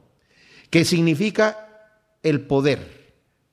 que 0.69 0.85
significa 0.85 1.67
el 2.23 2.41
poder. 2.41 2.99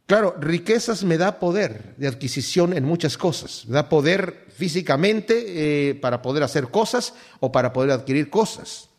Claro, 0.07 0.37
riquezas 0.39 1.03
me 1.03 1.19
da 1.19 1.41
poder 1.41 1.97
de 1.97 2.07
adquisición 2.07 2.73
en 2.73 2.85
muchas 2.85 3.19
cosas. 3.19 3.65
Me 3.67 3.75
da 3.75 3.89
poder 3.89 4.47
físicamente 4.57 5.91
eh, 5.91 5.95
para 5.97 6.23
poder 6.23 6.45
hacer 6.45 6.69
cosas 6.69 7.15
o 7.41 7.51
para 7.51 7.73
poder 7.73 7.91
adquirir 7.91 8.31
cosas. 8.31 8.91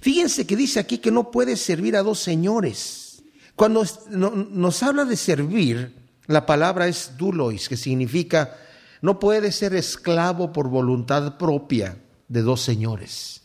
Fíjense 0.00 0.46
que 0.46 0.56
dice 0.56 0.80
aquí 0.80 0.98
que 0.98 1.10
no 1.10 1.30
puede 1.30 1.56
servir 1.56 1.96
a 1.96 2.02
dos 2.02 2.18
señores. 2.18 3.22
Cuando 3.54 3.84
nos 4.10 4.82
habla 4.82 5.04
de 5.04 5.16
servir, 5.16 5.94
la 6.26 6.44
palabra 6.44 6.88
es 6.88 7.12
dulois, 7.16 7.68
que 7.68 7.76
significa 7.76 8.56
no 9.00 9.20
puede 9.20 9.52
ser 9.52 9.74
esclavo 9.74 10.52
por 10.52 10.68
voluntad 10.68 11.38
propia 11.38 11.98
de 12.28 12.42
dos 12.42 12.60
señores. 12.60 13.42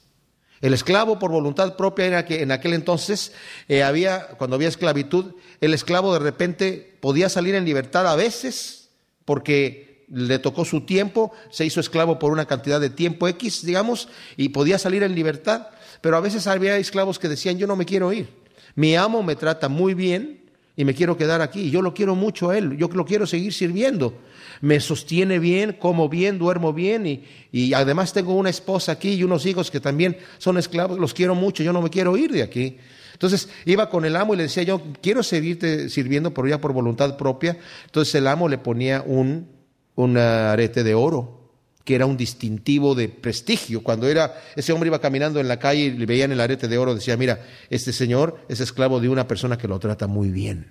El 0.61 0.73
esclavo 0.73 1.17
por 1.17 1.31
voluntad 1.31 1.75
propia 1.75 2.05
era 2.05 2.25
que 2.25 2.41
en 2.41 2.51
aquel 2.51 2.73
entonces 2.73 3.33
eh, 3.67 3.83
había, 3.83 4.27
cuando 4.37 4.55
había 4.55 4.67
esclavitud, 4.67 5.33
el 5.59 5.73
esclavo 5.73 6.13
de 6.13 6.19
repente 6.19 6.97
podía 7.01 7.29
salir 7.29 7.55
en 7.55 7.65
libertad 7.65 8.07
a 8.07 8.15
veces 8.15 8.89
porque 9.25 10.05
le 10.09 10.39
tocó 10.39 10.65
su 10.65 10.81
tiempo, 10.81 11.31
se 11.49 11.65
hizo 11.65 11.79
esclavo 11.79 12.19
por 12.19 12.31
una 12.31 12.45
cantidad 12.45 12.79
de 12.79 12.89
tiempo 12.89 13.27
X, 13.27 13.65
digamos, 13.65 14.09
y 14.37 14.49
podía 14.49 14.77
salir 14.77 15.03
en 15.03 15.15
libertad. 15.15 15.67
Pero 16.01 16.17
a 16.17 16.19
veces 16.19 16.47
había 16.47 16.77
esclavos 16.77 17.19
que 17.19 17.29
decían, 17.29 17.57
yo 17.57 17.67
no 17.67 17.75
me 17.75 17.85
quiero 17.85 18.11
ir. 18.11 18.29
Mi 18.75 18.95
amo 18.95 19.23
me 19.23 19.35
trata 19.35 19.69
muy 19.69 19.93
bien 19.93 20.41
y 20.75 20.85
me 20.85 20.95
quiero 20.95 21.15
quedar 21.17 21.41
aquí. 21.41 21.69
Yo 21.69 21.81
lo 21.81 21.93
quiero 21.93 22.15
mucho 22.15 22.49
a 22.49 22.57
él, 22.57 22.77
yo 22.77 22.87
lo 22.87 23.05
quiero 23.05 23.27
seguir 23.27 23.53
sirviendo. 23.53 24.15
Me 24.61 24.79
sostiene 24.79 25.39
bien, 25.39 25.73
como 25.73 26.09
bien, 26.09 26.39
duermo 26.39 26.73
bien 26.73 27.05
y, 27.05 27.23
y 27.51 27.73
además 27.73 28.13
tengo 28.13 28.33
una 28.33 28.49
esposa 28.49 28.93
aquí 28.93 29.13
y 29.13 29.23
unos 29.23 29.45
hijos 29.45 29.69
que 29.69 29.79
también 29.79 30.17
son 30.37 30.57
esclavos, 30.57 30.97
los 30.99 31.13
quiero 31.13 31.35
mucho, 31.35 31.63
yo 31.63 31.73
no 31.73 31.81
me 31.81 31.89
quiero 31.89 32.17
ir 32.17 32.31
de 32.31 32.43
aquí. 32.43 32.77
Entonces 33.13 33.49
iba 33.65 33.89
con 33.89 34.05
el 34.05 34.15
amo 34.15 34.33
y 34.33 34.37
le 34.37 34.43
decía, 34.43 34.63
yo 34.63 34.81
quiero 35.01 35.21
seguirte 35.21 35.89
sirviendo, 35.89 36.33
pero 36.33 36.47
ya 36.47 36.59
por 36.59 36.73
voluntad 36.73 37.17
propia. 37.17 37.57
Entonces 37.85 38.15
el 38.15 38.25
amo 38.25 38.49
le 38.49 38.57
ponía 38.57 39.03
un, 39.05 39.47
un 39.95 40.17
arete 40.17 40.83
de 40.83 40.95
oro 40.95 41.40
que 41.83 41.95
era 41.95 42.05
un 42.05 42.17
distintivo 42.17 42.95
de 42.95 43.09
prestigio. 43.09 43.83
Cuando 43.83 44.07
era 44.07 44.35
ese 44.55 44.73
hombre 44.73 44.87
iba 44.87 45.01
caminando 45.01 45.39
en 45.39 45.47
la 45.47 45.59
calle 45.59 45.81
y 45.81 45.91
le 45.91 46.05
veían 46.05 46.31
el 46.31 46.39
arete 46.39 46.67
de 46.67 46.77
oro, 46.77 46.95
decía, 46.95 47.17
mira, 47.17 47.45
este 47.69 47.93
señor 47.93 48.39
es 48.49 48.59
esclavo 48.59 48.99
de 48.99 49.09
una 49.09 49.27
persona 49.27 49.57
que 49.57 49.67
lo 49.67 49.79
trata 49.79 50.07
muy 50.07 50.29
bien. 50.29 50.67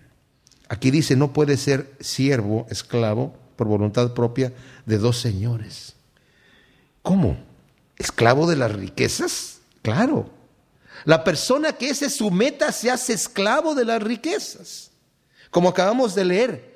Aquí 0.69 0.91
dice, 0.91 1.17
no 1.17 1.33
puede 1.33 1.57
ser 1.57 1.93
siervo, 2.01 2.67
esclavo, 2.71 3.35
por 3.57 3.67
voluntad 3.67 4.15
propia, 4.15 4.53
de 4.87 4.99
dos 4.99 5.19
señores. 5.19 5.95
¿Cómo? 7.03 7.37
¿Esclavo 7.97 8.49
de 8.49 8.57
las 8.57 8.73
riquezas? 8.73 9.61
Claro. 9.83 10.31
La 11.05 11.25
persona 11.25 11.73
que 11.73 11.91
ese 11.91 12.09
su 12.11 12.31
meta 12.31 12.73
se 12.73 12.91
hace 12.91 13.15
esclavo 13.15 13.75
de 13.75 13.85
las 13.85 14.03
riquezas. 14.03 14.91
Como 15.51 15.69
acabamos 15.69 16.15
de 16.15 16.25
leer, 16.25 16.70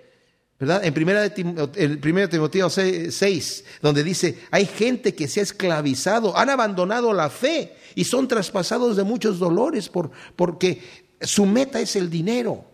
¿verdad? 0.58 0.84
En 0.84 0.94
1 0.96 2.28
Timoteo 2.28 2.70
6, 2.70 3.64
donde 3.82 4.04
dice, 4.04 4.38
hay 4.50 4.66
gente 4.66 5.14
que 5.14 5.28
se 5.28 5.40
ha 5.40 5.42
esclavizado, 5.42 6.36
han 6.36 6.50
abandonado 6.50 7.12
la 7.12 7.30
fe 7.30 7.74
y 7.94 8.04
son 8.04 8.28
traspasados 8.28 8.96
de 8.96 9.04
muchos 9.04 9.38
dolores 9.38 9.88
por, 9.88 10.10
porque 10.36 10.80
su 11.20 11.46
meta 11.46 11.80
es 11.80 11.96
el 11.96 12.10
dinero. 12.10 12.64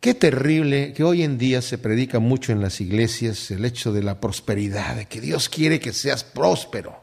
Qué 0.00 0.14
terrible 0.14 0.92
que 0.94 1.04
hoy 1.04 1.22
en 1.22 1.38
día 1.38 1.62
se 1.62 1.78
predica 1.78 2.18
mucho 2.18 2.50
en 2.50 2.60
las 2.60 2.80
iglesias 2.80 3.52
el 3.52 3.64
hecho 3.64 3.92
de 3.92 4.02
la 4.02 4.20
prosperidad, 4.20 4.96
de 4.96 5.06
que 5.06 5.20
Dios 5.20 5.48
quiere 5.48 5.78
que 5.78 5.92
seas 5.92 6.24
próspero. 6.24 7.02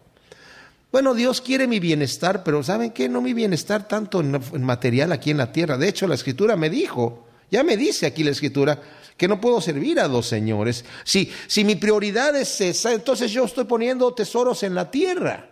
Bueno, 0.91 1.13
Dios 1.13 1.39
quiere 1.39 1.67
mi 1.67 1.79
bienestar, 1.79 2.43
pero 2.43 2.63
¿saben 2.63 2.91
qué? 2.91 3.07
No 3.07 3.21
mi 3.21 3.33
bienestar 3.33 3.87
tanto 3.87 4.21
en, 4.21 4.41
material 4.65 5.11
aquí 5.11 5.29
en 5.31 5.37
la 5.37 5.51
tierra. 5.51 5.77
De 5.77 5.87
hecho, 5.87 6.07
la 6.07 6.15
escritura 6.15 6.55
me 6.55 6.69
dijo, 6.69 7.27
ya 7.51 7.63
me 7.63 7.77
dice 7.77 8.07
aquí 8.07 8.23
la 8.23 8.31
escritura, 8.31 8.81
que 9.19 9.27
no 9.27 9.41
puedo 9.41 9.59
servir 9.59 9.99
a 9.99 10.07
dos 10.07 10.27
señores. 10.27 10.85
Si, 11.03 11.29
si 11.45 11.65
mi 11.65 11.75
prioridad 11.75 12.35
es 12.37 12.61
esa, 12.61 12.93
entonces 12.93 13.31
yo 13.31 13.43
estoy 13.43 13.65
poniendo 13.65 14.13
tesoros 14.13 14.63
en 14.63 14.73
la 14.73 14.89
tierra. 14.89 15.49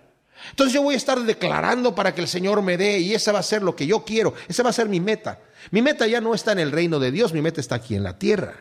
Entonces 0.51 0.73
yo 0.73 0.81
voy 0.81 0.93
a 0.93 0.97
estar 0.97 1.19
declarando 1.19 1.93
para 1.93 2.15
que 2.15 2.21
el 2.21 2.29
Señor 2.29 2.61
me 2.61 2.77
dé 2.77 2.99
y 2.99 3.13
esa 3.13 3.33
va 3.33 3.39
a 3.39 3.43
ser 3.43 3.63
lo 3.63 3.75
que 3.75 3.85
yo 3.85 4.05
quiero, 4.05 4.33
esa 4.47 4.63
va 4.63 4.69
a 4.69 4.73
ser 4.73 4.87
mi 4.87 5.01
meta. 5.01 5.41
Mi 5.71 5.81
meta 5.81 6.07
ya 6.07 6.21
no 6.21 6.33
está 6.33 6.53
en 6.53 6.59
el 6.59 6.71
reino 6.71 6.97
de 6.97 7.11
Dios, 7.11 7.33
mi 7.33 7.41
meta 7.41 7.59
está 7.59 7.75
aquí 7.75 7.95
en 7.95 8.03
la 8.03 8.17
tierra. 8.17 8.55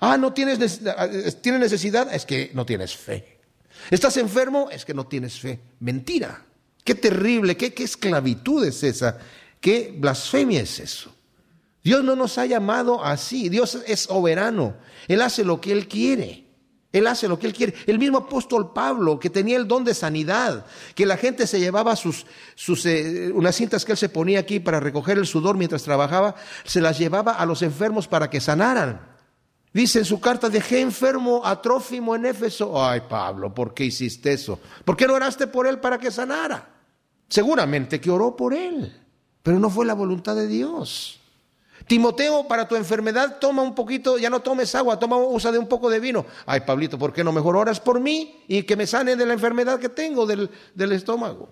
Ah, 0.00 0.16
no 0.16 0.32
tienes, 0.32 0.58
tienes 1.40 1.60
necesidad, 1.60 2.12
es 2.12 2.26
que 2.26 2.50
no 2.52 2.66
tienes 2.66 2.96
fe. 2.96 3.38
¿Estás 3.92 4.16
enfermo? 4.16 4.70
Es 4.72 4.84
que 4.84 4.92
no 4.92 5.06
tienes 5.06 5.38
fe. 5.38 5.60
Mentira. 5.78 6.44
Qué 6.82 6.96
terrible, 6.96 7.56
qué, 7.56 7.72
qué 7.72 7.84
esclavitud 7.84 8.64
es 8.64 8.82
esa, 8.82 9.18
qué 9.60 9.94
blasfemia 9.96 10.62
es 10.62 10.80
eso. 10.80 11.14
Dios 11.88 12.04
no 12.04 12.14
nos 12.14 12.36
ha 12.36 12.44
llamado 12.44 13.02
así, 13.02 13.48
Dios 13.48 13.78
es 13.86 14.00
soberano, 14.00 14.74
Él 15.06 15.22
hace 15.22 15.42
lo 15.42 15.58
que 15.58 15.72
Él 15.72 15.88
quiere. 15.88 16.44
Él 16.92 17.06
hace 17.06 17.28
lo 17.28 17.38
que 17.38 17.46
Él 17.46 17.54
quiere. 17.54 17.72
El 17.86 17.98
mismo 17.98 18.18
apóstol 18.18 18.74
Pablo, 18.74 19.18
que 19.18 19.30
tenía 19.30 19.56
el 19.56 19.66
don 19.66 19.84
de 19.84 19.94
sanidad, 19.94 20.66
que 20.94 21.06
la 21.06 21.16
gente 21.16 21.46
se 21.46 21.58
llevaba 21.58 21.96
sus, 21.96 22.26
sus 22.54 22.84
eh, 22.84 23.32
unas 23.34 23.56
cintas 23.56 23.86
que 23.86 23.92
Él 23.92 23.98
se 23.98 24.10
ponía 24.10 24.40
aquí 24.40 24.60
para 24.60 24.80
recoger 24.80 25.16
el 25.16 25.26
sudor 25.26 25.56
mientras 25.56 25.82
trabajaba, 25.82 26.34
se 26.62 26.82
las 26.82 26.98
llevaba 26.98 27.32
a 27.32 27.46
los 27.46 27.62
enfermos 27.62 28.06
para 28.06 28.28
que 28.28 28.42
sanaran. 28.42 29.00
Dice 29.72 30.00
en 30.00 30.04
su 30.04 30.20
carta, 30.20 30.50
dejé 30.50 30.82
enfermo 30.82 31.40
a 31.42 31.62
Trófimo 31.62 32.14
en 32.14 32.26
Éfeso. 32.26 32.84
Ay, 32.84 33.00
Pablo, 33.08 33.54
¿por 33.54 33.72
qué 33.72 33.86
hiciste 33.86 34.34
eso? 34.34 34.60
¿Por 34.84 34.94
qué 34.94 35.06
no 35.06 35.14
oraste 35.14 35.46
por 35.46 35.66
él 35.66 35.80
para 35.80 35.98
que 35.98 36.10
sanara? 36.10 36.68
Seguramente 37.30 37.98
que 37.98 38.10
oró 38.10 38.36
por 38.36 38.52
él, 38.52 38.94
pero 39.42 39.58
no 39.58 39.70
fue 39.70 39.86
la 39.86 39.94
voluntad 39.94 40.36
de 40.36 40.48
Dios. 40.48 41.17
Timoteo, 41.88 42.46
para 42.46 42.68
tu 42.68 42.76
enfermedad, 42.76 43.38
toma 43.40 43.62
un 43.62 43.74
poquito, 43.74 44.18
ya 44.18 44.28
no 44.28 44.40
tomes 44.40 44.74
agua, 44.74 44.98
toma, 44.98 45.16
usa 45.16 45.50
de 45.50 45.58
un 45.58 45.66
poco 45.66 45.88
de 45.88 45.98
vino. 45.98 46.26
Ay, 46.44 46.60
Pablito, 46.60 46.98
¿por 46.98 47.14
qué 47.14 47.24
no 47.24 47.32
mejor 47.32 47.56
oras 47.56 47.80
por 47.80 47.98
mí 47.98 48.44
y 48.46 48.62
que 48.64 48.76
me 48.76 48.86
sane 48.86 49.16
de 49.16 49.24
la 49.24 49.32
enfermedad 49.32 49.80
que 49.80 49.88
tengo 49.88 50.26
del, 50.26 50.50
del 50.74 50.92
estómago? 50.92 51.48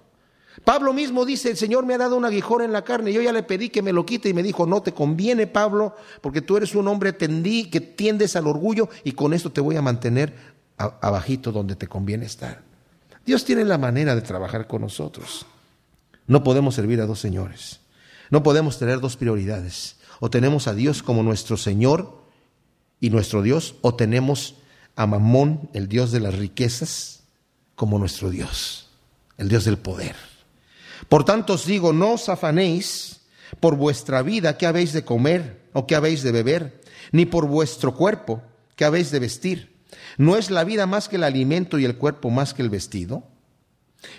Pablo 0.62 0.92
mismo 0.92 1.24
dice, 1.24 1.50
el 1.50 1.56
Señor 1.56 1.86
me 1.86 1.94
ha 1.94 1.98
dado 1.98 2.16
un 2.16 2.24
aguijón 2.24 2.62
en 2.62 2.72
la 2.72 2.82
carne, 2.82 3.12
yo 3.12 3.22
ya 3.22 3.32
le 3.32 3.42
pedí 3.42 3.70
que 3.70 3.82
me 3.82 3.92
lo 3.92 4.04
quite 4.04 4.28
y 4.28 4.34
me 4.34 4.42
dijo, 4.42 4.66
no 4.66 4.82
te 4.82 4.92
conviene 4.92 5.46
Pablo, 5.46 5.94
porque 6.20 6.42
tú 6.42 6.56
eres 6.56 6.74
un 6.74 6.88
hombre 6.88 7.12
tendí, 7.12 7.70
que 7.70 7.80
tiendes 7.80 8.36
al 8.36 8.46
orgullo 8.46 8.88
y 9.04 9.12
con 9.12 9.32
esto 9.32 9.50
te 9.50 9.60
voy 9.60 9.76
a 9.76 9.82
mantener 9.82 10.34
abajito 10.76 11.52
donde 11.52 11.76
te 11.76 11.86
conviene 11.86 12.26
estar. 12.26 12.62
Dios 13.24 13.44
tiene 13.44 13.64
la 13.64 13.78
manera 13.78 14.14
de 14.14 14.22
trabajar 14.22 14.66
con 14.66 14.82
nosotros. 14.82 15.46
No 16.26 16.44
podemos 16.44 16.74
servir 16.74 17.00
a 17.00 17.06
dos 17.06 17.20
señores, 17.20 17.80
no 18.30 18.42
podemos 18.42 18.78
tener 18.78 19.00
dos 19.00 19.16
prioridades. 19.16 19.95
O 20.20 20.30
tenemos 20.30 20.66
a 20.68 20.74
Dios 20.74 21.02
como 21.02 21.22
nuestro 21.22 21.56
Señor 21.56 22.22
y 23.00 23.10
nuestro 23.10 23.42
Dios, 23.42 23.76
o 23.82 23.94
tenemos 23.94 24.56
a 24.96 25.06
Mamón, 25.06 25.68
el 25.74 25.88
Dios 25.88 26.12
de 26.12 26.20
las 26.20 26.34
riquezas, 26.34 27.24
como 27.74 27.98
nuestro 27.98 28.30
Dios, 28.30 28.88
el 29.36 29.48
Dios 29.48 29.64
del 29.64 29.78
poder. 29.78 30.16
Por 31.08 31.24
tanto 31.24 31.52
os 31.52 31.66
digo, 31.66 31.92
no 31.92 32.14
os 32.14 32.28
afanéis 32.28 33.20
por 33.60 33.76
vuestra 33.76 34.22
vida 34.22 34.56
qué 34.56 34.66
habéis 34.66 34.92
de 34.92 35.04
comer 35.04 35.60
o 35.72 35.86
qué 35.86 35.94
habéis 35.94 36.22
de 36.22 36.32
beber, 36.32 36.80
ni 37.12 37.26
por 37.26 37.46
vuestro 37.46 37.94
cuerpo 37.94 38.42
qué 38.74 38.84
habéis 38.84 39.10
de 39.10 39.18
vestir. 39.18 39.76
¿No 40.16 40.36
es 40.36 40.50
la 40.50 40.64
vida 40.64 40.86
más 40.86 41.08
que 41.08 41.16
el 41.16 41.24
alimento 41.24 41.78
y 41.78 41.84
el 41.84 41.96
cuerpo 41.96 42.30
más 42.30 42.54
que 42.54 42.62
el 42.62 42.70
vestido? 42.70 43.24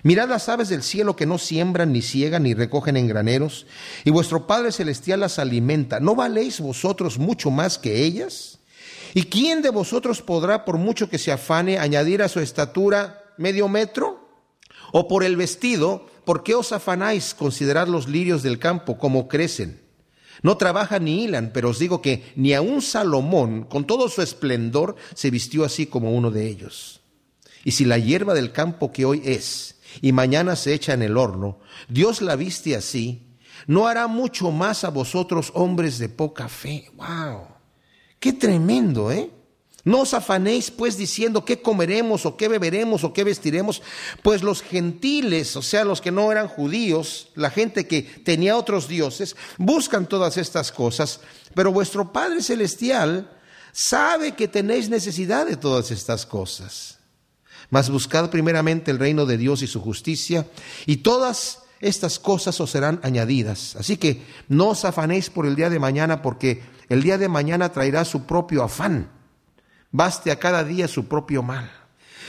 Mirad 0.04 0.30
las 0.30 0.50
aves 0.50 0.70
del 0.70 0.84
cielo 0.84 1.16
que 1.16 1.26
no 1.26 1.38
siembran, 1.38 1.92
ni 1.92 2.02
ciegan, 2.02 2.44
ni 2.44 2.54
recogen 2.54 2.98
en 2.98 3.08
graneros, 3.08 3.66
y 4.04 4.12
vuestro 4.12 4.48
Padre 4.48 4.72
Celestial 4.72 5.22
las 5.22 5.40
alimenta. 5.40 6.00
¿No 6.00 6.16
valéis 6.16 6.60
vosotros 6.60 7.18
mucho 7.18 7.52
más 7.52 7.78
que 7.78 8.04
ellas? 8.04 8.60
¿Y 9.14 9.24
quién 9.24 9.62
de 9.62 9.70
vosotros 9.70 10.22
podrá, 10.22 10.66
por 10.66 10.78
mucho 10.78 11.10
que 11.10 11.18
se 11.18 11.32
afane, 11.32 11.80
añadir 11.80 12.22
a 12.22 12.30
su 12.30 12.40
estatura 12.40 13.24
medio 13.38 13.68
metro? 13.68 14.28
¿O 14.92 15.08
por 15.08 15.24
el 15.24 15.36
vestido, 15.36 16.08
¿por 16.26 16.44
qué 16.44 16.56
os 16.56 16.72
afanáis? 16.72 17.34
Considerad 17.34 17.88
los 17.88 18.08
lirios 18.08 18.44
del 18.44 18.60
campo, 18.60 18.98
como 18.98 19.28
crecen. 19.28 19.82
No 20.44 20.58
trabajan 20.58 21.06
ni 21.06 21.24
hilan, 21.24 21.52
pero 21.54 21.70
os 21.70 21.80
digo 21.80 22.02
que 22.02 22.32
ni 22.36 22.54
aun 22.54 22.82
Salomón, 22.82 23.64
con 23.64 23.88
todo 23.88 24.08
su 24.08 24.22
esplendor, 24.22 24.96
se 25.16 25.32
vistió 25.32 25.66
así 25.66 25.88
como 25.88 26.12
uno 26.12 26.30
de 26.30 26.48
ellos. 26.48 27.02
Y 27.68 27.74
si 27.74 27.84
la 27.84 27.98
hierba 27.98 28.34
del 28.34 28.54
campo 28.54 28.94
que 28.94 29.04
hoy 29.04 29.22
es 29.26 29.76
y 30.00 30.14
mañana 30.14 30.56
se 30.56 30.74
echa 30.74 30.94
en 30.94 31.02
el 31.02 31.18
horno, 31.18 31.60
Dios 31.90 32.22
la 32.22 32.38
viste 32.38 32.78
así, 32.78 33.36
no 33.66 33.88
hará 33.88 34.08
mucho 34.08 34.52
más 34.52 34.86
a 34.86 34.90
vosotros 34.90 35.52
hombres 35.54 36.00
de 36.00 36.08
poca 36.08 36.48
fe. 36.48 36.90
¡Wow! 36.96 37.46
¡Qué 38.22 38.32
tremendo, 38.32 39.12
eh! 39.12 39.30
No 39.84 40.00
os 40.00 40.14
afanéis 40.14 40.72
pues 40.72 40.98
diciendo 40.98 41.44
qué 41.44 41.62
comeremos 41.62 42.26
o 42.26 42.38
qué 42.38 42.48
beberemos 42.48 43.04
o 43.04 43.12
qué 43.12 43.26
vestiremos, 43.26 43.82
pues 44.24 44.44
los 44.44 44.62
gentiles, 44.62 45.58
o 45.58 45.62
sea, 45.62 45.84
los 45.84 46.00
que 46.00 46.12
no 46.12 46.32
eran 46.32 46.48
judíos, 46.48 47.32
la 47.36 47.50
gente 47.50 47.86
que 47.86 48.02
tenía 48.02 48.56
otros 48.56 48.88
dioses, 48.88 49.36
buscan 49.58 50.08
todas 50.08 50.38
estas 50.38 50.72
cosas, 50.72 51.20
pero 51.54 51.74
vuestro 51.74 52.14
Padre 52.14 52.42
Celestial 52.42 53.30
sabe 53.74 54.36
que 54.36 54.48
tenéis 54.48 54.88
necesidad 54.88 55.46
de 55.46 55.58
todas 55.58 55.92
estas 55.92 56.26
cosas. 56.26 56.97
Mas 57.70 57.90
buscad 57.90 58.30
primeramente 58.30 58.92
el 58.92 59.00
reino 59.00 59.26
de 59.26 59.38
Dios 59.38 59.62
y 59.62 59.68
su 59.68 59.82
justicia, 59.82 60.48
y 60.86 60.98
todas 60.98 61.64
estas 61.80 62.20
cosas 62.20 62.60
os 62.60 62.72
serán 62.72 63.00
añadidas. 63.04 63.76
Así 63.76 63.98
que 63.98 64.24
no 64.48 64.70
os 64.70 64.86
afanéis 64.86 65.30
por 65.30 65.46
el 65.46 65.56
día 65.56 65.70
de 65.70 65.80
mañana, 65.80 66.22
porque 66.22 66.64
el 66.90 67.04
día 67.04 67.18
de 67.18 67.28
mañana 67.28 67.72
traerá 67.72 68.06
su 68.06 68.26
propio 68.26 68.64
afán 68.64 69.18
baste 69.92 70.32
a 70.32 70.40
cada 70.40 70.64
día 70.64 70.88
su 70.88 71.08
propio 71.08 71.44
mal. 71.44 71.72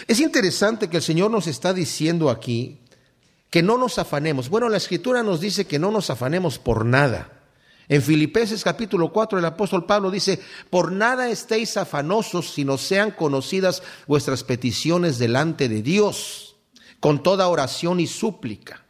Es 0.06 0.20
interesante 0.20 0.88
que 0.88 0.98
el 0.98 1.02
Señor 1.02 1.30
nos 1.30 1.46
está 1.46 1.72
diciendo 1.72 2.30
aquí 2.30 2.78
que 3.50 3.62
no 3.62 3.78
nos 3.78 3.98
afanemos. 3.98 4.48
Bueno, 4.48 4.68
la 4.68 4.76
escritura 4.76 5.22
nos 5.22 5.40
dice 5.40 5.66
que 5.66 5.78
no 5.78 5.90
nos 5.90 6.10
afanemos 6.10 6.58
por 6.58 6.84
nada. 6.84 7.37
En 7.88 8.02
Filipenses 8.02 8.62
capítulo 8.62 9.10
4 9.12 9.38
el 9.38 9.44
apóstol 9.46 9.86
Pablo 9.86 10.10
dice, 10.10 10.40
por 10.68 10.92
nada 10.92 11.30
estéis 11.30 11.76
afanosos, 11.78 12.50
sino 12.52 12.76
sean 12.76 13.12
conocidas 13.12 13.82
vuestras 14.06 14.44
peticiones 14.44 15.18
delante 15.18 15.70
de 15.70 15.80
Dios, 15.80 16.56
con 17.00 17.22
toda 17.22 17.48
oración 17.48 17.98
y 17.98 18.06
súplica. 18.06 18.84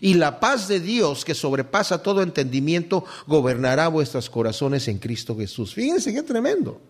Y 0.00 0.14
la 0.14 0.40
paz 0.40 0.66
de 0.66 0.80
Dios, 0.80 1.24
que 1.24 1.34
sobrepasa 1.34 2.02
todo 2.02 2.22
entendimiento, 2.22 3.04
gobernará 3.26 3.88
vuestros 3.88 4.28
corazones 4.30 4.88
en 4.88 4.98
Cristo 4.98 5.36
Jesús. 5.36 5.74
Fíjense 5.74 6.12
qué 6.12 6.22
tremendo. 6.22 6.80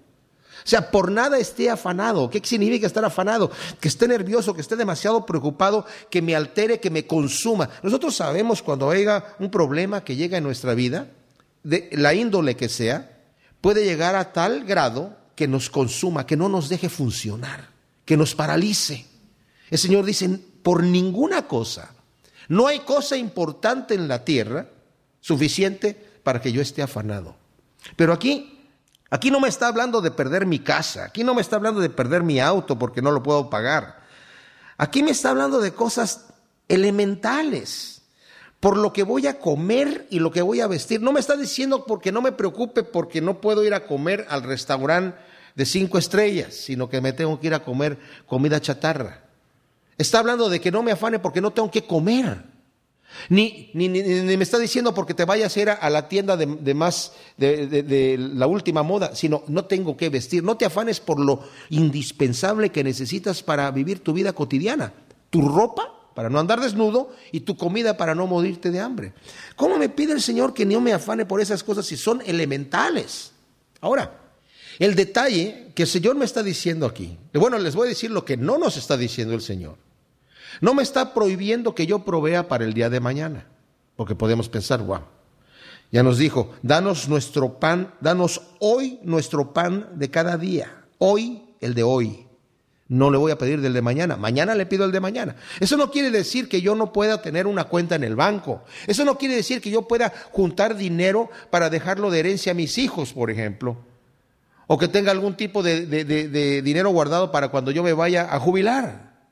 O 0.63 0.69
sea, 0.69 0.91
por 0.91 1.11
nada 1.11 1.39
esté 1.39 1.71
afanado. 1.71 2.29
¿Qué 2.29 2.41
significa 2.45 2.87
estar 2.87 3.05
afanado? 3.05 3.51
Que 3.81 3.89
esté 3.89 4.07
nervioso, 4.07 4.55
que 4.55 4.61
esté 4.61 4.77
demasiado 4.77 5.25
preocupado, 5.25 5.87
que 6.11 6.21
me 6.21 6.37
altere, 6.37 6.81
que 6.81 6.91
me 6.91 7.07
consuma. 7.07 7.71
Nosotros 7.83 8.15
sabemos 8.15 8.63
cuando 8.63 8.91
haya 8.91 9.25
un 9.39 9.51
problema 9.51 10.05
que 10.05 10.17
llega 10.17 10.37
en 10.37 10.45
nuestra 10.45 10.75
vida, 10.75 11.09
de 11.63 11.91
la 11.93 12.15
índole 12.15 12.57
que 12.57 12.69
sea, 12.69 13.19
puede 13.61 13.85
llegar 13.85 14.15
a 14.15 14.33
tal 14.33 14.65
grado 14.65 15.17
que 15.35 15.49
nos 15.49 15.71
consuma, 15.71 16.27
que 16.27 16.37
no 16.37 16.49
nos 16.49 16.69
deje 16.69 16.89
funcionar, 16.89 17.71
que 18.05 18.17
nos 18.17 18.35
paralice. 18.35 19.07
El 19.71 19.79
Señor 19.79 20.05
dice, 20.05 20.29
por 20.63 20.83
ninguna 20.83 21.47
cosa, 21.47 21.95
no 22.49 22.67
hay 22.67 22.81
cosa 22.81 23.17
importante 23.17 23.95
en 23.95 24.09
la 24.09 24.25
tierra 24.25 24.69
suficiente 25.21 25.95
para 26.23 26.41
que 26.41 26.53
yo 26.53 26.61
esté 26.61 26.83
afanado. 26.83 27.37
Pero 27.97 28.13
aquí 28.13 28.57
Aquí 29.11 29.33
no 29.33 29.41
me 29.41 29.49
está 29.49 29.67
hablando 29.67 30.01
de 30.01 30.13
perder 30.13 30.47
mi 30.47 30.61
casa, 30.61 31.05
aquí 31.05 31.25
no 31.25 31.35
me 31.35 31.41
está 31.41 31.57
hablando 31.57 31.81
de 31.81 31.91
perder 31.91 32.23
mi 32.23 32.39
auto 32.39 32.79
porque 32.79 33.03
no 33.03 33.11
lo 33.11 33.23
puedo 33.23 33.51
pagar. 33.51 34.05
Aquí 34.79 35.03
me 35.03 35.11
está 35.11 35.31
hablando 35.31 35.61
de 35.61 35.75
cosas 35.75 36.27
elementales, 36.69 38.00
por 38.61 38.77
lo 38.77 38.93
que 38.93 39.03
voy 39.03 39.27
a 39.27 39.39
comer 39.39 40.07
y 40.11 40.19
lo 40.19 40.31
que 40.31 40.43
voy 40.43 40.61
a 40.61 40.67
vestir. 40.67 41.01
No 41.01 41.13
me 41.13 41.21
está 41.21 41.37
diciendo 41.37 41.85
porque 41.87 42.13
no 42.13 42.21
me 42.21 42.33
preocupe 42.33 42.83
porque 42.83 43.23
no 43.23 43.41
puedo 43.41 43.65
ir 43.65 43.73
a 43.73 43.87
comer 43.87 44.27
al 44.29 44.43
restaurante 44.43 45.19
de 45.55 45.65
cinco 45.67 45.99
estrellas, 45.99 46.55
sino 46.55 46.89
que 46.89 47.01
me 47.01 47.15
tengo 47.15 47.41
que 47.41 47.49
ir 47.49 47.55
a 47.55 47.65
comer 47.65 47.99
comida 48.27 48.61
chatarra. 48.61 49.25
Está 49.97 50.21
hablando 50.21 50.49
de 50.49 50.61
que 50.61 50.71
no 50.71 50.83
me 50.83 50.93
afane 50.93 51.19
porque 51.19 51.41
no 51.41 51.53
tengo 51.53 51.71
que 51.71 51.85
comer. 51.85 52.51
Ni, 53.29 53.71
ni, 53.75 53.89
ni, 53.89 54.37
me 54.37 54.45
está 54.45 54.59
diciendo 54.59 54.95
porque 54.95 55.15
te 55.15 55.25
vayas 55.25 55.57
a 55.57 55.61
ir 55.61 55.71
a, 55.71 55.91
la 55.91 56.09
tienda 56.09 56.37
de, 56.37 56.75
más, 56.75 57.13
de, 57.37 57.67
de, 57.67 58.17
la 58.17 58.47
última 58.47 58.85
moda, 58.85 59.17
sino 59.17 59.43
no 59.49 59.65
tengo 59.65 59.97
que 59.97 60.09
vestir. 60.09 60.45
No 60.45 60.57
te 60.57 60.65
afanes 60.65 61.01
por 61.01 61.19
lo 61.19 61.41
indispensable 61.71 62.71
que 62.71 62.85
necesitas 62.85 63.43
para 63.43 63.71
vivir 63.73 64.01
tu 64.01 64.13
vida 64.13 64.33
cotidiana. 64.33 64.93
Tu 65.31 65.43
ropa 65.43 66.00
para 66.15 66.29
no 66.29 66.39
andar 66.39 66.61
desnudo 66.61 67.11
y 67.33 67.41
tu 67.41 67.57
comida 67.57 67.97
para 67.97 68.15
no 68.15 68.27
morirte 68.27 68.71
de 68.71 68.81
hambre. 68.81 69.13
¿Cómo 69.57 69.79
me 69.79 69.89
pide 69.89 70.13
el 70.13 70.21
Señor 70.21 70.55
que 70.55 70.67
no 70.67 70.81
me 70.81 70.93
afane 70.93 71.27
por 71.27 71.41
esas 71.41 71.63
cosas 71.63 71.87
si 71.87 71.97
son 71.97 72.23
elementales? 72.27 73.33
Ahora, 73.81 74.21
el 74.79 74.95
detalle 74.95 75.73
que 75.75 75.83
el 75.83 75.89
Señor 75.89 76.17
me 76.17 76.25
está 76.25 76.43
diciendo 76.43 76.87
aquí, 76.87 77.19
bueno, 77.35 77.59
les 77.59 77.75
voy 77.75 77.87
a 77.87 77.91
decir 77.91 78.11
lo 78.11 78.25
que 78.25 78.37
no 78.37 78.59
nos 78.59 78.77
está 78.77 78.97
diciendo 78.97 79.35
el 79.35 79.43
Señor. 79.43 79.77
No 80.61 80.75
me 80.75 80.83
está 80.83 81.15
prohibiendo 81.15 81.75
que 81.75 81.87
yo 81.87 82.05
provea 82.05 82.49
para 82.49 82.65
el 82.65 82.75
día 82.75 82.91
de 82.91 83.01
mañana, 83.01 83.47
porque 83.97 84.15
podemos 84.15 84.49
pensar, 84.49 84.83
wow, 84.83 85.01
ya 85.93 86.03
nos 86.03 86.19
dijo, 86.19 86.53
danos 86.63 87.09
nuestro 87.09 87.59
pan, 87.59 87.95
danos 88.01 88.43
hoy 88.59 88.99
nuestro 89.03 89.53
pan 89.53 89.89
de 89.97 90.11
cada 90.11 90.37
día, 90.37 90.85
hoy 90.99 91.43
el 91.61 91.75
de 91.75 91.83
hoy. 91.83 92.30
No 92.91 93.09
le 93.09 93.19
voy 93.19 93.31
a 93.31 93.39
pedir 93.39 93.61
del 93.61 93.73
de 93.73 93.83
mañana, 93.83 94.17
mañana 94.17 94.57
le 94.57 94.67
pido 94.67 94.85
el 94.85 94.91
de 94.91 94.99
mañana. 94.99 95.37
Eso 95.61 95.77
no 95.77 95.93
quiere 95.93 96.11
decir 96.11 96.49
que 96.49 96.61
yo 96.61 96.75
no 96.75 96.93
pueda 96.93 97.23
tener 97.23 97.47
una 97.47 97.63
cuenta 97.63 97.95
en 97.95 98.03
el 98.03 98.17
banco. 98.17 98.65
Eso 98.89 99.05
no 99.05 99.17
quiere 99.17 99.37
decir 99.37 99.61
que 99.61 99.71
yo 99.71 99.87
pueda 99.87 100.13
juntar 100.33 100.77
dinero 100.77 101.31
para 101.51 101.71
dejarlo 101.71 102.11
de 102.11 102.19
herencia 102.19 102.51
a 102.51 102.57
mis 102.57 102.79
hijos, 102.79 103.13
por 103.13 103.31
ejemplo. 103.31 103.77
O 104.67 104.77
que 104.77 104.89
tenga 104.89 105.13
algún 105.13 105.37
tipo 105.37 105.63
de, 105.63 106.63
dinero 106.65 106.91
guardado 106.91 107.31
para 107.31 107.51
cuando 107.51 107.71
yo 107.71 107.85
me 107.85 107.93
vaya 107.93 108.35
a 108.35 108.41
jubilar. 108.41 109.29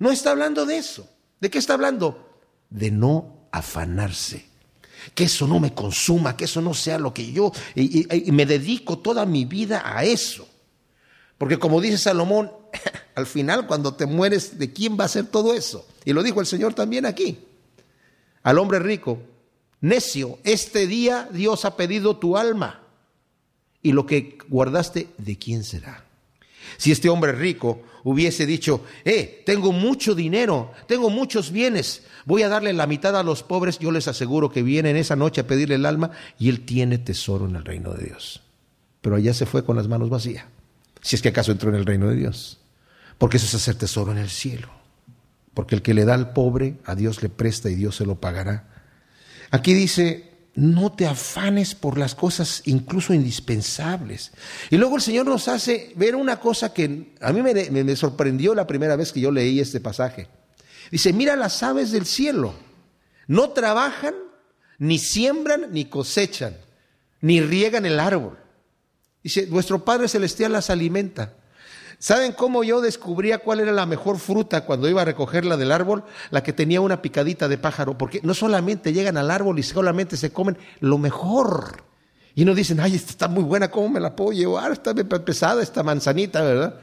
No 0.00 0.10
está 0.10 0.32
hablando 0.32 0.66
de 0.66 0.78
eso. 0.78 1.08
¿De 1.38 1.48
qué 1.48 1.58
está 1.58 1.74
hablando? 1.74 2.40
De 2.70 2.90
no 2.90 3.46
afanarse. 3.52 4.46
Que 5.14 5.24
eso 5.24 5.46
no 5.46 5.60
me 5.60 5.74
consuma, 5.74 6.36
que 6.36 6.46
eso 6.46 6.60
no 6.60 6.74
sea 6.74 6.98
lo 6.98 7.14
que 7.14 7.30
yo... 7.30 7.52
Y, 7.76 8.32
me 8.32 8.46
dedico 8.46 8.98
toda 8.98 9.26
mi 9.26 9.44
vida 9.44 9.80
a 9.84 10.02
eso. 10.02 10.48
Porque 11.38 11.58
como 11.58 11.80
dice 11.80 11.98
Salomón, 11.98 12.50
al 13.14 13.26
final 13.26 13.66
cuando 13.66 13.94
te 13.94 14.06
mueres, 14.06 14.58
¿de 14.58 14.72
quién 14.72 14.98
va 14.98 15.04
a 15.04 15.08
ser 15.08 15.26
todo 15.26 15.54
eso? 15.54 15.86
Y 16.04 16.12
lo 16.12 16.22
dijo 16.22 16.40
el 16.40 16.46
Señor 16.46 16.74
también 16.74 17.06
aquí. 17.06 17.38
Al 18.42 18.58
hombre 18.58 18.78
rico, 18.78 19.20
necio, 19.80 20.38
este 20.44 20.86
día 20.86 21.28
Dios 21.32 21.64
ha 21.64 21.76
pedido 21.76 22.16
tu 22.16 22.36
alma. 22.36 22.82
Y 23.82 23.92
lo 23.92 24.06
que 24.06 24.38
guardaste, 24.48 25.08
¿de 25.18 25.38
quién 25.38 25.64
será? 25.64 26.04
Si 26.76 26.92
este 26.92 27.08
hombre 27.08 27.32
rico 27.32 27.82
hubiese 28.04 28.46
dicho, 28.46 28.84
eh, 29.04 29.42
tengo 29.44 29.72
mucho 29.72 30.14
dinero, 30.14 30.72
tengo 30.86 31.10
muchos 31.10 31.50
bienes, 31.50 32.02
voy 32.24 32.42
a 32.42 32.48
darle 32.48 32.72
la 32.72 32.86
mitad 32.86 33.16
a 33.16 33.22
los 33.22 33.42
pobres, 33.42 33.78
yo 33.78 33.90
les 33.90 34.08
aseguro 34.08 34.50
que 34.50 34.62
viene 34.62 34.90
en 34.90 34.96
esa 34.96 35.16
noche 35.16 35.40
a 35.40 35.46
pedirle 35.46 35.76
el 35.76 35.86
alma 35.86 36.10
y 36.38 36.48
él 36.48 36.64
tiene 36.64 36.98
tesoro 36.98 37.46
en 37.48 37.56
el 37.56 37.64
reino 37.64 37.92
de 37.94 38.04
Dios. 38.04 38.42
Pero 39.00 39.16
allá 39.16 39.34
se 39.34 39.46
fue 39.46 39.64
con 39.64 39.76
las 39.76 39.88
manos 39.88 40.10
vacías, 40.10 40.44
si 41.00 41.16
es 41.16 41.22
que 41.22 41.28
acaso 41.28 41.52
entró 41.52 41.70
en 41.70 41.76
el 41.76 41.86
reino 41.86 42.08
de 42.08 42.16
Dios. 42.16 42.58
Porque 43.18 43.38
eso 43.38 43.46
es 43.46 43.54
hacer 43.54 43.76
tesoro 43.76 44.12
en 44.12 44.18
el 44.18 44.30
cielo. 44.30 44.68
Porque 45.54 45.74
el 45.74 45.82
que 45.82 45.94
le 45.94 46.04
da 46.04 46.14
al 46.14 46.32
pobre, 46.32 46.76
a 46.84 46.94
Dios 46.94 47.22
le 47.22 47.28
presta 47.28 47.70
y 47.70 47.74
Dios 47.74 47.96
se 47.96 48.04
lo 48.04 48.20
pagará. 48.20 48.68
Aquí 49.50 49.72
dice, 49.72 50.36
no 50.56 50.92
te 50.92 51.06
afanes 51.06 51.74
por 51.74 51.98
las 51.98 52.14
cosas 52.14 52.62
incluso 52.64 53.14
indispensables. 53.14 54.32
Y 54.70 54.78
luego 54.78 54.96
el 54.96 55.02
Señor 55.02 55.26
nos 55.26 55.48
hace 55.48 55.92
ver 55.96 56.16
una 56.16 56.40
cosa 56.40 56.72
que 56.72 57.14
a 57.20 57.32
mí 57.32 57.42
me, 57.42 57.96
sorprendió 57.96 58.54
la 58.54 58.66
primera 58.66 58.96
vez 58.96 59.12
que 59.12 59.20
yo 59.20 59.30
leí 59.30 59.60
este 59.60 59.80
pasaje. 59.80 60.28
Dice, 60.90 61.12
mira 61.12 61.36
las 61.36 61.62
aves 61.62 61.92
del 61.92 62.06
cielo, 62.06 62.54
no 63.26 63.50
trabajan, 63.50 64.14
ni 64.78 64.98
siembran, 64.98 65.72
ni 65.72 65.86
cosechan, 65.86 66.56
ni 67.20 67.40
riegan 67.40 67.84
el 67.86 68.00
árbol. 68.00 68.38
Dice, 69.22 69.46
vuestro 69.46 69.84
Padre 69.84 70.08
Celestial 70.08 70.52
las 70.52 70.70
alimenta. 70.70 71.34
¿Saben 71.98 72.32
cómo 72.32 72.62
yo 72.62 72.80
descubría 72.80 73.38
cuál 73.38 73.60
era 73.60 73.72
la 73.72 73.86
mejor 73.86 74.18
fruta 74.18 74.66
cuando 74.66 74.88
iba 74.88 75.02
a 75.02 75.06
recogerla 75.06 75.56
del 75.56 75.72
árbol? 75.72 76.04
La 76.30 76.42
que 76.42 76.52
tenía 76.52 76.80
una 76.80 77.00
picadita 77.00 77.48
de 77.48 77.58
pájaro, 77.58 77.96
porque 77.96 78.20
no 78.22 78.34
solamente 78.34 78.92
llegan 78.92 79.16
al 79.16 79.30
árbol 79.30 79.58
y 79.58 79.62
solamente 79.62 80.16
se 80.16 80.30
comen 80.30 80.58
lo 80.80 80.98
mejor. 80.98 81.84
Y 82.34 82.44
no 82.44 82.54
dicen, 82.54 82.80
ay, 82.80 82.96
esta 82.96 83.12
está 83.12 83.28
muy 83.28 83.44
buena, 83.44 83.70
¿cómo 83.70 83.88
me 83.88 84.00
la 84.00 84.14
puedo 84.14 84.32
llevar? 84.32 84.72
Está 84.72 84.94
pesada 84.94 85.62
esta 85.62 85.82
manzanita, 85.82 86.42
¿verdad? 86.42 86.80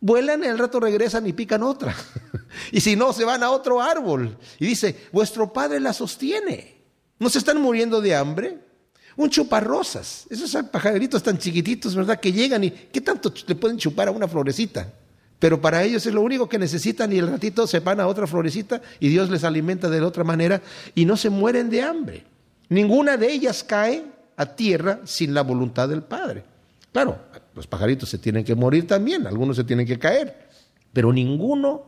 Vuelan 0.00 0.42
y 0.42 0.46
al 0.46 0.58
rato 0.58 0.80
regresan 0.80 1.26
y 1.26 1.34
pican 1.34 1.62
otra. 1.62 1.94
y 2.72 2.80
si 2.80 2.96
no, 2.96 3.12
se 3.12 3.26
van 3.26 3.42
a 3.42 3.50
otro 3.50 3.82
árbol. 3.82 4.38
Y 4.58 4.66
dice, 4.66 5.08
vuestro 5.12 5.52
padre 5.52 5.78
la 5.78 5.92
sostiene. 5.92 6.82
¿No 7.18 7.28
se 7.28 7.38
están 7.38 7.60
muriendo 7.60 8.00
de 8.00 8.16
hambre? 8.16 8.71
Un 9.16 9.28
chuparrosas, 9.28 10.26
esos 10.30 10.56
pajaritos 10.66 11.22
tan 11.22 11.38
chiquititos, 11.38 11.94
¿verdad? 11.94 12.18
Que 12.18 12.32
llegan 12.32 12.64
y 12.64 12.70
¿qué 12.70 13.00
tanto 13.00 13.32
le 13.46 13.54
pueden 13.54 13.76
chupar 13.76 14.08
a 14.08 14.10
una 14.10 14.26
florecita? 14.26 14.90
Pero 15.38 15.60
para 15.60 15.82
ellos 15.82 16.06
es 16.06 16.14
lo 16.14 16.22
único 16.22 16.48
que 16.48 16.58
necesitan 16.58 17.12
y 17.12 17.18
el 17.18 17.26
ratito 17.26 17.66
se 17.66 17.80
van 17.80 17.98
a 17.98 18.06
otra 18.06 18.26
florecita 18.26 18.80
y 19.00 19.08
Dios 19.08 19.28
les 19.28 19.42
alimenta 19.42 19.90
de 19.90 20.00
otra 20.00 20.22
manera 20.22 20.62
y 20.94 21.04
no 21.04 21.16
se 21.16 21.30
mueren 21.30 21.68
de 21.68 21.82
hambre. 21.82 22.24
Ninguna 22.68 23.16
de 23.16 23.32
ellas 23.32 23.64
cae 23.64 24.04
a 24.36 24.46
tierra 24.46 25.00
sin 25.04 25.34
la 25.34 25.42
voluntad 25.42 25.88
del 25.88 26.02
Padre. 26.02 26.44
Claro, 26.92 27.18
los 27.54 27.66
pajaritos 27.66 28.08
se 28.08 28.18
tienen 28.18 28.44
que 28.44 28.54
morir 28.54 28.86
también, 28.86 29.26
algunos 29.26 29.56
se 29.56 29.64
tienen 29.64 29.86
que 29.86 29.98
caer, 29.98 30.48
pero 30.92 31.12
ninguno 31.12 31.86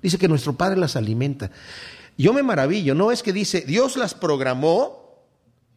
dice 0.00 0.16
que 0.16 0.28
nuestro 0.28 0.52
Padre 0.52 0.78
las 0.78 0.94
alimenta. 0.94 1.50
Yo 2.16 2.32
me 2.32 2.42
maravillo, 2.42 2.94
no 2.94 3.10
es 3.10 3.22
que 3.22 3.32
dice, 3.32 3.62
Dios 3.62 3.96
las 3.96 4.14
programó 4.14 5.05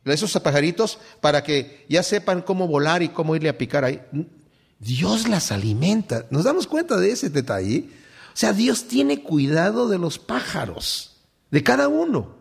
esos 0.06 0.32
pajaritos, 0.40 1.00
para 1.22 1.44
que 1.44 1.86
ya 1.90 2.04
sepan 2.04 2.42
cómo 2.42 2.68
volar 2.68 3.04
y 3.04 3.10
cómo 3.10 3.36
irle 3.36 3.50
a 3.50 3.58
picar 3.58 3.84
ahí. 3.84 4.02
Dios 4.80 5.28
las 5.28 5.52
alimenta. 5.52 6.26
¿Nos 6.30 6.46
damos 6.46 6.68
cuenta 6.68 6.98
de 6.98 7.12
ese 7.12 7.30
detalle? 7.30 7.90
O 8.34 8.38
sea, 8.38 8.54
Dios 8.54 8.88
tiene 8.88 9.22
cuidado 9.22 9.90
de 9.90 9.98
los 9.98 10.18
pájaros, 10.18 11.18
de 11.52 11.64
cada 11.64 11.90
uno, 11.90 12.38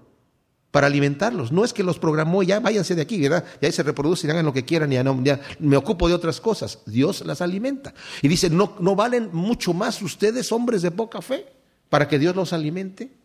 para 0.71 0.87
alimentarlos. 0.87 1.51
No 1.51 1.65
es 1.65 1.73
que 1.73 1.83
los 1.83 1.99
programó, 1.99 2.43
ya 2.43 2.61
váyanse 2.61 2.95
de 2.95 3.03
aquí, 3.03 3.21
¿verdad? 3.21 3.45
Ya 3.61 3.73
se 3.73 3.83
reproducen, 3.83 4.31
hagan 4.31 4.47
lo 4.47 4.53
que 4.53 4.65
quieran, 4.65 4.91
ya, 4.91 5.03
no, 5.03 5.21
ya 5.25 5.41
me 5.59 5.77
ocupo 5.77 6.09
de 6.09 6.15
otras 6.15 6.41
cosas. 6.41 6.79
Dios 6.87 7.27
las 7.27 7.41
alimenta. 7.41 7.95
Y 8.23 8.29
dice, 8.29 8.49
¿no, 8.49 8.77
¿no 8.79 8.95
valen 8.95 9.31
mucho 9.33 9.75
más 9.75 10.01
ustedes, 10.01 10.53
hombres 10.53 10.83
de 10.83 10.93
poca 10.93 11.21
fe, 11.21 11.47
para 11.89 12.07
que 12.07 12.19
Dios 12.19 12.37
los 12.37 12.53
alimente? 12.53 13.18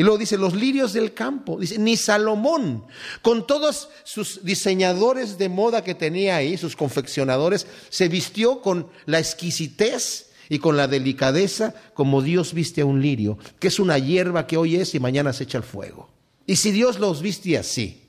Y 0.00 0.02
luego 0.02 0.16
dice, 0.16 0.38
los 0.38 0.54
lirios 0.54 0.94
del 0.94 1.12
campo. 1.12 1.60
Dice, 1.60 1.78
ni 1.78 1.94
Salomón, 1.94 2.86
con 3.20 3.46
todos 3.46 3.90
sus 4.02 4.42
diseñadores 4.42 5.36
de 5.36 5.50
moda 5.50 5.84
que 5.84 5.94
tenía 5.94 6.36
ahí, 6.36 6.56
sus 6.56 6.74
confeccionadores, 6.74 7.66
se 7.90 8.08
vistió 8.08 8.62
con 8.62 8.86
la 9.04 9.18
exquisitez 9.18 10.30
y 10.48 10.58
con 10.58 10.78
la 10.78 10.88
delicadeza 10.88 11.74
como 11.92 12.22
Dios 12.22 12.54
viste 12.54 12.80
a 12.80 12.86
un 12.86 13.02
lirio, 13.02 13.36
que 13.58 13.68
es 13.68 13.78
una 13.78 13.98
hierba 13.98 14.46
que 14.46 14.56
hoy 14.56 14.76
es 14.76 14.94
y 14.94 15.00
mañana 15.00 15.34
se 15.34 15.44
echa 15.44 15.58
al 15.58 15.64
fuego. 15.64 16.08
Y 16.46 16.56
si 16.56 16.70
Dios 16.70 16.98
los 16.98 17.20
viste 17.20 17.58
así, 17.58 18.08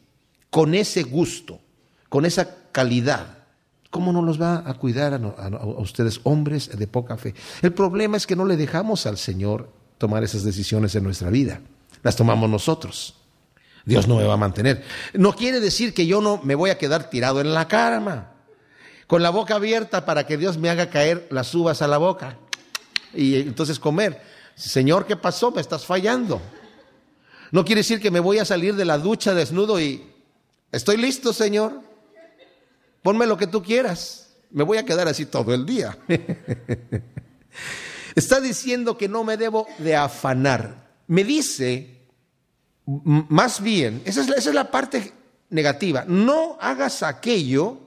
con 0.50 0.74
ese 0.76 1.04
gusto, 1.04 1.60
con 2.08 2.26
esa 2.26 2.70
calidad, 2.72 3.40
¿cómo 3.90 4.14
no 4.14 4.22
los 4.22 4.42
va 4.42 4.64
a 4.66 4.76
cuidar 4.76 5.14
a, 5.14 5.18
a 5.18 5.66
ustedes, 5.82 6.22
hombres 6.24 6.70
de 6.70 6.88
poca 6.88 7.18
fe? 7.18 7.36
El 7.62 7.74
problema 7.74 8.16
es 8.16 8.26
que 8.26 8.38
no 8.38 8.46
le 8.46 8.56
dejamos 8.56 9.06
al 9.08 9.18
Señor 9.18 9.74
tomar 9.98 10.24
esas 10.24 10.46
decisiones 10.46 10.96
en 10.96 11.04
nuestra 11.04 11.30
vida. 11.30 11.60
Las 12.04 12.16
tomamos 12.16 12.50
nosotros. 12.50 13.16
Dios 13.86 14.08
no 14.08 14.18
me 14.18 14.24
va 14.24 14.34
a 14.34 14.38
mantener. 14.38 14.84
No 15.14 15.36
quiere 15.36 15.60
decir 15.60 15.94
que 15.94 16.06
yo 16.06 16.22
no 16.22 16.40
me 16.44 16.56
voy 16.56 16.70
a 16.70 16.78
quedar 16.78 17.10
tirado 17.10 17.42
en 17.42 17.54
la 17.54 17.68
cama, 17.68 18.32
con 19.08 19.24
la 19.24 19.30
boca 19.30 19.56
abierta 19.56 20.06
para 20.06 20.26
que 20.26 20.38
Dios 20.38 20.58
me 20.58 20.70
haga 20.70 20.90
caer 20.90 21.28
las 21.32 21.54
uvas 21.54 21.82
a 21.82 21.88
la 21.88 21.98
boca 21.98 22.38
y 23.14 23.36
entonces 23.36 23.80
comer. 23.80 24.22
Señor, 24.56 25.06
¿qué 25.06 25.16
pasó? 25.16 25.52
Me 25.52 25.62
estás 25.62 25.86
fallando. 25.86 26.42
No 27.52 27.66
quiere 27.66 27.80
decir 27.80 28.00
que 28.00 28.12
me 28.12 28.20
voy 28.20 28.40
a 28.40 28.46
salir 28.46 28.76
de 28.76 28.86
la 28.86 28.98
ducha 28.98 29.34
desnudo 29.34 29.80
y 29.80 30.10
estoy 30.72 30.98
listo, 30.98 31.34
Señor. 31.34 31.82
Ponme 33.02 33.26
lo 33.26 33.38
que 33.38 33.48
tú 33.48 33.64
quieras. 33.64 34.30
Me 34.52 34.64
voy 34.64 34.78
a 34.78 34.86
quedar 34.86 35.08
así 35.08 35.26
todo 35.26 35.54
el 35.54 35.66
día. 35.66 35.98
Está 38.16 38.40
diciendo 38.40 38.98
que 38.98 39.08
no 39.08 39.24
me 39.24 39.38
debo 39.38 39.68
de 39.80 39.96
afanar. 39.96 40.91
Me 41.08 41.24
dice, 41.24 42.08
más 42.86 43.62
bien, 43.62 44.02
esa 44.06 44.22
es, 44.22 44.54
la, 44.54 44.72
parte 44.72 45.12
negativa, 45.50 46.06
no 46.08 46.58
hagas 46.60 47.04
aquello 47.04 47.78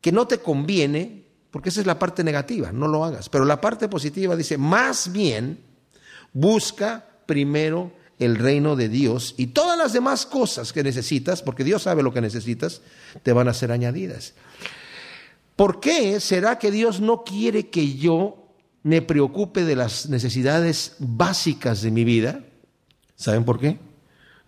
que 0.00 0.12
no 0.12 0.26
te 0.26 0.38
conviene, 0.38 1.24
porque 1.50 1.68
esa 1.68 1.80
es 1.80 1.86
la 1.86 1.98
parte 1.98 2.22
negativa, 2.24 2.72
no 2.72 2.88
lo 2.88 3.04
hagas. 3.04 3.28
Pero 3.28 3.44
la 3.44 3.60
parte 3.60 3.88
positiva 3.88 4.36
dice, 4.36 4.56
más 4.56 5.12
bien, 5.12 5.70
Busca 6.32 7.04
primero 7.26 7.92
el 8.18 8.36
reino 8.36 8.76
de 8.76 8.88
Dios 8.88 9.34
y 9.36 9.48
todas 9.48 9.78
las 9.78 9.92
demás 9.92 10.26
cosas 10.26 10.72
que 10.72 10.82
necesitas, 10.82 11.42
porque 11.42 11.64
Dios 11.64 11.82
sabe 11.82 12.02
lo 12.02 12.12
que 12.12 12.20
necesitas, 12.20 12.82
te 13.22 13.32
van 13.32 13.48
a 13.48 13.54
ser 13.54 13.72
añadidas. 13.72 14.34
¿Por 15.56 15.80
qué 15.80 16.20
será 16.20 16.58
que 16.58 16.70
Dios 16.70 17.00
no 17.00 17.24
quiere 17.24 17.68
que 17.68 17.94
yo 17.94 18.46
me 18.82 19.02
preocupe 19.02 19.64
de 19.64 19.76
las 19.76 20.08
necesidades 20.08 20.96
básicas 20.98 21.82
de 21.82 21.90
mi 21.90 22.04
vida? 22.04 22.44
¿Saben 23.20 23.44
por 23.44 23.60
qué? 23.60 23.78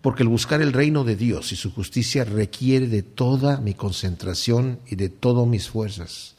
Porque 0.01 0.23
el 0.23 0.29
buscar 0.29 0.59
el 0.63 0.73
reino 0.73 1.03
de 1.03 1.15
Dios 1.15 1.51
y 1.51 1.55
su 1.55 1.71
justicia 1.71 2.25
requiere 2.25 2.87
de 2.87 3.03
toda 3.03 3.57
mi 3.57 3.75
concentración 3.75 4.79
y 4.87 4.95
de 4.95 5.09
todas 5.09 5.45
mis 5.45 5.69
fuerzas. 5.69 6.33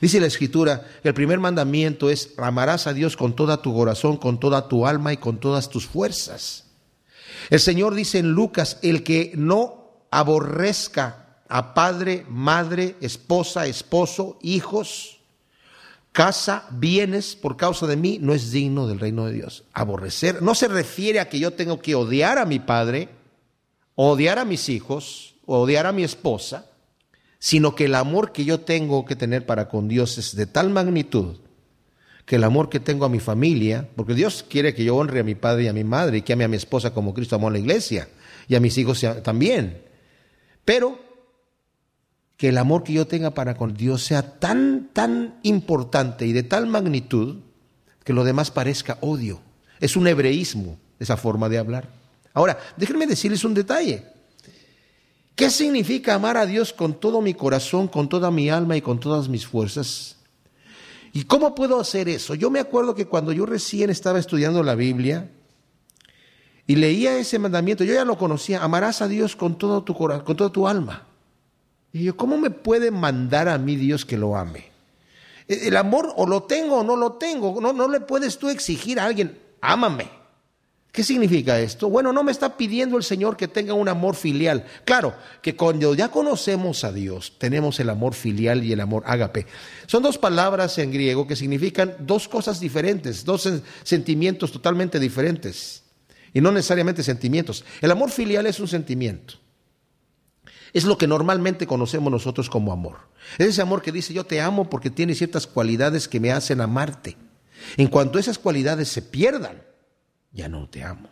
Dice 0.00 0.20
la 0.20 0.28
Escritura, 0.28 0.86
el 1.02 1.14
primer 1.14 1.40
mandamiento 1.40 2.08
es, 2.08 2.30
amarás 2.38 2.86
a 2.86 2.92
Dios 2.92 3.16
con 3.16 3.34
toda 3.34 3.60
tu 3.60 3.74
corazón, 3.74 4.18
con 4.18 4.38
toda 4.38 4.68
tu 4.68 4.86
alma 4.86 5.12
y 5.12 5.16
con 5.16 5.40
todas 5.40 5.68
tus 5.68 5.88
fuerzas. 5.88 6.66
El 7.50 7.58
Señor 7.58 7.96
dice 7.96 8.18
en 8.20 8.30
Lucas, 8.30 8.78
el 8.82 9.02
que 9.02 9.32
no 9.34 10.04
aborrezca 10.12 11.40
a 11.48 11.74
padre, 11.74 12.24
madre, 12.28 12.94
esposa, 13.00 13.66
esposo, 13.66 14.38
hijos, 14.42 15.19
casa, 16.12 16.66
bienes 16.70 17.36
por 17.36 17.56
causa 17.56 17.86
de 17.86 17.96
mí, 17.96 18.18
no 18.20 18.34
es 18.34 18.50
digno 18.50 18.86
del 18.86 19.00
reino 19.00 19.26
de 19.26 19.32
Dios. 19.32 19.64
Aborrecer 19.72 20.42
no 20.42 20.54
se 20.54 20.68
refiere 20.68 21.20
a 21.20 21.28
que 21.28 21.38
yo 21.38 21.52
tengo 21.52 21.80
que 21.80 21.94
odiar 21.94 22.38
a 22.38 22.46
mi 22.46 22.58
padre, 22.58 23.08
odiar 23.94 24.38
a 24.38 24.44
mis 24.44 24.68
hijos, 24.68 25.36
odiar 25.46 25.86
a 25.86 25.92
mi 25.92 26.04
esposa, 26.04 26.70
sino 27.38 27.74
que 27.74 27.86
el 27.86 27.94
amor 27.94 28.32
que 28.32 28.44
yo 28.44 28.60
tengo 28.60 29.04
que 29.04 29.16
tener 29.16 29.46
para 29.46 29.68
con 29.68 29.88
Dios 29.88 30.18
es 30.18 30.36
de 30.36 30.46
tal 30.46 30.70
magnitud 30.70 31.36
que 32.30 32.36
el 32.36 32.44
amor 32.44 32.68
que 32.68 32.78
tengo 32.78 33.04
a 33.04 33.08
mi 33.08 33.18
familia, 33.18 33.88
porque 33.96 34.14
Dios 34.14 34.44
quiere 34.48 34.72
que 34.72 34.84
yo 34.84 34.94
honre 34.94 35.18
a 35.18 35.24
mi 35.24 35.34
padre 35.34 35.64
y 35.64 35.66
a 35.66 35.72
mi 35.72 35.82
madre 35.82 36.18
y 36.18 36.22
que 36.22 36.34
ame 36.34 36.44
a 36.44 36.48
mi 36.48 36.56
esposa 36.56 36.94
como 36.94 37.12
Cristo 37.12 37.34
amó 37.34 37.48
a 37.48 37.50
la 37.50 37.58
iglesia 37.58 38.08
y 38.46 38.54
a 38.54 38.60
mis 38.60 38.78
hijos 38.78 39.04
también. 39.24 39.82
Pero 40.64 41.09
que 42.40 42.48
el 42.48 42.56
amor 42.56 42.84
que 42.84 42.94
yo 42.94 43.06
tenga 43.06 43.34
para 43.34 43.54
con 43.54 43.74
Dios 43.74 44.02
sea 44.02 44.38
tan, 44.38 44.88
tan 44.94 45.38
importante 45.42 46.26
y 46.26 46.32
de 46.32 46.42
tal 46.42 46.66
magnitud 46.66 47.36
que 48.02 48.14
lo 48.14 48.24
demás 48.24 48.50
parezca 48.50 48.96
odio. 49.02 49.42
Es 49.78 49.94
un 49.94 50.06
hebreísmo 50.06 50.78
esa 50.98 51.18
forma 51.18 51.50
de 51.50 51.58
hablar. 51.58 51.90
Ahora, 52.32 52.58
déjenme 52.78 53.06
decirles 53.06 53.44
un 53.44 53.52
detalle. 53.52 54.06
¿Qué 55.34 55.50
significa 55.50 56.14
amar 56.14 56.38
a 56.38 56.46
Dios 56.46 56.72
con 56.72 56.98
todo 56.98 57.20
mi 57.20 57.34
corazón, 57.34 57.88
con 57.88 58.08
toda 58.08 58.30
mi 58.30 58.48
alma 58.48 58.74
y 58.74 58.80
con 58.80 58.98
todas 58.98 59.28
mis 59.28 59.46
fuerzas? 59.46 60.16
¿Y 61.12 61.24
cómo 61.24 61.54
puedo 61.54 61.78
hacer 61.78 62.08
eso? 62.08 62.34
Yo 62.34 62.48
me 62.48 62.60
acuerdo 62.60 62.94
que 62.94 63.04
cuando 63.04 63.32
yo 63.32 63.44
recién 63.44 63.90
estaba 63.90 64.18
estudiando 64.18 64.62
la 64.62 64.76
Biblia 64.76 65.30
y 66.66 66.76
leía 66.76 67.18
ese 67.18 67.38
mandamiento, 67.38 67.84
yo 67.84 67.92
ya 67.92 68.06
lo 68.06 68.16
conocía, 68.16 68.64
amarás 68.64 69.02
a 69.02 69.08
Dios 69.08 69.36
con 69.36 69.58
todo 69.58 69.84
tu 69.84 69.94
con 69.94 70.36
toda 70.36 70.48
tu 70.48 70.66
alma. 70.66 71.09
Y 71.92 72.04
yo, 72.04 72.16
¿cómo 72.16 72.38
me 72.38 72.50
puede 72.50 72.90
mandar 72.90 73.48
a 73.48 73.58
mí 73.58 73.76
Dios 73.76 74.04
que 74.04 74.16
lo 74.16 74.36
ame? 74.36 74.70
E, 75.48 75.68
el 75.68 75.76
amor 75.76 76.12
o 76.16 76.26
lo 76.26 76.44
tengo 76.44 76.78
o 76.78 76.84
no 76.84 76.96
lo 76.96 77.14
tengo, 77.14 77.60
no, 77.60 77.72
no 77.72 77.88
le 77.88 78.00
puedes 78.00 78.38
tú 78.38 78.48
exigir 78.48 79.00
a 79.00 79.06
alguien, 79.06 79.38
ámame. 79.60 80.20
¿Qué 80.92 81.04
significa 81.04 81.60
esto? 81.60 81.88
Bueno, 81.88 82.12
no 82.12 82.24
me 82.24 82.32
está 82.32 82.56
pidiendo 82.56 82.96
el 82.96 83.04
Señor 83.04 83.36
que 83.36 83.46
tenga 83.46 83.74
un 83.74 83.88
amor 83.88 84.16
filial. 84.16 84.64
Claro, 84.84 85.14
que 85.40 85.54
cuando 85.54 85.94
ya 85.94 86.08
conocemos 86.08 86.82
a 86.82 86.92
Dios, 86.92 87.34
tenemos 87.38 87.78
el 87.78 87.90
amor 87.90 88.14
filial 88.14 88.64
y 88.64 88.72
el 88.72 88.80
amor 88.80 89.04
ágape. 89.06 89.46
Son 89.86 90.02
dos 90.02 90.18
palabras 90.18 90.78
en 90.78 90.90
griego 90.90 91.28
que 91.28 91.36
significan 91.36 91.94
dos 92.00 92.26
cosas 92.26 92.58
diferentes, 92.58 93.24
dos 93.24 93.48
sentimientos 93.84 94.50
totalmente 94.50 94.98
diferentes. 94.98 95.84
Y 96.34 96.40
no 96.40 96.50
necesariamente 96.50 97.04
sentimientos. 97.04 97.64
El 97.80 97.92
amor 97.92 98.10
filial 98.10 98.46
es 98.46 98.58
un 98.58 98.66
sentimiento. 98.66 99.34
Es 100.72 100.84
lo 100.84 100.96
que 100.98 101.06
normalmente 101.06 101.66
conocemos 101.66 102.12
nosotros 102.12 102.48
como 102.48 102.72
amor. 102.72 102.98
Es 103.38 103.48
ese 103.48 103.62
amor 103.62 103.82
que 103.82 103.92
dice 103.92 104.14
yo 104.14 104.24
te 104.24 104.40
amo 104.40 104.70
porque 104.70 104.90
tiene 104.90 105.14
ciertas 105.14 105.46
cualidades 105.46 106.08
que 106.08 106.20
me 106.20 106.32
hacen 106.32 106.60
amarte. 106.60 107.16
En 107.76 107.88
cuanto 107.88 108.18
esas 108.18 108.38
cualidades 108.38 108.88
se 108.88 109.02
pierdan, 109.02 109.62
ya 110.32 110.48
no 110.48 110.68
te 110.68 110.84
amo. 110.84 111.08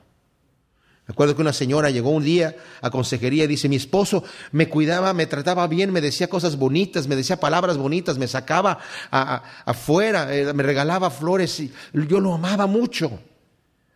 Me 1.06 1.12
acuerdo 1.12 1.34
que 1.34 1.40
una 1.40 1.54
señora 1.54 1.88
llegó 1.88 2.10
un 2.10 2.22
día 2.22 2.54
a 2.82 2.90
consejería 2.90 3.44
y 3.44 3.46
dice, 3.46 3.66
mi 3.66 3.76
esposo 3.76 4.24
me 4.52 4.68
cuidaba, 4.68 5.14
me 5.14 5.24
trataba 5.24 5.66
bien, 5.66 5.90
me 5.90 6.02
decía 6.02 6.28
cosas 6.28 6.56
bonitas, 6.56 7.08
me 7.08 7.16
decía 7.16 7.40
palabras 7.40 7.78
bonitas, 7.78 8.18
me 8.18 8.28
sacaba 8.28 8.78
afuera, 9.10 10.36
eh, 10.36 10.52
me 10.52 10.62
regalaba 10.62 11.08
flores, 11.08 11.60
y 11.60 11.72
yo 11.94 12.20
lo 12.20 12.34
amaba 12.34 12.66
mucho. 12.66 13.20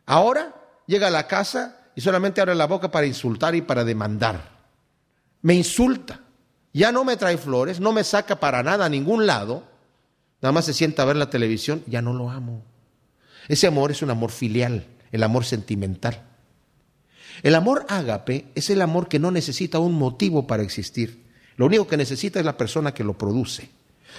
Ahora 0.06 0.54
llega 0.86 1.08
a 1.08 1.10
la 1.10 1.26
casa 1.26 1.82
y 1.94 2.00
solamente 2.00 2.40
abre 2.40 2.54
la 2.54 2.66
boca 2.66 2.90
para 2.90 3.06
insultar 3.06 3.54
y 3.54 3.60
para 3.60 3.84
demandar. 3.84 4.51
Me 5.42 5.54
insulta. 5.54 6.20
Ya 6.72 6.90
no 6.90 7.04
me 7.04 7.16
trae 7.16 7.36
flores, 7.36 7.80
no 7.80 7.92
me 7.92 8.02
saca 8.02 8.40
para 8.40 8.62
nada 8.62 8.86
a 8.86 8.88
ningún 8.88 9.26
lado, 9.26 9.64
nada 10.40 10.52
más 10.52 10.64
se 10.64 10.72
sienta 10.72 11.02
a 11.02 11.06
ver 11.06 11.16
la 11.16 11.28
televisión, 11.28 11.82
ya 11.86 12.00
no 12.00 12.14
lo 12.14 12.30
amo. 12.30 12.62
Ese 13.48 13.66
amor 13.66 13.90
es 13.90 14.00
un 14.00 14.10
amor 14.10 14.30
filial 14.30 14.86
el 15.12 15.22
amor 15.22 15.44
sentimental. 15.44 16.22
El 17.42 17.54
amor 17.54 17.86
ágape 17.88 18.46
es 18.54 18.70
el 18.70 18.82
amor 18.82 19.08
que 19.08 19.18
no 19.18 19.30
necesita 19.30 19.78
un 19.78 19.94
motivo 19.94 20.46
para 20.46 20.62
existir. 20.62 21.22
Lo 21.56 21.66
único 21.66 21.86
que 21.86 21.96
necesita 21.96 22.40
es 22.40 22.46
la 22.46 22.56
persona 22.56 22.94
que 22.94 23.04
lo 23.04 23.16
produce. 23.16 23.68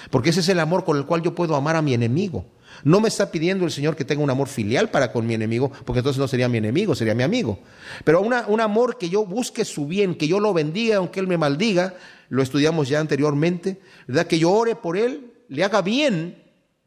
Porque 0.10 0.30
ese 0.30 0.40
es 0.40 0.50
el 0.50 0.60
amor 0.60 0.86
con 0.86 0.98
el 0.98 1.06
cual 1.06 1.22
yo 1.22 1.36
puedo 1.36 1.56
amar 1.56 1.76
a 1.76 1.82
mi 1.82 1.94
enemigo. 1.94 2.46
No 2.84 3.00
me 3.00 3.08
está 3.08 3.32
pidiendo 3.32 3.66
el 3.66 3.72
Señor 3.72 3.96
que 3.96 4.06
tenga 4.06 4.24
un 4.24 4.30
amor 4.30 4.48
filial 4.48 4.90
para 4.90 5.12
con 5.12 5.26
mi 5.26 5.34
enemigo, 5.34 5.72
porque 5.86 6.00
entonces 6.00 6.20
no 6.20 6.28
sería 6.28 6.50
mi 6.50 6.58
enemigo, 6.58 6.96
sería 6.96 7.16
mi 7.16 7.24
amigo. 7.24 7.60
Pero 8.04 8.22
un 8.22 8.62
amor 8.62 8.98
que 8.98 9.10
yo 9.10 9.26
busque 9.26 9.66
su 9.66 9.88
bien, 9.88 10.16
que 10.16 10.28
yo 10.28 10.40
lo 10.40 10.54
bendiga 10.54 10.98
aunque 10.98 11.20
Él 11.20 11.28
me 11.28 11.38
maldiga, 11.38 11.96
lo 12.30 12.42
estudiamos 12.42 12.90
ya 12.90 13.00
anteriormente, 13.00 13.80
¿verdad? 14.08 14.28
Que 14.28 14.40
yo 14.40 14.52
ore 14.52 14.76
por 14.76 14.98
Él, 14.98 15.34
le 15.50 15.64
haga 15.64 15.82
bien 15.82 16.44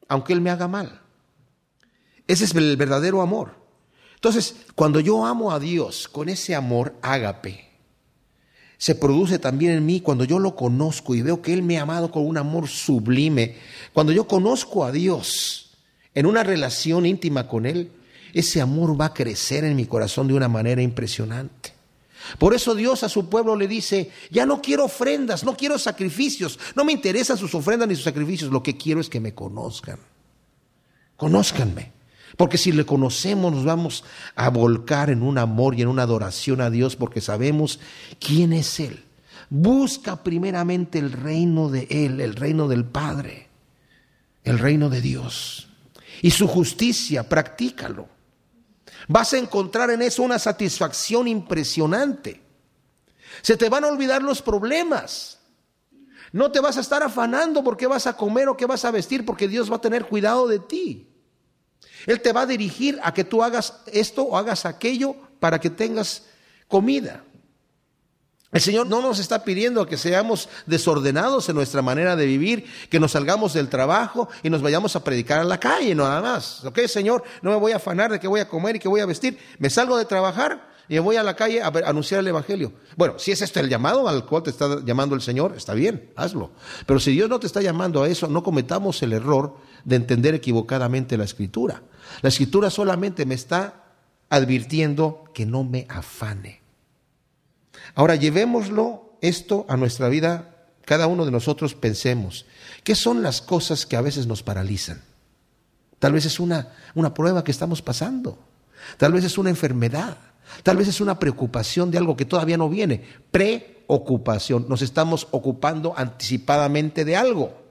aunque 0.09 0.32
Él 0.32 0.41
me 0.41 0.51
haga 0.51 0.68
mal. 0.68 1.01
Ese 2.26 2.45
es 2.45 2.55
el 2.55 2.76
verdadero 2.76 3.22
amor. 3.22 3.55
Entonces, 4.14 4.57
cuando 4.74 4.99
yo 4.99 5.24
amo 5.24 5.53
a 5.53 5.61
Dios 5.61 6.09
con 6.09 6.28
ese 6.28 6.55
amor 6.55 6.97
ágape, 7.03 7.64
se 8.78 8.95
produce 8.95 9.39
también 9.39 9.72
en 9.72 9.87
mí 9.87 10.01
cuando 10.01 10.24
yo 10.24 10.39
lo 10.39 10.57
conozco 10.57 11.14
y 11.14 11.22
veo 11.22 11.41
que 11.41 11.53
Él 11.53 11.62
me 11.62 11.78
ha 11.78 11.82
amado 11.82 12.11
con 12.11 12.26
un 12.26 12.37
amor 12.37 12.68
sublime. 12.68 13.57
Cuando 13.93 14.12
yo 14.12 14.26
conozco 14.26 14.84
a 14.84 14.93
Dios 14.93 15.66
en 16.17 16.25
una 16.25 16.43
relación 16.43 17.05
íntima 17.05 17.47
con 17.47 17.67
Él, 17.67 17.93
ese 18.33 18.62
amor 18.62 18.99
va 18.99 19.07
a 19.07 19.14
crecer 19.14 19.64
en 19.64 19.77
mi 19.77 19.85
corazón 19.85 20.27
de 20.27 20.35
una 20.35 20.49
manera 20.49 20.81
impresionante. 20.81 21.75
Por 22.39 22.55
eso 22.55 22.75
Dios 22.75 23.03
a 23.03 23.11
su 23.11 23.29
pueblo 23.29 23.55
le 23.55 23.69
dice, 23.69 24.11
ya 24.31 24.47
no 24.47 24.62
quiero 24.62 24.87
ofrendas, 24.87 25.45
no 25.45 25.55
quiero 25.55 25.79
sacrificios, 25.79 26.59
no 26.75 26.87
me 26.87 26.93
interesan 26.93 27.37
sus 27.37 27.55
ofrendas 27.55 27.87
ni 27.87 27.95
sus 27.95 28.05
sacrificios, 28.05 28.51
lo 28.51 28.62
que 28.62 28.79
quiero 28.79 28.99
es 28.99 29.11
que 29.11 29.21
me 29.21 29.35
conozcan. 29.35 29.99
Conózcanme. 31.19 31.93
Porque 32.39 32.57
si 32.57 32.73
le 32.73 32.87
conocemos 32.87 33.53
nos 33.53 33.64
vamos 33.64 34.03
a 34.35 34.49
volcar 34.49 35.11
en 35.11 35.23
un 35.23 35.37
amor 35.37 35.75
y 35.75 35.83
en 35.83 35.89
una 35.89 36.03
adoración 36.03 36.62
a 36.62 36.71
Dios 36.71 36.97
porque 36.97 37.21
sabemos 37.21 37.79
quién 38.19 38.55
es 38.55 38.81
Él. 38.81 39.05
Busca 39.51 40.23
primeramente 40.23 40.99
el 40.99 41.12
reino 41.12 41.69
de 41.69 41.87
Él, 41.91 42.23
el 42.23 42.35
reino 42.35 42.69
del 42.69 42.87
Padre, 42.87 43.49
el 44.45 44.59
reino 44.59 44.89
de 44.89 45.03
Dios. 45.03 45.66
Y 46.23 46.31
su 46.31 46.49
justicia, 46.49 47.29
practícalo. 47.29 48.09
Vas 49.09 49.33
a 49.33 49.39
encontrar 49.39 49.91
en 49.91 50.03
eso 50.03 50.23
una 50.23 50.39
satisfacción 50.39 51.29
impresionante. 51.29 52.43
Se 53.43 53.57
te 53.57 53.69
van 53.69 53.85
a 53.85 53.89
olvidar 53.89 54.23
los 54.23 54.43
problemas. 54.43 55.39
No 56.33 56.51
te 56.51 56.61
vas 56.61 56.77
a 56.77 56.81
estar 56.81 57.03
afanando 57.03 57.62
por 57.62 57.77
qué 57.77 57.87
vas 57.87 58.07
a 58.07 58.17
comer 58.17 58.49
o 58.49 58.57
qué 58.57 58.67
vas 58.67 58.85
a 58.85 58.91
vestir, 58.91 59.25
porque 59.25 59.49
Dios 59.49 59.71
va 59.71 59.77
a 59.77 59.81
tener 59.81 60.07
cuidado 60.07 60.49
de 60.49 60.59
ti. 60.59 61.09
Él 62.07 62.21
te 62.21 62.33
va 62.33 62.43
a 62.43 62.47
dirigir 62.47 62.99
a 63.03 63.14
que 63.14 63.25
tú 63.25 63.43
hagas 63.43 63.83
esto 63.87 64.23
o 64.23 64.37
hagas 64.37 64.64
aquello 64.67 65.17
para 65.41 65.61
que 65.61 65.71
tengas 65.71 66.25
comida. 66.69 67.25
El 68.57 68.62
Señor 68.62 68.86
no 68.86 69.02
nos 69.02 69.18
está 69.18 69.44
pidiendo 69.44 69.86
que 69.86 69.98
seamos 69.98 70.48
desordenados 70.64 71.46
en 71.50 71.57
nuestra 71.57 71.82
manera 71.82 72.16
de 72.16 72.24
vivir, 72.24 72.64
que 72.88 72.98
nos 72.98 73.12
salgamos 73.12 73.52
del 73.52 73.68
trabajo 73.68 74.30
y 74.42 74.48
nos 74.48 74.62
vayamos 74.62 74.96
a 74.96 75.04
predicar 75.04 75.40
a 75.40 75.44
la 75.44 75.61
calle, 75.61 75.94
nada 75.94 76.22
más. 76.22 76.64
¿Ok, 76.64 76.78
Señor? 76.86 77.22
No 77.42 77.50
me 77.50 77.59
voy 77.59 77.72
a 77.72 77.76
afanar 77.76 78.11
de 78.11 78.18
qué 78.18 78.26
voy 78.26 78.40
a 78.40 78.48
comer 78.48 78.76
y 78.76 78.78
qué 78.78 78.88
voy 78.88 79.02
a 79.02 79.07
vestir. 79.07 79.38
Me 79.59 79.68
salgo 79.68 79.98
de 79.98 80.07
trabajar 80.07 80.70
y 80.88 80.94
me 80.94 81.00
voy 81.00 81.16
a 81.16 81.22
la 81.22 81.36
calle 81.36 81.61
a 81.61 81.66
anunciar 81.84 82.20
el 82.20 82.28
Evangelio. 82.28 82.72
Bueno, 82.96 83.18
si 83.18 83.30
es 83.30 83.42
este 83.42 83.61
el 83.61 83.68
llamado 83.68 84.09
al 84.09 84.24
cual 84.24 84.44
te 84.44 84.48
está 84.48 84.82
llamando 84.82 85.14
el 85.14 85.20
Señor, 85.20 85.52
está 85.54 85.74
bien, 85.74 86.11
hazlo. 86.16 86.52
Pero 86.86 86.98
si 86.98 87.11
Dios 87.11 87.28
no 87.28 87.38
te 87.38 87.46
está 87.46 87.61
llamando 87.61 88.04
a 88.04 88.09
eso, 88.09 88.26
no 88.26 88.42
cometamos 88.42 89.02
el 89.02 89.12
error 89.12 89.59
de 89.84 89.96
entender 89.96 90.34
equivocadamente 90.34 91.18
la 91.18 91.24
Escritura. 91.24 91.82
La 92.22 92.30
escritura 92.30 92.70
solamente 92.70 93.26
me 93.26 93.34
está 93.34 93.84
advirtiendo 94.30 95.24
que 95.34 95.44
no 95.44 95.62
me 95.62 95.84
afane. 95.90 96.66
Ahora 97.97 98.14
llevémoslo 98.14 99.16
esto 99.22 99.64
a 99.68 99.76
nuestra 99.76 100.09
vida, 100.09 100.68
cada 100.84 101.09
uno 101.09 101.24
de 101.24 101.32
nosotros 101.32 101.74
pensemos, 101.74 102.47
¿qué 102.84 102.94
son 102.94 103.22
las 103.22 103.40
cosas 103.40 103.86
que 103.86 103.97
a 103.97 104.03
veces 104.03 104.26
nos 104.26 104.42
paralizan? 104.42 105.03
Tal 105.99 106.12
vez 106.12 106.26
es 106.26 106.38
una, 106.38 106.74
una 106.94 107.14
prueba 107.14 107.42
que 107.42 107.51
estamos 107.51 107.80
pasando. 107.80 108.38
Tal 108.99 109.12
vez 109.12 109.24
es 109.24 109.38
una 109.38 109.49
enfermedad. 109.49 110.18
Tal 110.62 110.76
vez 110.76 110.88
es 110.88 111.01
una 111.01 111.18
preocupación 111.18 111.90
de 111.90 111.97
algo 111.97 112.16
que 112.18 112.26
todavía 112.26 112.59
no 112.59 112.68
viene. 112.68 113.03
Preocupación. 113.30 114.66
Nos 114.68 114.82
estamos 114.82 115.26
ocupando 115.30 115.94
anticipadamente 115.97 117.07
de 117.07 117.16
algo. 117.16 117.62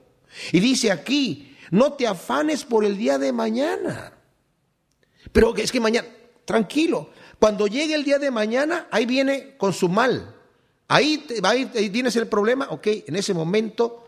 Y 0.50 0.58
dice 0.58 0.90
aquí, 0.90 1.56
no 1.70 1.92
te 1.92 2.08
afanes 2.08 2.64
por 2.64 2.84
el 2.84 2.98
día 2.98 3.16
de 3.18 3.32
mañana. 3.32 4.12
Pero 5.32 5.54
es 5.54 5.70
que 5.70 5.80
mañana, 5.80 6.08
tranquilo, 6.44 7.10
cuando 7.38 7.66
llegue 7.66 7.94
el 7.94 8.04
día 8.04 8.18
de 8.18 8.30
mañana, 8.30 8.86
ahí 8.90 9.06
viene 9.06 9.56
con 9.56 9.72
su 9.72 9.88
mal. 9.88 10.34
Ahí, 10.88 11.26
ahí, 11.42 11.70
ahí 11.74 11.90
tienes 11.90 12.16
el 12.16 12.28
problema, 12.28 12.68
ok, 12.70 12.86
en 13.06 13.16
ese 13.16 13.34
momento 13.34 14.06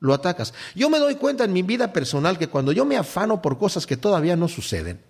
lo 0.00 0.14
atacas. 0.14 0.54
Yo 0.74 0.90
me 0.90 0.98
doy 0.98 1.16
cuenta 1.16 1.44
en 1.44 1.52
mi 1.52 1.62
vida 1.62 1.92
personal 1.92 2.38
que 2.38 2.48
cuando 2.48 2.72
yo 2.72 2.84
me 2.84 2.96
afano 2.96 3.42
por 3.42 3.58
cosas 3.58 3.86
que 3.86 3.96
todavía 3.96 4.36
no 4.36 4.48
suceden, 4.48 5.00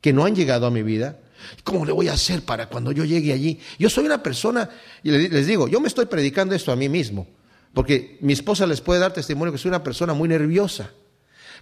que 0.00 0.12
no 0.12 0.24
han 0.24 0.34
llegado 0.34 0.66
a 0.66 0.70
mi 0.70 0.82
vida, 0.82 1.18
¿cómo 1.64 1.84
le 1.84 1.92
voy 1.92 2.08
a 2.08 2.14
hacer 2.14 2.42
para 2.42 2.68
cuando 2.68 2.92
yo 2.92 3.04
llegue 3.04 3.32
allí? 3.32 3.60
Yo 3.78 3.90
soy 3.90 4.06
una 4.06 4.22
persona, 4.22 4.70
y 5.02 5.10
les 5.10 5.46
digo, 5.46 5.68
yo 5.68 5.80
me 5.80 5.88
estoy 5.88 6.06
predicando 6.06 6.54
esto 6.54 6.72
a 6.72 6.76
mí 6.76 6.88
mismo, 6.88 7.26
porque 7.74 8.18
mi 8.20 8.32
esposa 8.32 8.66
les 8.66 8.80
puede 8.80 9.00
dar 9.00 9.12
testimonio 9.12 9.52
que 9.52 9.58
soy 9.58 9.68
una 9.68 9.82
persona 9.82 10.14
muy 10.14 10.28
nerviosa. 10.28 10.92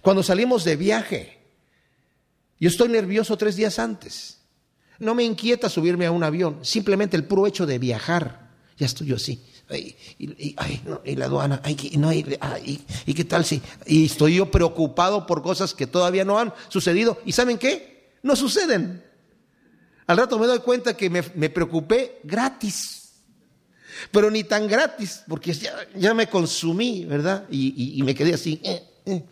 Cuando 0.01 0.23
salimos 0.23 0.63
de 0.63 0.75
viaje, 0.75 1.39
yo 2.59 2.69
estoy 2.69 2.89
nervioso 2.89 3.37
tres 3.37 3.55
días 3.55 3.79
antes. 3.79 4.44
No 4.99 5.15
me 5.15 5.23
inquieta 5.23 5.69
subirme 5.69 6.05
a 6.05 6.11
un 6.11 6.23
avión, 6.23 6.59
simplemente 6.61 7.17
el 7.17 7.25
puro 7.25 7.47
hecho 7.47 7.65
de 7.65 7.79
viajar, 7.79 8.49
ya 8.77 8.85
estoy 8.85 9.07
yo 9.07 9.15
así 9.15 9.41
y, 10.19 11.15
la 11.15 11.25
aduana, 11.25 11.61
y, 11.65 13.13
qué 13.13 13.23
tal 13.23 13.45
si, 13.45 13.61
y 13.85 14.05
estoy 14.05 14.35
yo 14.35 14.51
preocupado 14.51 15.25
por 15.25 15.41
cosas 15.41 15.73
que 15.73 15.87
todavía 15.87 16.23
no 16.23 16.37
han 16.37 16.53
sucedido, 16.69 17.19
y 17.25 17.31
¿saben 17.31 17.57
qué? 17.57 18.11
No 18.21 18.35
suceden. 18.35 19.03
Al 20.07 20.17
rato 20.17 20.37
me 20.37 20.45
doy 20.45 20.59
cuenta 20.59 20.95
que 20.95 21.09
me, 21.09 21.49
preocupé 21.49 22.19
gratis, 22.23 23.13
pero 24.11 24.29
ni 24.29 24.43
tan 24.43 24.67
gratis, 24.67 25.23
porque 25.27 25.53
ya, 25.95 26.13
me 26.13 26.27
consumí, 26.27 27.05
¿verdad? 27.05 27.45
Y, 27.49 28.01
me 28.03 28.13
quedé 28.13 28.33
así. 28.33 28.59
Eh, 28.63 28.83
eh. 29.05 29.23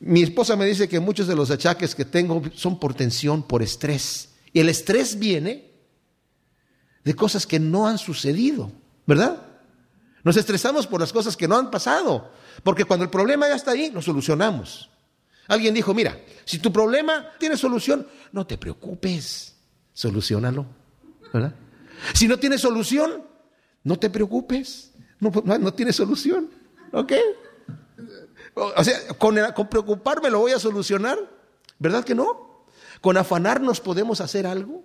Mi 0.00 0.22
esposa 0.22 0.56
me 0.56 0.66
dice 0.66 0.88
que 0.88 1.00
muchos 1.00 1.26
de 1.26 1.34
los 1.34 1.50
achaques 1.50 1.94
que 1.94 2.04
tengo 2.04 2.42
son 2.54 2.78
por 2.78 2.94
tensión, 2.94 3.42
por 3.42 3.62
estrés. 3.62 4.30
Y 4.52 4.60
el 4.60 4.68
estrés 4.68 5.18
viene 5.18 5.70
de 7.04 7.14
cosas 7.14 7.46
que 7.46 7.58
no 7.58 7.86
han 7.86 7.98
sucedido, 7.98 8.72
¿verdad? 9.06 9.42
Nos 10.24 10.36
estresamos 10.36 10.86
por 10.86 11.00
las 11.00 11.12
cosas 11.12 11.36
que 11.36 11.46
no 11.46 11.56
han 11.56 11.70
pasado, 11.70 12.32
porque 12.64 12.84
cuando 12.84 13.04
el 13.04 13.10
problema 13.10 13.48
ya 13.48 13.54
está 13.54 13.70
ahí, 13.70 13.90
lo 13.92 14.02
solucionamos. 14.02 14.90
Alguien 15.48 15.72
dijo, 15.72 15.94
mira, 15.94 16.20
si 16.44 16.58
tu 16.58 16.72
problema 16.72 17.30
tiene 17.38 17.56
solución, 17.56 18.06
no 18.32 18.46
te 18.46 18.58
preocupes, 18.58 19.54
solucionalo, 19.92 20.66
¿verdad? 21.32 21.54
Si 22.12 22.26
no 22.26 22.38
tiene 22.38 22.58
solución, 22.58 23.22
no 23.84 23.98
te 23.98 24.10
preocupes, 24.10 24.92
no, 25.20 25.30
no, 25.44 25.72
tiene 25.72 25.92
solución, 25.92 26.50
¿ok? 26.92 27.12
O 28.58 28.82
sea, 28.82 28.98
con, 29.18 29.36
preocuparme 29.68 30.30
lo 30.30 30.40
voy 30.40 30.52
a 30.52 30.58
solucionar, 30.58 31.18
¿verdad 31.78 32.04
que 32.04 32.14
no? 32.14 32.64
Con 33.02 33.18
afanarnos 33.18 33.82
podemos 33.82 34.22
hacer 34.22 34.46
algo. 34.46 34.82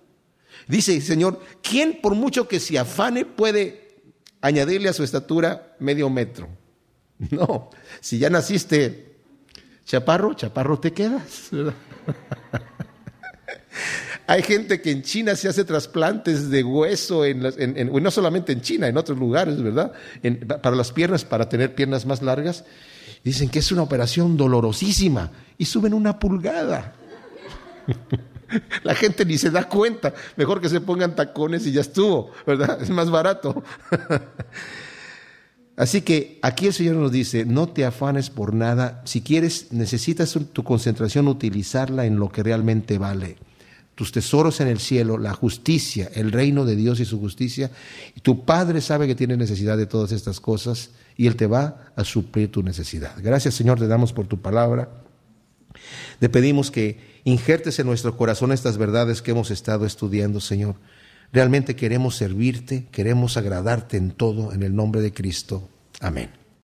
Dice 0.68 1.00
Señor, 1.00 1.40
¿quién 1.62 2.02
por 2.02 2.14
mucho 2.14 2.46
que 2.46 2.60
se 2.60 2.78
afane 2.78 3.24
puede 3.24 3.96
añadirle 4.42 4.90
a 4.90 4.92
su 4.92 5.02
estatura 5.02 5.74
medio 5.78 6.10
metro? 6.10 6.48
No, 7.30 7.70
si 8.00 8.18
ya 8.18 8.28
naciste 8.28 9.14
chaparro, 9.84 10.34
chaparro 10.34 10.80
te 10.80 10.92
quedas. 10.92 11.50
Hay 14.26 14.42
gente 14.42 14.82
que 14.82 14.90
en 14.90 15.02
China 15.02 15.36
se 15.36 15.48
hace 15.48 15.64
trasplantes 15.64 16.50
de 16.50 16.64
hueso, 16.64 17.24
en, 17.24 17.40
no 17.40 18.10
solamente 18.10 18.52
en 18.52 18.60
China, 18.60 18.88
en 18.88 18.96
otros 18.96 19.16
lugares, 19.18 19.62
¿verdad? 19.62 19.92
para 20.62 20.74
las 20.74 20.90
piernas, 20.90 21.24
para 21.24 21.48
tener 21.48 21.76
piernas 21.76 22.06
más 22.06 22.22
largas. 22.22 22.64
Dicen 23.24 23.48
que 23.48 23.60
es 23.60 23.70
una 23.70 23.82
operación 23.82 24.36
dolorosísima 24.36 25.30
y 25.56 25.64
suben 25.64 25.94
una 25.94 26.18
pulgada. 26.18 26.94
La 28.82 28.94
gente 28.94 29.24
ni 29.24 29.38
se 29.38 29.50
da 29.50 29.68
cuenta. 29.68 30.12
Mejor 30.36 30.60
que 30.60 30.68
se 30.68 30.80
pongan 30.80 31.14
tacones 31.14 31.66
y 31.66 31.72
ya 31.72 31.80
estuvo, 31.80 32.30
¿verdad? 32.46 32.82
Es 32.82 32.90
más 32.90 33.10
barato. 33.10 33.62
Así 35.76 36.02
que 36.02 36.38
aquí 36.42 36.66
el 36.66 36.74
Señor 36.74 36.96
nos 36.96 37.12
dice, 37.12 37.46
no 37.46 37.68
te 37.68 37.84
afanes 37.84 38.28
por 38.28 38.52
nada. 38.52 39.02
Si 39.04 39.22
quieres, 39.22 39.72
necesitas 39.72 40.36
tu 40.52 40.64
concentración, 40.64 41.28
utilizarla 41.28 42.04
en 42.04 42.18
lo 42.18 42.28
que 42.30 42.42
realmente 42.42 42.98
vale. 42.98 43.36
Tus 43.94 44.12
tesoros 44.12 44.60
en 44.60 44.68
el 44.68 44.80
cielo, 44.80 45.16
la 45.16 45.32
justicia, 45.32 46.10
el 46.14 46.32
reino 46.32 46.64
de 46.64 46.76
Dios 46.76 47.00
y 47.00 47.04
su 47.04 47.18
justicia. 47.20 47.70
Y 48.14 48.20
tu 48.20 48.44
Padre 48.44 48.80
sabe 48.80 49.06
que 49.06 49.14
tiene 49.14 49.36
necesidad 49.36 49.76
de 49.76 49.86
todas 49.86 50.12
estas 50.12 50.40
cosas 50.40 50.90
y 51.16 51.26
Él 51.26 51.36
te 51.36 51.46
va 51.46 51.92
a 51.96 52.04
suplir 52.04 52.50
tu 52.50 52.62
necesidad. 52.62 53.14
Gracias 53.18 53.54
Señor, 53.54 53.78
te 53.78 53.86
damos 53.86 54.12
por 54.12 54.26
tu 54.26 54.40
palabra. 54.40 54.90
Te 56.18 56.28
pedimos 56.28 56.70
que 56.70 57.20
injertes 57.24 57.78
en 57.78 57.86
nuestro 57.86 58.16
corazón 58.16 58.52
estas 58.52 58.78
verdades 58.78 59.22
que 59.22 59.30
hemos 59.30 59.50
estado 59.50 59.86
estudiando, 59.86 60.40
Señor. 60.40 60.76
Realmente 61.32 61.76
queremos 61.76 62.16
servirte, 62.16 62.86
queremos 62.92 63.36
agradarte 63.36 63.96
en 63.96 64.10
todo, 64.10 64.52
en 64.52 64.62
el 64.62 64.74
nombre 64.74 65.00
de 65.00 65.12
Cristo. 65.12 65.68
Amén. 66.00 66.41